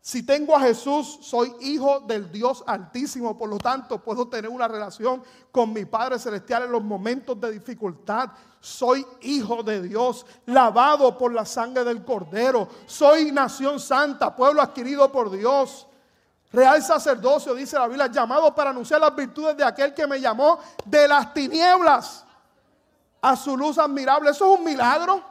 Si 0.00 0.24
tengo 0.24 0.56
a 0.56 0.60
Jesús, 0.60 1.18
soy 1.22 1.54
hijo 1.60 2.00
del 2.00 2.30
Dios 2.30 2.64
Altísimo, 2.66 3.36
por 3.36 3.48
lo 3.50 3.58
tanto 3.58 4.02
puedo 4.02 4.28
tener 4.28 4.50
una 4.50 4.68
relación 4.68 5.22
con 5.50 5.72
mi 5.72 5.84
Padre 5.84 6.18
Celestial 6.18 6.64
en 6.64 6.72
los 6.72 6.82
momentos 6.82 7.38
de 7.40 7.52
dificultad. 7.52 8.30
Soy 8.60 9.06
hijo 9.20 9.62
de 9.62 9.82
Dios, 9.82 10.24
lavado 10.46 11.18
por 11.18 11.32
la 11.32 11.44
sangre 11.44 11.84
del 11.84 12.04
Cordero. 12.04 12.68
Soy 12.86 13.32
nación 13.32 13.78
santa, 13.78 14.34
pueblo 14.34 14.62
adquirido 14.62 15.10
por 15.12 15.30
Dios. 15.30 15.86
Real 16.52 16.82
sacerdocio, 16.82 17.54
dice 17.54 17.78
la 17.78 17.86
Biblia, 17.86 18.06
llamado 18.06 18.54
para 18.54 18.70
anunciar 18.70 19.00
las 19.00 19.14
virtudes 19.14 19.56
de 19.56 19.64
aquel 19.64 19.92
que 19.92 20.06
me 20.06 20.20
llamó 20.20 20.58
de 20.86 21.06
las 21.06 21.34
tinieblas 21.34 22.24
a 23.20 23.36
su 23.36 23.56
luz 23.56 23.76
admirable. 23.78 24.30
Eso 24.30 24.52
es 24.54 24.58
un 24.58 24.64
milagro. 24.64 25.22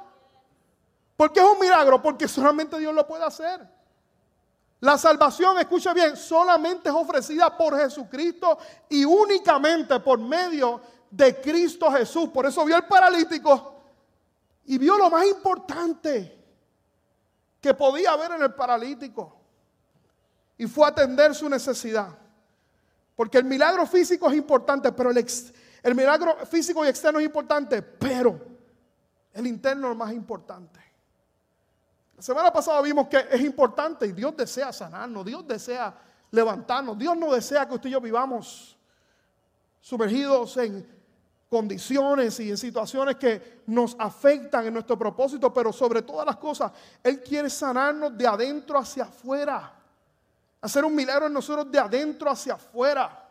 ¿Por 1.15 1.33
qué 1.33 1.39
es 1.39 1.45
un 1.45 1.59
milagro? 1.59 1.99
Porque 1.99 2.27
solamente 2.27 2.77
Dios 2.77 2.93
lo 2.93 3.07
puede 3.07 3.23
hacer. 3.23 3.76
La 4.79 4.97
salvación, 4.97 5.57
escuche 5.57 5.91
bien, 5.93 6.15
solamente 6.15 6.89
es 6.89 6.95
ofrecida 6.95 7.55
por 7.57 7.77
Jesucristo 7.77 8.57
y 8.89 9.05
únicamente 9.05 9.99
por 9.99 10.19
medio 10.19 10.79
de 11.09 11.41
Cristo 11.41 11.91
Jesús. 11.91 12.29
Por 12.29 12.45
eso 12.45 12.63
vio 12.63 12.75
al 12.75 12.87
paralítico 12.87 13.75
y 14.65 14.77
vio 14.77 14.97
lo 14.97 15.09
más 15.09 15.25
importante 15.25 16.37
que 17.59 17.73
podía 17.73 18.11
haber 18.11 18.31
en 18.33 18.43
el 18.43 18.53
paralítico. 18.53 19.35
Y 20.57 20.67
fue 20.67 20.85
a 20.85 20.89
atender 20.89 21.33
su 21.33 21.49
necesidad. 21.49 22.09
Porque 23.15 23.39
el 23.39 23.45
milagro 23.45 23.87
físico 23.87 24.29
es 24.29 24.37
importante, 24.37 24.91
pero 24.91 25.09
el, 25.09 25.25
el 25.81 25.95
milagro 25.95 26.45
físico 26.45 26.85
y 26.85 26.89
externo 26.89 27.19
es 27.19 27.25
importante, 27.25 27.81
pero 27.81 28.39
el 29.33 29.47
interno 29.47 29.91
es 29.91 29.97
más 29.97 30.13
importante. 30.13 30.79
La 32.17 32.23
semana 32.23 32.51
pasada 32.51 32.81
vimos 32.81 33.07
que 33.07 33.27
es 33.29 33.41
importante 33.41 34.07
y 34.07 34.11
Dios 34.11 34.35
desea 34.35 34.73
sanarnos, 34.73 35.23
Dios 35.23 35.47
desea 35.47 35.95
levantarnos, 36.31 36.97
Dios 36.97 37.15
no 37.15 37.31
desea 37.31 37.67
que 37.67 37.75
usted 37.75 37.89
y 37.89 37.91
yo 37.91 38.01
vivamos 38.01 38.75
sumergidos 39.79 40.57
en 40.57 40.97
condiciones 41.47 42.39
y 42.39 42.49
en 42.49 42.57
situaciones 42.57 43.17
que 43.17 43.61
nos 43.67 43.95
afectan 43.99 44.65
en 44.65 44.73
nuestro 44.73 44.97
propósito, 44.97 45.53
pero 45.53 45.71
sobre 45.71 46.01
todas 46.01 46.25
las 46.25 46.37
cosas, 46.37 46.71
Él 47.03 47.21
quiere 47.21 47.51
sanarnos 47.51 48.17
de 48.17 48.25
adentro 48.25 48.79
hacia 48.79 49.03
afuera, 49.03 49.71
hacer 50.59 50.83
un 50.83 50.95
milagro 50.95 51.27
en 51.27 51.33
nosotros 51.33 51.71
de 51.71 51.77
adentro 51.77 52.31
hacia 52.31 52.55
afuera. 52.55 53.25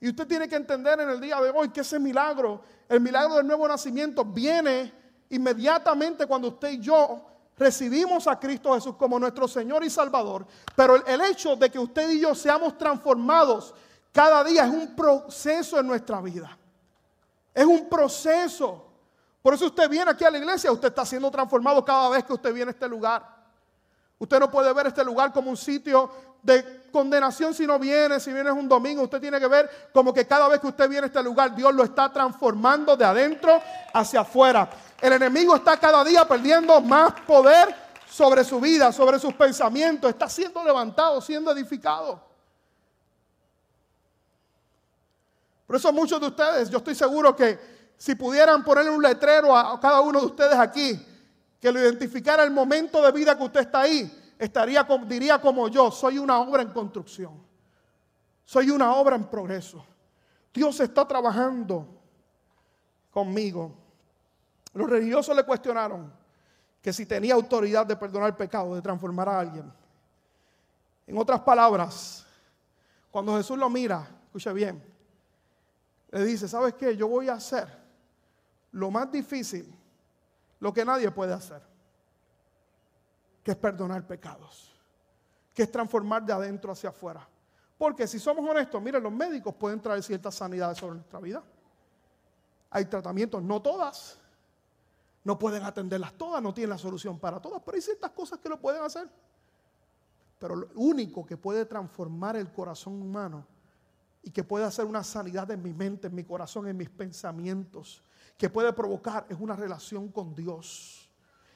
Y 0.00 0.10
usted 0.10 0.26
tiene 0.26 0.46
que 0.46 0.56
entender 0.56 1.00
en 1.00 1.08
el 1.08 1.18
día 1.18 1.40
de 1.40 1.48
hoy 1.48 1.70
que 1.70 1.80
ese 1.80 1.98
milagro, 1.98 2.60
el 2.90 3.00
milagro 3.00 3.36
del 3.36 3.46
nuevo 3.46 3.66
nacimiento, 3.66 4.22
viene 4.22 4.92
inmediatamente 5.30 6.26
cuando 6.26 6.48
usted 6.48 6.72
y 6.72 6.80
yo 6.80 7.30
recibimos 7.56 8.26
a 8.26 8.38
Cristo 8.38 8.74
Jesús 8.74 8.96
como 8.96 9.18
nuestro 9.18 9.46
Señor 9.46 9.84
y 9.84 9.90
Salvador. 9.90 10.46
Pero 10.74 10.96
el, 11.06 11.20
hecho 11.22 11.56
de 11.56 11.70
que 11.70 11.78
usted 11.78 12.10
y 12.10 12.20
yo 12.20 12.34
seamos 12.34 12.76
transformados 12.76 13.74
cada 14.12 14.44
día 14.44 14.64
es 14.64 14.70
un 14.70 14.94
proceso 14.94 15.78
en 15.78 15.86
nuestra 15.86 16.20
vida. 16.20 16.56
Es 17.52 17.64
un 17.64 17.88
proceso. 17.88 18.86
Por 19.42 19.54
eso 19.54 19.66
usted 19.66 19.88
viene 19.88 20.10
aquí 20.10 20.24
a 20.24 20.30
la 20.30 20.38
iglesia, 20.38 20.72
usted 20.72 20.88
está 20.88 21.04
siendo 21.04 21.30
transformado 21.30 21.84
cada 21.84 22.08
vez 22.08 22.24
que 22.24 22.32
usted 22.32 22.52
viene 22.52 22.70
a 22.70 22.72
este 22.72 22.88
lugar. 22.88 23.34
Usted 24.18 24.38
no 24.38 24.50
puede 24.50 24.72
ver 24.72 24.86
este 24.86 25.04
lugar 25.04 25.32
como 25.32 25.50
un 25.50 25.56
sitio 25.56 26.10
de 26.42 26.84
condenación 26.92 27.54
si 27.54 27.66
no 27.66 27.78
viene, 27.78 28.20
si 28.20 28.32
viene 28.32 28.52
un 28.52 28.68
domingo. 28.68 29.02
Usted 29.02 29.20
tiene 29.20 29.40
que 29.40 29.48
ver 29.48 29.68
como 29.92 30.12
que 30.12 30.26
cada 30.26 30.46
vez 30.46 30.60
que 30.60 30.68
usted 30.68 30.88
viene 30.88 31.04
a 31.04 31.06
este 31.06 31.22
lugar, 31.22 31.54
Dios 31.54 31.74
lo 31.74 31.82
está 31.82 32.12
transformando 32.12 32.96
de 32.96 33.04
adentro 33.04 33.60
hacia 33.92 34.20
afuera. 34.20 34.70
El 35.04 35.12
enemigo 35.12 35.54
está 35.54 35.76
cada 35.76 36.02
día 36.02 36.26
perdiendo 36.26 36.80
más 36.80 37.12
poder 37.26 37.76
sobre 38.08 38.42
su 38.42 38.58
vida, 38.58 38.90
sobre 38.90 39.18
sus 39.18 39.34
pensamientos. 39.34 40.08
Está 40.08 40.30
siendo 40.30 40.64
levantado, 40.64 41.20
siendo 41.20 41.52
edificado. 41.52 42.22
Por 45.66 45.76
eso 45.76 45.92
muchos 45.92 46.18
de 46.18 46.28
ustedes, 46.28 46.70
yo 46.70 46.78
estoy 46.78 46.94
seguro 46.94 47.36
que 47.36 47.92
si 47.98 48.14
pudieran 48.14 48.64
ponerle 48.64 48.92
un 48.92 49.02
letrero 49.02 49.54
a 49.54 49.78
cada 49.78 50.00
uno 50.00 50.20
de 50.20 50.26
ustedes 50.26 50.58
aquí, 50.58 50.98
que 51.60 51.70
lo 51.70 51.80
identificara 51.80 52.42
el 52.42 52.50
momento 52.50 53.02
de 53.02 53.12
vida 53.12 53.36
que 53.36 53.44
usted 53.44 53.60
está 53.60 53.82
ahí, 53.82 54.34
estaría, 54.38 54.88
diría 55.04 55.38
como 55.38 55.68
yo, 55.68 55.90
soy 55.90 56.16
una 56.16 56.40
obra 56.40 56.62
en 56.62 56.72
construcción. 56.72 57.44
Soy 58.46 58.70
una 58.70 58.94
obra 58.94 59.16
en 59.16 59.24
progreso. 59.24 59.84
Dios 60.54 60.80
está 60.80 61.06
trabajando 61.06 61.86
conmigo. 63.10 63.83
Los 64.74 64.90
religiosos 64.90 65.34
le 65.36 65.44
cuestionaron 65.44 66.12
que 66.82 66.92
si 66.92 67.06
tenía 67.06 67.34
autoridad 67.34 67.86
de 67.86 67.96
perdonar 67.96 68.28
el 68.28 68.36
pecado, 68.36 68.74
de 68.74 68.82
transformar 68.82 69.28
a 69.28 69.38
alguien. 69.40 69.72
En 71.06 71.16
otras 71.16 71.40
palabras, 71.40 72.26
cuando 73.10 73.36
Jesús 73.36 73.56
lo 73.56 73.70
mira, 73.70 74.06
escuche 74.26 74.52
bien, 74.52 74.82
le 76.10 76.24
dice, 76.24 76.48
¿sabes 76.48 76.74
qué? 76.74 76.96
Yo 76.96 77.08
voy 77.08 77.28
a 77.28 77.34
hacer 77.34 77.68
lo 78.72 78.90
más 78.90 79.10
difícil, 79.10 79.72
lo 80.60 80.72
que 80.72 80.84
nadie 80.84 81.10
puede 81.10 81.32
hacer, 81.32 81.62
que 83.42 83.52
es 83.52 83.56
perdonar 83.56 84.06
pecados, 84.06 84.74
que 85.54 85.62
es 85.62 85.70
transformar 85.70 86.24
de 86.24 86.32
adentro 86.32 86.72
hacia 86.72 86.90
afuera. 86.90 87.26
Porque 87.78 88.06
si 88.06 88.18
somos 88.18 88.48
honestos, 88.48 88.82
miren, 88.82 89.02
los 89.02 89.12
médicos 89.12 89.54
pueden 89.54 89.80
traer 89.80 90.02
ciertas 90.02 90.34
sanidades 90.34 90.78
sobre 90.78 90.96
nuestra 90.96 91.20
vida. 91.20 91.42
Hay 92.70 92.84
tratamientos, 92.86 93.42
no 93.42 93.62
todas, 93.62 94.18
no 95.24 95.38
pueden 95.38 95.64
atenderlas 95.64 96.12
todas, 96.14 96.42
no 96.42 96.52
tienen 96.52 96.70
la 96.70 96.78
solución 96.78 97.18
para 97.18 97.40
todas, 97.40 97.62
pero 97.64 97.76
hay 97.76 97.82
ciertas 97.82 98.10
cosas 98.10 98.38
que 98.38 98.48
lo 98.48 98.60
pueden 98.60 98.82
hacer. 98.82 99.08
Pero 100.38 100.56
lo 100.56 100.68
único 100.74 101.24
que 101.24 101.38
puede 101.38 101.64
transformar 101.64 102.36
el 102.36 102.52
corazón 102.52 103.00
humano 103.00 103.46
y 104.22 104.30
que 104.30 104.44
puede 104.44 104.66
hacer 104.66 104.84
una 104.84 105.02
sanidad 105.02 105.50
en 105.50 105.62
mi 105.62 105.72
mente, 105.72 106.08
en 106.08 106.14
mi 106.14 106.24
corazón, 106.24 106.68
en 106.68 106.76
mis 106.76 106.90
pensamientos, 106.90 108.02
que 108.36 108.50
puede 108.50 108.72
provocar 108.72 109.26
es 109.28 109.38
una 109.40 109.56
relación 109.56 110.08
con 110.08 110.34
Dios, 110.34 111.08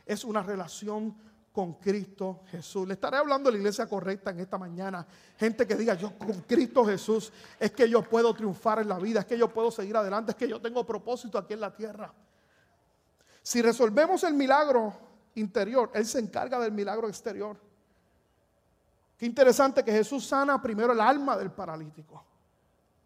es 0.07 0.25
una 0.25 0.43
relación 0.43 1.15
con 1.53 1.75
Cristo 1.75 2.41
Jesús. 2.47 2.87
Le 2.87 2.95
estaré 2.95 3.19
hablando 3.19 3.49
a 3.49 3.53
la 3.53 3.59
iglesia 3.59 3.87
correcta 3.87 4.31
en 4.31 4.41
esta 4.41 4.57
mañana. 4.57 5.07
Gente 5.37 5.67
que 5.67 5.75
diga, 5.75 5.95
yo 5.95 6.17
con 6.17 6.33
Cristo 6.43 6.85
Jesús 6.87 7.33
es 7.59 7.73
que 7.73 7.91
yo 7.91 8.03
puedo 8.03 8.33
triunfar 8.33 8.79
en 8.79 8.89
la 8.89 8.99
vida, 8.99 9.21
es 9.21 9.27
que 9.27 9.37
yo 9.37 9.53
puedo 9.53 9.71
seguir 9.71 9.97
adelante, 9.97 10.31
es 10.31 10.37
que 10.37 10.49
yo 10.49 10.61
tengo 10.61 10.87
propósito 10.87 11.37
aquí 11.37 11.55
en 11.55 11.61
la 11.61 11.75
tierra. 11.75 12.15
Si 13.49 13.63
resolvemos 13.63 14.25
el 14.25 14.35
milagro 14.35 14.93
interior, 15.37 15.91
Él 15.95 16.05
se 16.05 16.19
encarga 16.19 16.59
del 16.59 16.73
milagro 16.73 17.09
exterior. 17.09 17.59
Qué 19.17 19.25
interesante 19.25 19.83
que 19.83 19.91
Jesús 19.91 20.27
sana 20.27 20.61
primero 20.61 20.93
el 20.93 21.01
alma 21.01 21.35
del 21.35 21.51
paralítico 21.51 22.25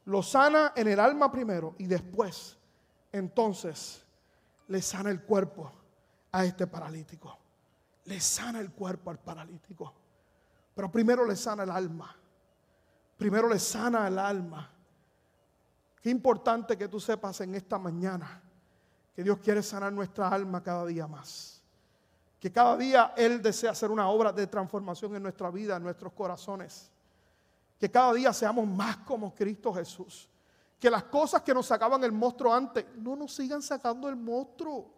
lo 0.06 0.20
sana 0.20 0.72
en 0.74 0.88
el 0.88 0.98
alma 0.98 1.30
primero 1.30 1.76
y 1.78 1.86
después, 1.86 2.58
entonces, 3.12 4.04
le 4.66 4.82
sana 4.82 5.10
el 5.10 5.22
cuerpo 5.22 5.70
a 6.32 6.44
este 6.44 6.66
paralítico. 6.66 7.38
Le 8.06 8.18
sana 8.18 8.58
el 8.58 8.72
cuerpo 8.72 9.10
al 9.10 9.20
paralítico. 9.20 9.94
Pero 10.74 10.90
primero 10.90 11.24
le 11.24 11.36
sana 11.36 11.62
el 11.62 11.70
alma. 11.70 12.16
Primero 13.16 13.48
le 13.48 13.60
sana 13.60 14.08
el 14.08 14.18
alma. 14.18 14.68
Qué 16.00 16.10
importante 16.10 16.76
que 16.76 16.88
tú 16.88 16.98
sepas 16.98 17.40
en 17.42 17.54
esta 17.54 17.78
mañana 17.78 18.41
que 19.14 19.22
Dios 19.22 19.38
quiere 19.38 19.62
sanar 19.62 19.92
nuestra 19.92 20.28
alma 20.28 20.62
cada 20.62 20.86
día 20.86 21.06
más. 21.06 21.60
Que 22.40 22.50
cada 22.50 22.76
día 22.76 23.14
Él 23.16 23.40
desea 23.40 23.70
hacer 23.70 23.90
una 23.90 24.08
obra 24.08 24.32
de 24.32 24.46
transformación 24.46 25.14
en 25.16 25.22
nuestra 25.22 25.50
vida, 25.50 25.76
en 25.76 25.82
nuestros 25.82 26.12
corazones 26.12 26.92
que 27.82 27.90
cada 27.90 28.12
día 28.12 28.32
seamos 28.32 28.64
más 28.64 28.98
como 28.98 29.34
Cristo 29.34 29.74
Jesús. 29.74 30.28
Que 30.78 30.88
las 30.88 31.02
cosas 31.02 31.42
que 31.42 31.52
nos 31.52 31.66
sacaban 31.66 32.04
el 32.04 32.12
monstruo 32.12 32.54
antes 32.54 32.86
no 32.94 33.16
nos 33.16 33.34
sigan 33.34 33.60
sacando 33.60 34.08
el 34.08 34.14
monstruo. 34.14 34.88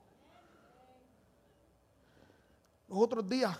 Los 2.87 2.99
otros 2.99 3.27
días 3.27 3.59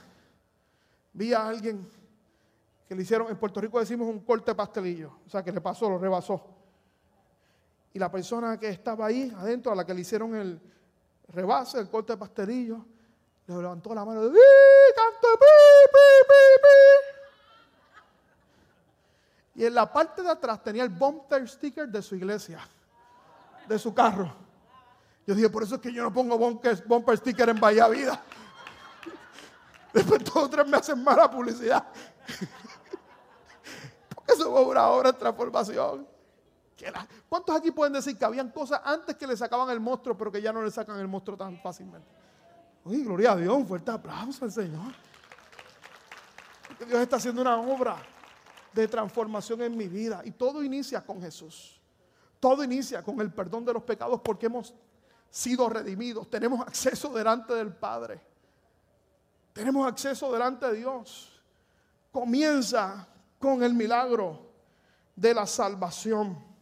vi 1.11 1.33
a 1.33 1.49
alguien 1.49 1.89
que 2.87 2.95
le 2.95 3.01
hicieron, 3.01 3.31
en 3.31 3.39
Puerto 3.39 3.63
Rico 3.63 3.81
decimos 3.81 4.07
un 4.11 4.21
corte 4.21 4.55
pastelillo, 4.55 5.17
o 5.27 5.31
sea 5.31 5.43
que 5.43 5.51
le 5.51 5.63
pasó, 5.63 5.89
lo 5.89 5.97
rebasó. 5.97 6.47
Y 7.95 7.99
la 8.01 8.11
persona 8.11 8.59
que 8.59 8.69
estaba 8.69 9.07
ahí 9.07 9.33
adentro, 9.39 9.71
a 9.71 9.77
la 9.77 9.87
que 9.87 9.95
le 9.95 10.01
hicieron 10.01 10.35
el 10.35 10.61
rebase, 11.29 11.79
el 11.79 11.89
corte 11.89 12.15
de 12.15 12.17
pastelillo, 12.19 12.85
le 13.47 13.55
levantó 13.55 13.95
la 13.95 14.05
mano 14.05 14.25
y 14.25 14.31
dijo, 14.31 14.43
¡Canto, 14.97 15.29
pi, 15.39 15.47
pi, 15.93 15.99
pi, 16.29 16.35
pi! 19.55 19.61
Y 19.63 19.65
en 19.67 19.75
la 19.75 19.91
parte 19.93 20.23
de 20.23 20.31
atrás 20.31 20.61
tenía 20.61 20.83
el 20.83 20.89
bumper 20.89 21.49
sticker 21.49 21.89
de 21.89 22.03
su 22.03 22.17
iglesia, 22.17 22.59
de 23.69 23.79
su 23.79 23.95
carro. 23.95 24.35
Yo 25.25 25.37
dije, 25.37 25.49
por 25.49 25.63
eso 25.63 25.77
es 25.77 25.81
que 25.81 25.93
yo 25.93 26.03
no 26.03 26.13
pongo 26.13 26.37
bumper, 26.37 27.17
sticker 27.17 27.49
en 27.49 27.61
Bahía 27.61 27.87
Vida. 27.87 28.21
Después 29.93 30.25
todos 30.25 30.51
tres 30.51 30.67
me 30.67 30.79
hacen 30.79 31.01
mala 31.05 31.31
publicidad. 31.31 31.87
Porque 34.17 34.33
eso 34.33 34.51
fue 34.51 34.65
una 34.65 34.89
obra 34.89 35.13
de 35.13 35.19
transformación. 35.19 36.14
¿Cuántos 37.29 37.57
aquí 37.57 37.71
pueden 37.71 37.93
decir 37.93 38.19
que 38.19 38.25
habían 38.25 38.51
cosas 38.51 38.81
antes 38.85 39.17
que 39.17 39.27
le 39.27 39.37
sacaban 39.37 39.71
el 39.71 39.81
monstruo, 39.81 40.17
pero 40.17 40.31
que 40.33 40.43
ya 40.43 40.53
no 40.53 40.63
le 40.63 40.71
sacan 40.71 40.99
el 40.99 41.09
monstruo 41.09 41.37
tan 41.37 41.59
fácilmente? 41.61 42.09
Uy, 42.85 43.03
gloria 43.03 43.33
a 43.33 43.37
Dios, 43.37 43.55
un 43.57 43.67
fuerte 43.67 43.91
aplauso 43.91 44.45
al 44.45 44.53
Señor. 44.53 44.93
Dios 46.87 47.01
está 47.01 47.17
haciendo 47.17 47.41
una 47.41 47.57
obra 47.57 47.97
de 48.73 48.89
transformación 48.89 49.63
en 49.63 49.77
mi 49.77 49.89
vida. 49.89 50.23
Y 50.25 50.33
todo 50.33 50.63
inicia 50.63 51.01
con 51.01 51.21
Jesús. 51.21 51.81
Todo 52.41 52.63
inicia 52.65 53.03
con 53.03 53.21
el 53.21 53.33
perdón 53.33 53.65
de 53.65 53.73
los 53.73 53.83
pecados 53.83 54.21
porque 54.23 54.47
hemos 54.47 54.75
sido 55.31 55.69
redimidos. 55.69 56.29
Tenemos 56.29 56.61
acceso 56.61 57.13
delante 57.15 57.55
del 57.55 57.73
Padre. 57.73 58.21
Tenemos 59.53 59.87
acceso 59.87 60.31
delante 60.33 60.67
de 60.67 60.77
Dios. 60.79 61.41
Comienza 62.13 63.09
con 63.39 63.63
el 63.63 63.73
milagro 63.73 64.51
de 65.17 65.33
la 65.33 65.47
salvación. 65.47 66.54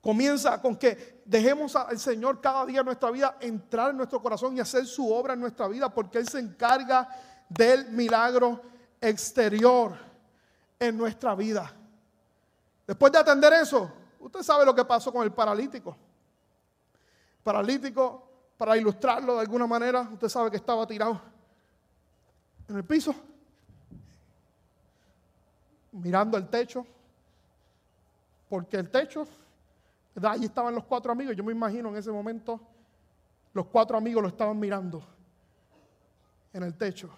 Comienza 0.00 0.60
con 0.62 0.76
que 0.76 1.22
dejemos 1.26 1.76
al 1.76 1.98
Señor 1.98 2.40
cada 2.40 2.64
día 2.64 2.80
en 2.80 2.86
nuestra 2.86 3.10
vida 3.10 3.36
entrar 3.40 3.90
en 3.90 3.98
nuestro 3.98 4.22
corazón 4.22 4.56
y 4.56 4.60
hacer 4.60 4.86
su 4.86 5.12
obra 5.12 5.34
en 5.34 5.40
nuestra 5.40 5.68
vida 5.68 5.92
porque 5.92 6.18
Él 6.18 6.28
se 6.28 6.38
encarga 6.38 7.08
del 7.48 7.90
milagro 7.90 8.62
exterior 9.00 9.94
en 10.78 10.96
nuestra 10.96 11.34
vida. 11.34 11.70
Después 12.86 13.12
de 13.12 13.18
atender 13.18 13.52
eso, 13.52 13.92
usted 14.20 14.42
sabe 14.42 14.64
lo 14.64 14.74
que 14.74 14.84
pasó 14.84 15.12
con 15.12 15.22
el 15.22 15.32
paralítico. 15.32 15.96
Paralítico, 17.42 18.26
para 18.56 18.76
ilustrarlo 18.76 19.34
de 19.34 19.40
alguna 19.40 19.66
manera, 19.66 20.08
usted 20.12 20.28
sabe 20.28 20.50
que 20.50 20.56
estaba 20.56 20.86
tirado 20.86 21.20
en 22.68 22.76
el 22.76 22.84
piso, 22.84 23.14
mirando 25.92 26.38
el 26.38 26.48
techo, 26.48 26.86
porque 28.48 28.76
el 28.76 28.90
techo. 28.90 29.26
Allí 30.24 30.46
estaban 30.46 30.74
los 30.74 30.84
cuatro 30.84 31.12
amigos, 31.12 31.36
yo 31.36 31.44
me 31.44 31.52
imagino 31.52 31.88
en 31.88 31.96
ese 31.96 32.10
momento, 32.10 32.60
los 33.52 33.66
cuatro 33.66 33.96
amigos 33.96 34.22
lo 34.22 34.28
estaban 34.28 34.58
mirando. 34.58 35.02
en 36.52 36.64
el 36.64 36.76
techo 36.76 37.08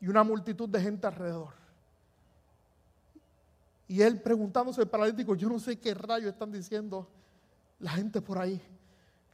y 0.00 0.06
una 0.06 0.22
multitud 0.22 0.68
de 0.68 0.80
gente 0.80 1.06
alrededor. 1.06 1.48
Y 3.88 4.02
él 4.02 4.20
preguntándose 4.20 4.80
al 4.80 4.88
paralítico, 4.88 5.34
yo 5.34 5.48
no 5.48 5.58
sé 5.58 5.78
qué 5.78 5.94
rayos 5.94 6.32
están 6.32 6.52
diciendo 6.52 7.08
la 7.80 7.90
gente 7.92 8.20
por 8.20 8.38
ahí. 8.38 8.60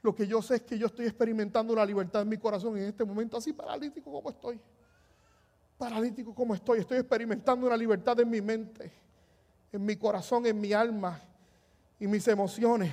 Lo 0.00 0.14
que 0.14 0.26
yo 0.26 0.40
sé 0.40 0.56
es 0.56 0.62
que 0.62 0.78
yo 0.78 0.86
estoy 0.86 1.06
experimentando 1.06 1.74
la 1.74 1.84
libertad 1.84 2.22
en 2.22 2.28
mi 2.28 2.38
corazón 2.38 2.76
en 2.78 2.84
este 2.84 3.04
momento, 3.04 3.36
así 3.36 3.52
paralítico 3.52 4.12
como 4.12 4.30
estoy. 4.30 4.60
Paralítico 5.76 6.34
como 6.34 6.54
estoy, 6.54 6.80
estoy 6.80 6.98
experimentando 6.98 7.66
una 7.66 7.76
libertad 7.76 8.18
en 8.20 8.30
mi 8.30 8.40
mente, 8.40 8.92
en 9.72 9.84
mi 9.84 9.96
corazón, 9.96 10.46
en 10.46 10.60
mi 10.60 10.72
alma 10.72 11.20
y 11.98 12.06
mis 12.06 12.26
emociones. 12.28 12.92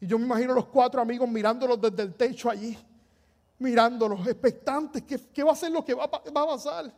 Y 0.00 0.06
yo 0.06 0.18
me 0.18 0.24
imagino 0.24 0.54
los 0.54 0.66
cuatro 0.66 1.00
amigos 1.00 1.28
mirándolos 1.28 1.80
desde 1.80 2.02
el 2.02 2.14
techo 2.14 2.50
allí, 2.50 2.78
mirándolos, 3.58 4.26
expectantes, 4.26 5.02
¿qué, 5.02 5.18
qué 5.32 5.42
va 5.42 5.52
a 5.52 5.56
ser 5.56 5.72
lo 5.72 5.84
que 5.84 5.94
va, 5.94 6.04
a 6.04 6.10
pasar? 6.10 6.92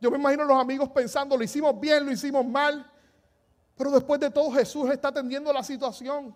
Yo 0.00 0.10
me 0.10 0.16
imagino 0.16 0.44
los 0.44 0.58
amigos 0.58 0.88
pensando, 0.90 1.36
lo 1.36 1.44
hicimos 1.44 1.78
bien, 1.78 2.06
lo 2.06 2.12
hicimos 2.12 2.46
mal, 2.46 2.90
pero 3.76 3.90
después 3.90 4.20
de 4.20 4.30
todo 4.30 4.50
Jesús 4.52 4.90
está 4.90 5.08
atendiendo 5.08 5.52
la 5.52 5.62
situación. 5.62 6.34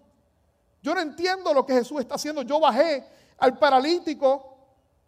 Yo 0.82 0.94
no 0.94 1.00
entiendo 1.00 1.54
lo 1.54 1.64
que 1.64 1.72
Jesús 1.72 2.00
está 2.00 2.16
haciendo. 2.16 2.42
Yo 2.42 2.60
bajé 2.60 3.06
al 3.38 3.58
paralítico, 3.58 4.56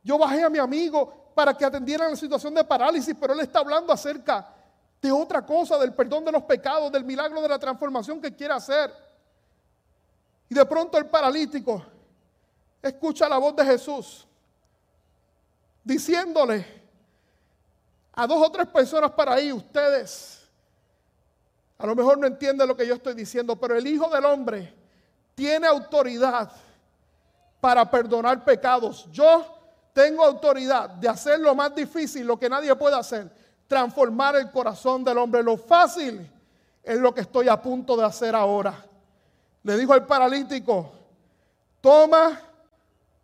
yo 0.03 0.17
bajé 0.17 0.43
a 0.43 0.49
mi 0.49 0.59
amigo 0.59 1.33
para 1.35 1.55
que 1.55 1.67
atendieran 1.67 2.11
la 2.11 2.17
situación 2.17 2.55
de 2.55 2.65
parálisis, 2.65 3.15
pero 3.21 3.35
él 3.35 3.41
está 3.41 3.59
hablando 3.59 3.93
acerca 3.93 4.55
de 5.03 5.13
otra 5.13 5.45
cosa, 5.45 5.77
del 5.79 5.93
perdón 5.93 6.25
de 6.25 6.33
los 6.33 6.45
pecados, 6.45 6.91
del 6.91 7.05
milagro 7.05 7.43
de 7.43 7.49
la 7.49 7.59
transformación 7.59 8.21
que 8.21 8.35
quiere 8.35 8.55
hacer. 8.55 8.91
Y 10.49 10.55
de 10.55 10.65
pronto 10.65 10.99
el 10.99 11.07
paralítico 11.07 11.85
escucha 12.83 13.29
la 13.29 13.39
voz 13.39 13.57
de 13.57 13.65
Jesús 13.65 14.27
diciéndole 15.83 16.67
a 18.13 18.27
dos 18.27 18.45
o 18.45 18.51
tres 18.51 18.67
personas 18.69 19.13
para 19.13 19.35
ahí, 19.35 19.53
ustedes, 19.53 20.49
a 21.79 21.87
lo 21.87 21.95
mejor 21.95 22.19
no 22.19 22.27
entienden 22.27 22.67
lo 22.67 22.77
que 22.77 22.87
yo 22.87 22.95
estoy 22.95 23.15
diciendo, 23.15 23.55
pero 23.57 23.77
el 23.77 23.87
Hijo 23.87 24.09
del 24.09 24.25
Hombre 24.25 24.75
tiene 25.35 25.67
autoridad 25.67 26.51
para 27.61 27.89
perdonar 27.89 28.45
pecados. 28.45 29.07
Yo 29.13 29.45
tengo 29.93 30.25
autoridad 30.25 30.91
de 30.91 31.09
hacer 31.09 31.39
lo 31.41 31.55
más 31.55 31.75
difícil, 31.75 32.27
lo 32.27 32.39
que 32.39 32.49
nadie 32.49 32.75
puede 32.75 32.97
hacer, 32.97 33.31
transformar 33.67 34.37
el 34.37 34.51
corazón 34.51 35.05
del 35.05 35.19
hombre. 35.19 35.43
Lo 35.43 35.57
fácil 35.57 36.29
es 36.83 36.99
lo 36.99 37.15
que 37.15 37.21
estoy 37.21 37.49
a 37.49 37.61
punto 37.61 37.97
de 37.97 38.05
hacer 38.05 38.35
ahora. 38.35 38.85
Le 39.67 39.77
dijo 39.77 39.93
al 39.93 40.07
paralítico, 40.07 40.93
toma 41.81 42.41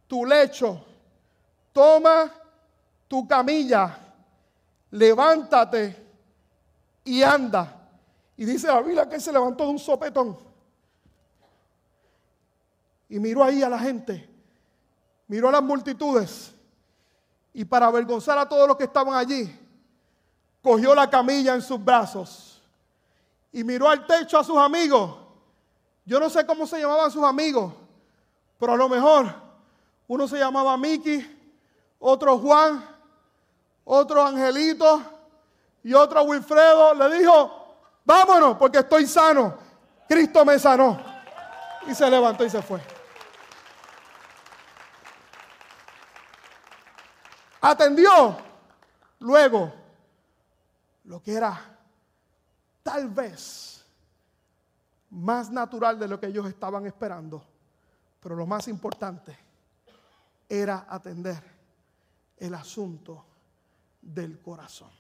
tu 0.09 0.27
lecho, 0.27 0.85
toma 1.73 2.33
tu 3.07 3.29
camilla, 3.29 3.97
levántate 4.91 6.05
y 7.05 7.23
anda. 7.23 7.89
Y 8.37 8.45
dice 8.45 8.67
la 8.67 8.81
Biblia 8.81 9.09
que 9.09 9.21
se 9.21 9.33
levantó 9.33 9.63
de 9.63 9.71
un 9.71 9.79
sopetón 9.79 10.37
y 13.09 13.21
miró 13.21 13.45
ahí 13.45 13.63
a 13.63 13.69
la 13.69 13.79
gente, 13.79 14.29
miró 15.29 15.49
a 15.49 15.53
las 15.53 15.63
multitudes 15.63 16.53
y 17.55 17.65
para 17.65 17.87
avergonzar 17.87 18.37
a 18.37 18.49
todos 18.49 18.67
los 18.67 18.77
que 18.77 18.85
estaban 18.85 19.15
allí, 19.15 19.49
cogió 20.61 20.93
la 20.93 21.09
camilla 21.09 21.55
en 21.55 21.63
sus 21.63 21.83
brazos 21.85 22.61
y 23.53 23.63
miró 23.63 23.89
al 23.89 24.05
techo 24.09 24.41
a 24.41 24.43
sus 24.43 24.59
amigos. 24.59 25.22
Yo 26.05 26.19
no 26.19 26.29
sé 26.29 26.45
cómo 26.45 26.67
se 26.67 26.81
llamaban 26.81 27.11
sus 27.11 27.25
amigos, 27.25 27.73
pero 28.59 28.73
a 28.73 28.77
lo 28.77 28.89
mejor 28.89 29.33
uno 30.09 30.27
se 30.27 30.39
llamaba 30.39 30.77
Mickey, 30.77 31.25
otro 31.99 32.39
Juan, 32.39 32.85
otro 33.85 34.23
Angelito 34.25 35.03
y 35.83 35.95
otro 35.95 36.23
Wilfredo. 36.25 36.95
Le 36.95 37.19
dijo, 37.19 37.77
vámonos 38.05 38.57
porque 38.57 38.79
estoy 38.79 39.07
sano. 39.07 39.57
Cristo 40.09 40.45
me 40.45 40.59
sanó. 40.59 41.01
Y 41.87 41.95
se 41.95 42.11
levantó 42.11 42.45
y 42.45 42.51
se 42.51 42.63
fue. 42.63 42.81
atendió 47.63 48.37
luego 49.21 49.73
lo 51.05 51.23
que 51.23 51.33
era 51.33 51.59
tal 52.83 53.09
vez 53.09 53.82
más 55.13 55.51
natural 55.51 55.99
de 55.99 56.09
lo 56.09 56.19
que 56.19 56.27
ellos 56.27 56.47
estaban 56.47 56.87
esperando, 56.87 57.45
pero 58.21 58.35
lo 58.35 58.47
más 58.47 58.67
importante 58.69 59.37
era 60.49 60.87
atender 60.89 61.43
el 62.39 62.55
asunto 62.55 63.25
del 64.01 64.41
corazón. 64.41 64.91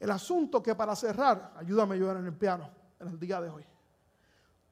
El 0.00 0.10
asunto 0.10 0.62
que 0.62 0.74
para 0.74 0.96
cerrar, 0.96 1.54
ayúdame 1.56 1.94
a 1.94 1.96
ayudar 1.96 2.16
en 2.16 2.26
el 2.26 2.34
piano 2.34 2.68
en 2.98 3.08
el 3.08 3.18
día 3.18 3.40
de 3.40 3.48
hoy. 3.48 3.64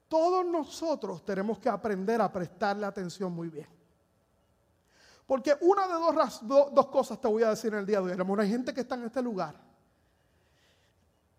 Todos 0.08 0.44
nosotros 0.44 1.24
tenemos 1.24 1.58
que 1.58 1.68
aprender 1.68 2.20
a 2.20 2.30
prestarle 2.30 2.84
atención 2.84 3.32
muy 3.32 3.48
bien. 3.48 3.68
Porque 5.26 5.56
una 5.60 5.86
de 5.86 5.94
dos, 5.94 6.74
dos 6.74 6.86
cosas 6.88 7.20
te 7.20 7.28
voy 7.28 7.44
a 7.44 7.50
decir 7.50 7.72
en 7.72 7.78
el 7.78 7.86
día 7.86 8.00
de 8.00 8.12
hoy, 8.12 8.20
amor. 8.20 8.40
Hay 8.40 8.50
gente 8.50 8.74
que 8.74 8.80
está 8.80 8.96
en 8.96 9.04
este 9.04 9.22
lugar 9.22 9.54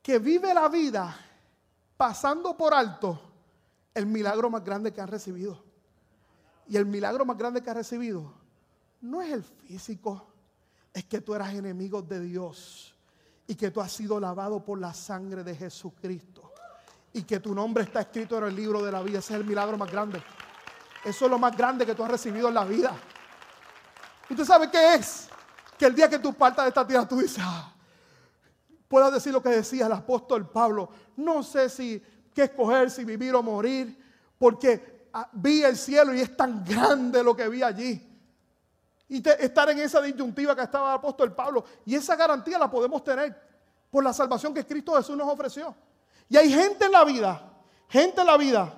que 0.02 0.18
vive 0.18 0.54
la 0.54 0.68
vida 0.70 1.16
pasando 1.98 2.56
por 2.56 2.74
alto 2.74 3.20
el 3.94 4.06
milagro 4.06 4.50
más 4.50 4.64
grande 4.64 4.92
que 4.92 5.02
han 5.02 5.08
recibido. 5.08 5.64
Y 6.68 6.78
el 6.78 6.86
milagro 6.86 7.26
más 7.26 7.38
grande 7.38 7.62
que 7.62 7.70
has 7.70 7.76
recibido 7.76 8.34
no 9.02 9.22
es 9.22 9.32
el 9.32 9.44
físico, 9.44 10.28
es 10.94 11.04
que 11.06 11.20
tú 11.20 11.36
eras 11.36 11.54
enemigo 11.54 12.02
de 12.02 12.20
Dios 12.22 12.96
y 13.48 13.56
que 13.56 13.70
tú 13.70 13.82
has 13.82 13.92
sido 13.92 14.20
lavado 14.20 14.64
por 14.64 14.80
la 14.80 14.94
sangre 14.94 15.44
de 15.44 15.56
Jesucristo 15.56 16.54
y 17.12 17.24
que 17.24 17.40
tu 17.40 17.54
nombre 17.54 17.84
está 17.84 18.02
escrito 18.02 18.38
en 18.38 18.46
el 18.46 18.56
libro 18.56 18.82
de 18.82 18.92
la 18.92 19.02
vida. 19.02 19.20
Ese 19.20 19.34
es 19.34 19.40
el 19.40 19.46
milagro 19.46 19.78
más 19.78 19.92
grande. 19.92 20.24
Eso 21.04 21.26
es 21.26 21.32
lo 21.32 21.38
más 21.38 21.56
grande 21.56 21.86
que 21.86 21.94
tú 21.94 22.04
has 22.04 22.12
recibido 22.12 22.48
en 22.48 22.54
la 22.54 22.64
vida. 22.64 22.96
¿Usted 24.30 24.46
sabe 24.46 24.72
qué 24.72 24.96
es? 24.96 25.28
Que 25.78 25.86
el 25.86 25.96
día 25.96 26.10
que 26.10 26.20
tú 26.20 26.34
partas 26.34 26.66
de 26.66 26.70
esta 26.70 26.88
tierra, 26.88 27.08
tú 27.08 27.18
dices, 27.18 27.40
ah, 27.42 27.73
puedas 28.94 29.12
decir 29.12 29.34
lo 29.34 29.42
que 29.42 29.50
decía 29.50 29.88
el 29.88 29.92
apóstol 29.92 30.48
Pablo. 30.52 30.88
No 31.16 31.42
sé 31.42 31.68
si 31.68 32.00
qué 32.32 32.44
escoger, 32.44 32.92
si 32.92 33.04
vivir 33.04 33.34
o 33.34 33.42
morir, 33.42 34.00
porque 34.38 35.08
ah, 35.12 35.28
vi 35.34 35.64
el 35.64 35.76
cielo 35.76 36.14
y 36.14 36.22
es 36.22 36.38
tan 36.38 36.64
grande 36.64 37.24
lo 37.24 37.36
que 37.36 37.50
vi 37.50 37.64
allí. 37.64 38.08
Y 39.10 39.28
estar 39.28 39.68
en 39.72 39.80
esa 39.80 40.00
disyuntiva 40.00 40.56
que 40.56 40.62
estaba 40.62 40.92
el 40.92 40.98
apóstol 41.00 41.34
Pablo. 41.34 41.66
Y 41.88 41.96
esa 41.96 42.16
garantía 42.16 42.60
la 42.60 42.70
podemos 42.70 43.04
tener 43.04 43.36
por 43.90 44.04
la 44.04 44.14
salvación 44.14 44.54
que 44.54 44.64
Cristo 44.64 44.94
Jesús 44.94 45.18
nos 45.18 45.28
ofreció. 45.28 45.76
Y 46.30 46.38
hay 46.38 46.54
gente 46.54 46.86
en 46.86 46.92
la 46.92 47.04
vida, 47.04 47.52
gente 47.90 48.22
en 48.22 48.28
la 48.28 48.38
vida, 48.38 48.76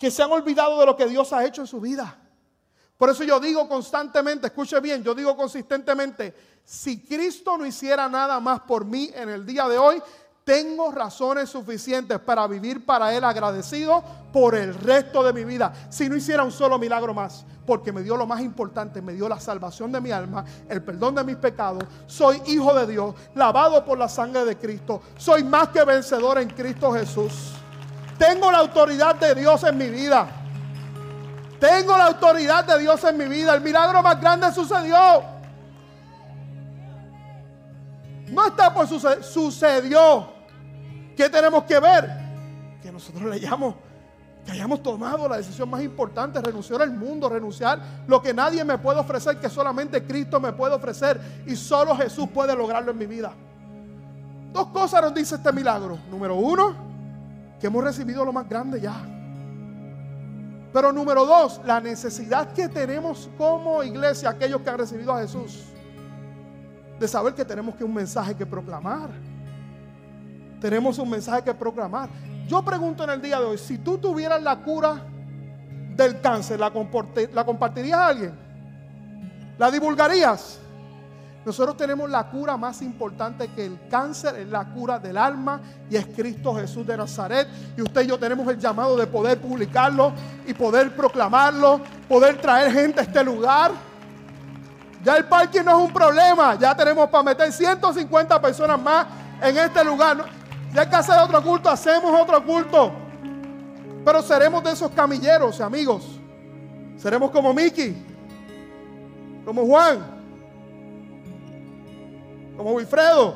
que 0.00 0.10
se 0.10 0.24
han 0.24 0.32
olvidado 0.32 0.80
de 0.80 0.86
lo 0.86 0.96
que 0.96 1.06
Dios 1.06 1.32
ha 1.32 1.44
hecho 1.44 1.60
en 1.60 1.68
su 1.68 1.80
vida. 1.80 2.18
Por 2.96 3.10
eso 3.10 3.24
yo 3.24 3.38
digo 3.38 3.68
constantemente, 3.68 4.46
escuche 4.46 4.80
bien, 4.80 5.02
yo 5.02 5.14
digo 5.14 5.36
consistentemente, 5.36 6.34
si 6.64 7.00
Cristo 7.00 7.58
no 7.58 7.66
hiciera 7.66 8.08
nada 8.08 8.40
más 8.40 8.60
por 8.60 8.84
mí 8.84 9.10
en 9.14 9.28
el 9.28 9.44
día 9.44 9.68
de 9.68 9.78
hoy, 9.78 10.02
tengo 10.46 10.92
razones 10.92 11.50
suficientes 11.50 12.20
para 12.20 12.46
vivir 12.46 12.86
para 12.86 13.12
Él 13.12 13.24
agradecido 13.24 14.02
por 14.32 14.54
el 14.54 14.74
resto 14.74 15.24
de 15.24 15.32
mi 15.32 15.44
vida. 15.44 15.72
Si 15.90 16.08
no 16.08 16.16
hiciera 16.16 16.44
un 16.44 16.52
solo 16.52 16.78
milagro 16.78 17.12
más, 17.12 17.44
porque 17.66 17.92
me 17.92 18.02
dio 18.02 18.16
lo 18.16 18.26
más 18.26 18.40
importante, 18.40 19.02
me 19.02 19.12
dio 19.12 19.28
la 19.28 19.40
salvación 19.40 19.90
de 19.90 20.00
mi 20.00 20.12
alma, 20.12 20.44
el 20.68 20.82
perdón 20.82 21.16
de 21.16 21.24
mis 21.24 21.34
pecados. 21.34 21.82
Soy 22.06 22.40
hijo 22.46 22.72
de 22.74 22.86
Dios, 22.86 23.14
lavado 23.34 23.84
por 23.84 23.98
la 23.98 24.08
sangre 24.08 24.44
de 24.44 24.56
Cristo. 24.56 25.02
Soy 25.18 25.42
más 25.42 25.68
que 25.70 25.82
vencedor 25.82 26.38
en 26.38 26.48
Cristo 26.48 26.92
Jesús. 26.92 27.52
Tengo 28.16 28.50
la 28.52 28.58
autoridad 28.58 29.16
de 29.16 29.34
Dios 29.34 29.64
en 29.64 29.76
mi 29.76 29.88
vida. 29.88 30.45
Tengo 31.58 31.96
la 31.96 32.06
autoridad 32.06 32.64
de 32.64 32.78
Dios 32.80 33.02
en 33.04 33.16
mi 33.16 33.26
vida. 33.26 33.54
El 33.54 33.60
milagro 33.60 34.02
más 34.02 34.20
grande 34.20 34.52
sucedió. 34.52 35.24
No 38.28 38.46
está 38.46 38.72
por 38.74 38.86
suceder, 38.86 39.22
sucedió. 39.22 40.28
¿Qué 41.16 41.28
tenemos 41.30 41.64
que 41.64 41.78
ver? 41.78 42.10
Que 42.82 42.92
nosotros 42.92 43.22
le 43.22 43.40
llamamos, 43.40 43.76
que 44.44 44.52
hayamos 44.52 44.82
tomado 44.82 45.28
la 45.28 45.38
decisión 45.38 45.70
más 45.70 45.82
importante, 45.82 46.40
renunciar 46.40 46.82
al 46.82 46.92
mundo, 46.92 47.28
renunciar 47.28 47.80
lo 48.06 48.20
que 48.20 48.34
nadie 48.34 48.64
me 48.64 48.78
puede 48.78 49.00
ofrecer, 49.00 49.38
que 49.38 49.48
solamente 49.48 50.04
Cristo 50.04 50.40
me 50.40 50.52
puede 50.52 50.74
ofrecer 50.74 51.20
y 51.46 51.56
solo 51.56 51.96
Jesús 51.96 52.28
puede 52.34 52.54
lograrlo 52.54 52.90
en 52.90 52.98
mi 52.98 53.06
vida. 53.06 53.32
Dos 54.52 54.68
cosas 54.68 55.02
nos 55.02 55.14
dice 55.14 55.36
este 55.36 55.52
milagro. 55.52 55.98
Número 56.10 56.34
uno, 56.34 56.74
que 57.60 57.68
hemos 57.68 57.82
recibido 57.82 58.24
lo 58.24 58.32
más 58.32 58.48
grande 58.48 58.80
ya. 58.80 59.15
Pero 60.76 60.92
número 60.92 61.24
dos, 61.24 61.58
la 61.64 61.80
necesidad 61.80 62.52
que 62.52 62.68
tenemos 62.68 63.30
como 63.38 63.82
iglesia, 63.82 64.28
aquellos 64.28 64.60
que 64.60 64.68
han 64.68 64.76
recibido 64.76 65.10
a 65.10 65.22
Jesús, 65.22 65.64
de 67.00 67.08
saber 67.08 67.32
que 67.32 67.46
tenemos 67.46 67.76
que 67.76 67.82
un 67.82 67.94
mensaje 67.94 68.34
que 68.34 68.44
proclamar. 68.44 69.08
Tenemos 70.60 70.98
un 70.98 71.08
mensaje 71.08 71.42
que 71.42 71.54
proclamar. 71.54 72.10
Yo 72.46 72.62
pregunto 72.62 73.04
en 73.04 73.08
el 73.08 73.22
día 73.22 73.40
de 73.40 73.46
hoy, 73.46 73.56
si 73.56 73.78
tú 73.78 73.96
tuvieras 73.96 74.42
la 74.42 74.54
cura 74.58 75.02
del 75.96 76.20
cáncer, 76.20 76.60
¿la, 76.60 76.70
¿la 77.32 77.44
compartirías 77.46 77.98
a 77.98 78.08
alguien? 78.08 78.34
¿La 79.56 79.70
divulgarías? 79.70 80.60
Nosotros 81.46 81.76
tenemos 81.76 82.10
la 82.10 82.24
cura 82.28 82.56
más 82.56 82.82
importante 82.82 83.46
que 83.46 83.64
el 83.66 83.78
cáncer, 83.88 84.34
es 84.34 84.48
la 84.48 84.64
cura 84.64 84.98
del 84.98 85.16
alma 85.16 85.60
y 85.88 85.94
es 85.94 86.04
Cristo 86.06 86.52
Jesús 86.56 86.84
de 86.84 86.96
Nazaret. 86.96 87.46
Y 87.76 87.82
usted 87.82 88.02
y 88.02 88.08
yo 88.08 88.18
tenemos 88.18 88.48
el 88.48 88.58
llamado 88.58 88.96
de 88.96 89.06
poder 89.06 89.40
publicarlo 89.40 90.12
y 90.44 90.52
poder 90.54 90.96
proclamarlo, 90.96 91.80
poder 92.08 92.40
traer 92.40 92.72
gente 92.72 92.98
a 92.98 93.04
este 93.04 93.22
lugar. 93.22 93.70
Ya 95.04 95.16
el 95.18 95.26
parking 95.26 95.60
no 95.64 95.78
es 95.78 95.86
un 95.86 95.92
problema, 95.92 96.56
ya 96.56 96.74
tenemos 96.74 97.08
para 97.08 97.22
meter 97.22 97.52
150 97.52 98.42
personas 98.42 98.82
más 98.82 99.06
en 99.40 99.56
este 99.56 99.84
lugar. 99.84 100.24
Si 100.72 100.76
hay 100.80 100.88
que 100.88 100.96
hacer 100.96 101.16
otro 101.20 101.40
culto, 101.44 101.70
hacemos 101.70 102.12
otro 102.20 102.44
culto. 102.44 102.90
Pero 104.04 104.20
seremos 104.20 104.64
de 104.64 104.72
esos 104.72 104.90
camilleros, 104.90 105.60
amigos. 105.60 106.18
Seremos 106.96 107.30
como 107.30 107.54
Mickey, 107.54 108.04
como 109.44 109.64
Juan 109.64 110.15
como 112.56 112.72
Wilfredo, 112.72 113.34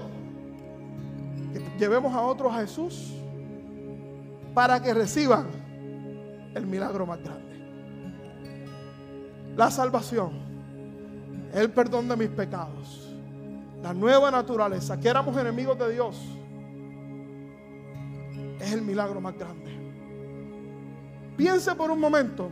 que 1.53 1.61
llevemos 1.79 2.15
a 2.15 2.23
otros 2.23 2.53
a 2.53 2.61
Jesús 2.61 3.13
para 4.55 4.81
que 4.83 4.93
reciban 4.95 5.47
el 6.55 6.67
milagro 6.67 7.07
más 7.07 7.23
grande. 7.23 7.51
La 9.57 9.71
salvación, 9.71 10.33
el 11.53 11.71
perdón 11.71 12.09
de 12.09 12.17
mis 12.17 12.29
pecados, 12.29 13.15
la 13.83 13.93
nueva 13.93 14.31
naturaleza, 14.31 14.99
que 14.99 15.09
éramos 15.09 15.37
enemigos 15.37 15.79
de 15.79 15.93
Dios, 15.93 16.17
es 18.61 18.73
el 18.73 18.83
milagro 18.83 19.21
más 19.21 19.37
grande. 19.37 19.71
Piense 21.37 21.75
por 21.75 21.91
un 21.91 21.99
momento 21.99 22.51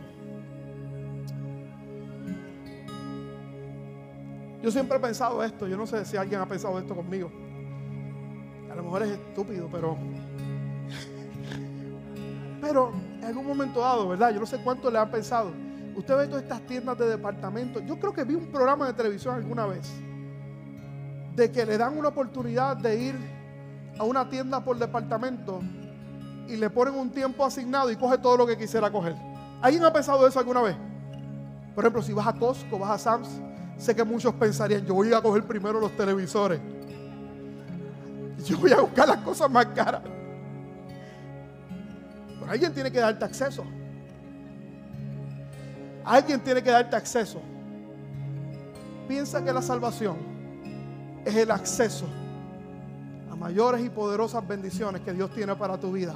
Yo 4.61 4.71
siempre 4.71 4.97
he 4.97 4.99
pensado 4.99 5.43
esto, 5.43 5.67
yo 5.67 5.77
no 5.77 5.87
sé 5.87 6.03
si 6.05 6.17
alguien 6.17 6.41
ha 6.41 6.45
pensado 6.45 6.77
esto 6.77 6.95
conmigo. 6.95 7.31
A 8.71 8.75
lo 8.75 8.83
mejor 8.83 9.03
es 9.03 9.11
estúpido, 9.11 9.69
pero... 9.71 9.97
Pero 12.61 12.91
en 13.19 13.23
algún 13.23 13.47
momento 13.47 13.79
dado, 13.79 14.09
¿verdad? 14.09 14.33
Yo 14.33 14.41
no 14.41 14.45
sé 14.45 14.57
cuánto 14.61 14.91
le 14.91 14.99
han 14.99 15.09
pensado. 15.09 15.53
Usted 15.95 16.17
ve 16.17 16.27
todas 16.27 16.43
estas 16.43 16.61
tiendas 16.67 16.97
de 16.97 17.07
departamento. 17.07 17.79
Yo 17.79 17.97
creo 17.97 18.13
que 18.13 18.25
vi 18.25 18.35
un 18.35 18.47
programa 18.47 18.85
de 18.85 18.93
televisión 18.93 19.35
alguna 19.35 19.65
vez 19.65 19.89
de 21.35 21.49
que 21.51 21.65
le 21.65 21.77
dan 21.77 21.97
una 21.97 22.09
oportunidad 22.09 22.75
de 22.75 23.01
ir 23.01 23.15
a 23.97 24.03
una 24.03 24.29
tienda 24.29 24.63
por 24.63 24.77
departamento 24.77 25.61
y 26.47 26.57
le 26.57 26.69
ponen 26.69 26.95
un 26.95 27.11
tiempo 27.11 27.45
asignado 27.45 27.91
y 27.91 27.95
coge 27.95 28.17
todo 28.17 28.37
lo 28.37 28.45
que 28.45 28.57
quisiera 28.57 28.91
coger. 28.91 29.15
¿Alguien 29.61 29.83
ha 29.85 29.93
pensado 29.93 30.27
eso 30.27 30.39
alguna 30.39 30.61
vez? 30.61 30.75
Por 31.75 31.83
ejemplo, 31.83 32.01
si 32.01 32.11
vas 32.13 32.27
a 32.27 32.33
Costco, 32.33 32.77
vas 32.77 32.91
a 32.91 32.97
Sam's, 32.97 33.41
Sé 33.79 33.95
que 33.95 34.03
muchos 34.03 34.33
pensarían, 34.33 34.85
yo 34.85 34.93
voy 34.93 35.13
a 35.13 35.21
coger 35.21 35.43
primero 35.45 35.79
los 35.79 35.95
televisores. 35.95 36.59
Yo 38.45 38.57
voy 38.57 38.73
a 38.73 38.81
buscar 38.81 39.07
las 39.07 39.19
cosas 39.19 39.49
más 39.49 39.67
caras. 39.67 40.01
Pero 42.39 42.51
alguien 42.51 42.73
tiene 42.73 42.91
que 42.91 42.99
darte 42.99 43.23
acceso. 43.23 43.63
Alguien 46.03 46.41
tiene 46.41 46.61
que 46.61 46.69
darte 46.69 46.93
acceso. 46.93 47.41
Piensa 49.07 49.43
que 49.43 49.53
la 49.53 49.61
salvación 49.61 50.17
es 51.23 51.35
el 51.35 51.49
acceso 51.49 52.05
a 53.31 53.35
mayores 53.37 53.83
y 53.85 53.89
poderosas 53.89 54.45
bendiciones 54.45 55.01
que 55.03 55.13
Dios 55.13 55.33
tiene 55.33 55.55
para 55.55 55.79
tu 55.79 55.93
vida 55.93 56.15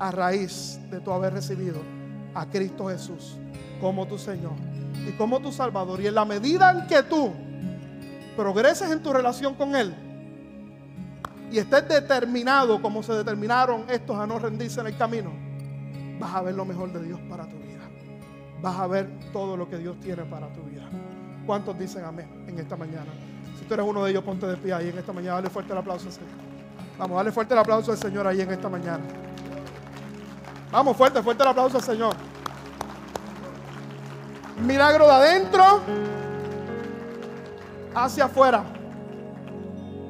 a 0.00 0.10
raíz 0.10 0.80
de 0.90 1.00
tu 1.00 1.12
haber 1.12 1.34
recibido 1.34 1.78
a 2.34 2.46
Cristo 2.46 2.88
Jesús 2.88 3.38
como 3.80 4.06
tu 4.06 4.18
Señor 4.18 4.69
y 5.06 5.12
como 5.12 5.40
tu 5.40 5.52
Salvador. 5.52 6.00
Y 6.00 6.06
en 6.06 6.14
la 6.14 6.24
medida 6.24 6.72
en 6.72 6.86
que 6.86 7.02
tú 7.02 7.32
progreses 8.36 8.90
en 8.90 9.02
tu 9.02 9.12
relación 9.12 9.54
con 9.54 9.74
Él 9.76 9.94
y 11.50 11.58
estés 11.58 11.88
determinado 11.88 12.80
como 12.80 13.02
se 13.02 13.12
determinaron 13.12 13.84
estos 13.88 14.16
a 14.16 14.26
no 14.26 14.38
rendirse 14.38 14.80
en 14.80 14.86
el 14.86 14.96
camino, 14.96 15.32
vas 16.18 16.34
a 16.34 16.42
ver 16.42 16.54
lo 16.54 16.64
mejor 16.64 16.92
de 16.92 17.02
Dios 17.02 17.20
para 17.28 17.44
tu 17.44 17.56
vida. 17.56 17.80
Vas 18.62 18.78
a 18.78 18.86
ver 18.86 19.08
todo 19.32 19.56
lo 19.56 19.68
que 19.68 19.78
Dios 19.78 19.98
tiene 20.00 20.22
para 20.24 20.52
tu 20.52 20.62
vida. 20.62 20.88
¿Cuántos 21.46 21.78
dicen 21.78 22.04
amén 22.04 22.44
en 22.46 22.58
esta 22.58 22.76
mañana? 22.76 23.10
Si 23.58 23.64
tú 23.64 23.74
eres 23.74 23.86
uno 23.86 24.04
de 24.04 24.10
ellos, 24.10 24.22
ponte 24.22 24.46
de 24.46 24.56
pie 24.56 24.72
ahí 24.72 24.88
en 24.88 24.98
esta 24.98 25.12
mañana. 25.12 25.36
Dale 25.36 25.50
fuerte 25.50 25.72
el 25.72 25.78
aplauso 25.78 26.06
al 26.06 26.12
Señor. 26.12 26.30
Vamos, 26.98 27.16
dale 27.16 27.32
fuerte 27.32 27.54
el 27.54 27.60
aplauso 27.60 27.92
al 27.92 27.98
Señor 27.98 28.26
ahí 28.26 28.40
en 28.40 28.50
esta 28.50 28.68
mañana. 28.68 29.02
Vamos, 30.70 30.96
fuerte, 30.96 31.22
fuerte 31.22 31.42
el 31.42 31.48
aplauso 31.48 31.78
al 31.78 31.82
Señor. 31.82 32.14
Milagro 34.62 35.06
de 35.06 35.12
adentro 35.12 35.64
hacia 37.94 38.26
afuera. 38.26 38.62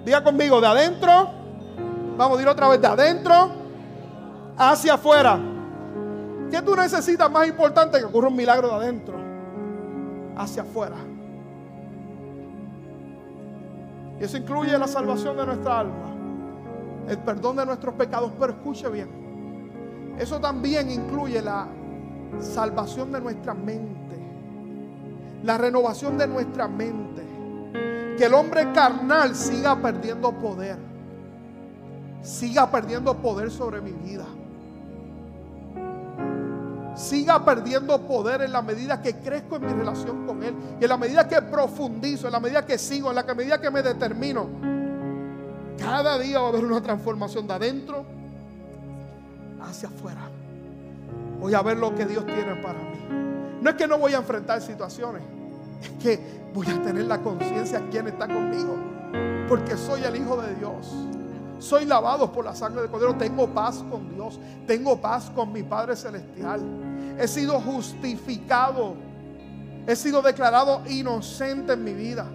Diga 0.04 0.24
conmigo, 0.24 0.60
de 0.60 0.66
adentro. 0.66 1.30
Vamos 2.16 2.38
a 2.38 2.42
ir 2.42 2.48
otra 2.48 2.68
vez, 2.68 2.80
de 2.80 2.86
adentro 2.88 3.50
hacia 4.56 4.94
afuera. 4.94 5.38
¿Qué 6.50 6.60
tú 6.62 6.74
necesitas 6.74 7.30
más 7.30 7.46
importante 7.46 7.98
que 7.98 8.04
ocurra 8.04 8.28
un 8.28 8.36
milagro 8.36 8.68
de 8.68 8.74
adentro 8.74 9.18
hacia 10.36 10.62
afuera? 10.62 10.96
Y 14.18 14.24
eso 14.24 14.36
incluye 14.36 14.76
la 14.76 14.88
salvación 14.88 15.36
de 15.36 15.46
nuestra 15.46 15.78
alma, 15.78 16.14
el 17.08 17.18
perdón 17.18 17.56
de 17.56 17.66
nuestros 17.66 17.94
pecados, 17.94 18.32
pero 18.38 18.52
escuche 18.52 18.88
bien. 18.88 20.16
Eso 20.18 20.40
también 20.40 20.90
incluye 20.90 21.40
la 21.40 21.68
salvación 22.40 23.12
de 23.12 23.20
nuestra 23.20 23.54
mente 23.54 23.99
la 25.42 25.58
renovación 25.58 26.18
de 26.18 26.26
nuestra 26.26 26.68
mente. 26.68 27.22
Que 28.16 28.26
el 28.26 28.34
hombre 28.34 28.72
carnal 28.72 29.34
siga 29.34 29.76
perdiendo 29.80 30.32
poder. 30.32 30.76
Siga 32.22 32.70
perdiendo 32.70 33.16
poder 33.16 33.50
sobre 33.50 33.80
mi 33.80 33.92
vida. 33.92 34.26
Siga 36.94 37.42
perdiendo 37.42 37.98
poder 38.06 38.42
en 38.42 38.52
la 38.52 38.60
medida 38.60 39.00
que 39.00 39.14
crezco 39.16 39.56
en 39.56 39.66
mi 39.66 39.72
relación 39.72 40.26
con 40.26 40.42
Él. 40.42 40.54
Y 40.78 40.84
en 40.84 40.88
la 40.90 40.98
medida 40.98 41.26
que 41.26 41.40
profundizo, 41.40 42.26
en 42.26 42.32
la 42.32 42.40
medida 42.40 42.66
que 42.66 42.76
sigo, 42.76 43.08
en 43.08 43.16
la 43.16 43.34
medida 43.34 43.58
que 43.60 43.70
me 43.70 43.82
determino. 43.82 44.48
Cada 45.78 46.18
día 46.18 46.40
va 46.40 46.46
a 46.46 46.48
haber 46.50 46.64
una 46.64 46.82
transformación 46.82 47.46
de 47.46 47.54
adentro 47.54 48.04
hacia 49.62 49.88
afuera. 49.88 50.28
Voy 51.40 51.54
a 51.54 51.62
ver 51.62 51.78
lo 51.78 51.94
que 51.94 52.04
Dios 52.04 52.26
tiene 52.26 52.54
para 52.56 52.78
mí. 52.78 53.19
No 53.60 53.70
es 53.70 53.76
que 53.76 53.86
no 53.86 53.98
voy 53.98 54.14
a 54.14 54.18
enfrentar 54.18 54.60
situaciones, 54.62 55.22
es 55.82 55.90
que 56.02 56.20
voy 56.54 56.66
a 56.68 56.82
tener 56.82 57.04
la 57.04 57.18
conciencia 57.20 57.82
quién 57.90 58.08
está 58.08 58.26
conmigo, 58.26 58.76
porque 59.48 59.76
soy 59.76 60.02
el 60.04 60.16
Hijo 60.16 60.40
de 60.40 60.54
Dios. 60.54 60.86
Soy 61.60 61.84
lavado 61.84 62.32
por 62.32 62.44
la 62.44 62.54
sangre 62.54 62.82
de 62.82 62.88
Cordero. 62.88 63.14
Tengo 63.16 63.46
paz 63.48 63.84
con 63.90 64.14
Dios. 64.14 64.40
Tengo 64.66 64.98
paz 64.98 65.30
con 65.34 65.52
mi 65.52 65.62
Padre 65.62 65.94
Celestial. 65.94 66.62
He 67.18 67.28
sido 67.28 67.60
justificado. 67.60 68.94
He 69.86 69.94
sido 69.94 70.22
declarado 70.22 70.82
inocente 70.88 71.74
en 71.74 71.84
mi 71.84 71.92
vida. 71.92 72.26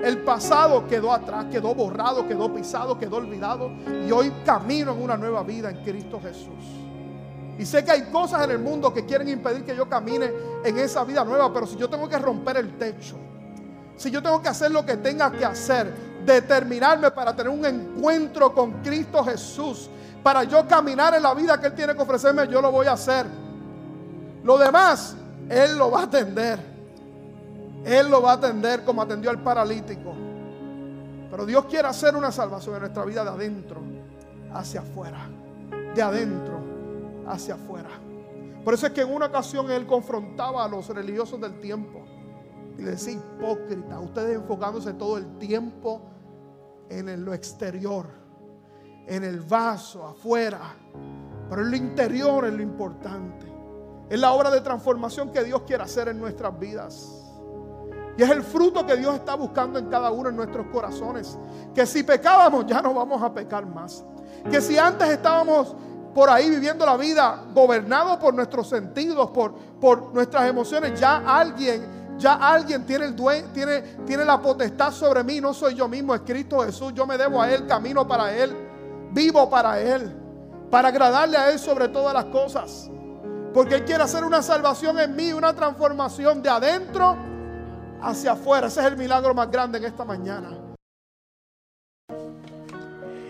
El 0.00 0.18
pasado 0.18 0.86
quedó 0.86 1.12
atrás, 1.12 1.46
quedó 1.50 1.74
borrado, 1.74 2.28
quedó 2.28 2.54
pisado, 2.54 2.96
quedó 2.98 3.16
olvidado. 3.16 3.72
Y 4.06 4.12
hoy 4.12 4.32
camino 4.44 4.92
en 4.92 5.02
una 5.02 5.16
nueva 5.16 5.42
vida 5.42 5.70
en 5.70 5.82
Cristo 5.82 6.20
Jesús. 6.22 6.87
Y 7.58 7.66
sé 7.66 7.84
que 7.84 7.90
hay 7.90 8.02
cosas 8.04 8.44
en 8.44 8.52
el 8.52 8.58
mundo 8.60 8.94
que 8.94 9.04
quieren 9.04 9.28
impedir 9.28 9.64
que 9.64 9.74
yo 9.74 9.88
camine 9.88 10.30
en 10.64 10.78
esa 10.78 11.02
vida 11.04 11.24
nueva, 11.24 11.52
pero 11.52 11.66
si 11.66 11.76
yo 11.76 11.90
tengo 11.90 12.08
que 12.08 12.16
romper 12.16 12.56
el 12.58 12.78
techo, 12.78 13.16
si 13.96 14.12
yo 14.12 14.22
tengo 14.22 14.40
que 14.40 14.48
hacer 14.48 14.70
lo 14.70 14.86
que 14.86 14.96
tenga 14.96 15.32
que 15.32 15.44
hacer, 15.44 15.92
determinarme 16.24 17.10
para 17.10 17.34
tener 17.34 17.52
un 17.52 17.66
encuentro 17.66 18.54
con 18.54 18.80
Cristo 18.82 19.24
Jesús, 19.24 19.90
para 20.22 20.44
yo 20.44 20.68
caminar 20.68 21.14
en 21.14 21.22
la 21.22 21.34
vida 21.34 21.60
que 21.60 21.66
Él 21.66 21.74
tiene 21.74 21.96
que 21.96 22.02
ofrecerme, 22.02 22.46
yo 22.46 22.62
lo 22.62 22.70
voy 22.70 22.86
a 22.86 22.92
hacer. 22.92 23.26
Lo 24.44 24.56
demás, 24.56 25.16
Él 25.48 25.76
lo 25.76 25.90
va 25.90 26.00
a 26.00 26.04
atender. 26.04 26.60
Él 27.84 28.08
lo 28.08 28.22
va 28.22 28.32
a 28.32 28.34
atender 28.34 28.84
como 28.84 29.02
atendió 29.02 29.30
al 29.30 29.42
paralítico. 29.42 30.14
Pero 31.30 31.44
Dios 31.44 31.64
quiere 31.64 31.88
hacer 31.88 32.14
una 32.14 32.30
salvación 32.30 32.76
en 32.76 32.80
nuestra 32.82 33.04
vida 33.04 33.24
de 33.24 33.30
adentro 33.30 33.80
hacia 34.52 34.80
afuera. 34.80 35.28
De 35.94 36.02
adentro 36.02 36.57
hacia 37.28 37.54
afuera. 37.54 37.90
Por 38.64 38.74
eso 38.74 38.86
es 38.86 38.92
que 38.92 39.02
en 39.02 39.12
una 39.12 39.26
ocasión 39.26 39.70
él 39.70 39.86
confrontaba 39.86 40.64
a 40.64 40.68
los 40.68 40.88
religiosos 40.88 41.40
del 41.40 41.58
tiempo 41.60 42.04
y 42.76 42.82
le 42.82 42.92
decía, 42.92 43.14
hipócrita, 43.14 43.98
ustedes 43.98 44.36
enfocándose 44.36 44.92
todo 44.94 45.18
el 45.18 45.38
tiempo 45.38 46.02
en 46.88 47.24
lo 47.24 47.34
exterior, 47.34 48.06
en 49.06 49.24
el 49.24 49.40
vaso, 49.40 50.06
afuera, 50.06 50.60
pero 51.48 51.62
en 51.62 51.70
lo 51.70 51.76
interior 51.76 52.44
es 52.46 52.52
lo 52.52 52.62
importante. 52.62 53.46
Es 54.08 54.18
la 54.18 54.32
obra 54.32 54.50
de 54.50 54.60
transformación 54.60 55.32
que 55.32 55.44
Dios 55.44 55.62
quiere 55.62 55.82
hacer 55.82 56.08
en 56.08 56.18
nuestras 56.18 56.58
vidas. 56.58 57.14
Y 58.16 58.22
es 58.22 58.30
el 58.30 58.42
fruto 58.42 58.84
que 58.84 58.96
Dios 58.96 59.14
está 59.14 59.34
buscando 59.34 59.78
en 59.78 59.86
cada 59.86 60.10
uno 60.10 60.30
de 60.30 60.36
nuestros 60.36 60.66
corazones. 60.68 61.38
Que 61.74 61.86
si 61.86 62.02
pecábamos 62.02 62.66
ya 62.66 62.82
no 62.82 62.94
vamos 62.94 63.22
a 63.22 63.32
pecar 63.32 63.66
más. 63.66 64.04
Que 64.50 64.60
si 64.60 64.78
antes 64.78 65.08
estábamos 65.08 65.76
por 66.14 66.30
ahí 66.30 66.50
viviendo 66.50 66.84
la 66.84 66.96
vida 66.96 67.44
gobernado 67.54 68.18
por 68.18 68.34
nuestros 68.34 68.68
sentidos, 68.68 69.30
por, 69.30 69.54
por 69.80 70.12
nuestras 70.14 70.48
emociones, 70.48 70.98
ya 70.98 71.18
alguien 71.18 71.98
Ya 72.18 72.34
alguien 72.34 72.84
tiene, 72.84 73.06
el 73.06 73.14
tiene, 73.52 73.82
tiene 74.04 74.24
la 74.24 74.42
potestad 74.42 74.90
sobre 74.90 75.22
mí, 75.22 75.40
no 75.40 75.54
soy 75.54 75.76
yo 75.76 75.86
mismo, 75.86 76.16
es 76.16 76.22
Cristo 76.22 76.64
Jesús. 76.64 76.92
Yo 76.92 77.06
me 77.06 77.16
debo 77.16 77.40
a 77.40 77.48
Él, 77.48 77.64
camino 77.68 78.08
para 78.08 78.36
Él, 78.36 78.56
vivo 79.12 79.48
para 79.48 79.78
Él, 79.78 80.12
para 80.68 80.88
agradarle 80.88 81.36
a 81.36 81.50
Él 81.52 81.60
sobre 81.60 81.86
todas 81.86 82.12
las 82.12 82.24
cosas. 82.24 82.90
Porque 83.54 83.76
Él 83.76 83.84
quiere 83.84 84.02
hacer 84.02 84.24
una 84.24 84.42
salvación 84.42 84.98
en 84.98 85.14
mí, 85.14 85.32
una 85.32 85.54
transformación 85.54 86.42
de 86.42 86.50
adentro 86.50 87.16
hacia 88.02 88.32
afuera. 88.32 88.66
Ese 88.66 88.80
es 88.80 88.86
el 88.86 88.96
milagro 88.96 89.32
más 89.32 89.48
grande 89.48 89.78
en 89.78 89.84
esta 89.84 90.04
mañana. 90.04 90.67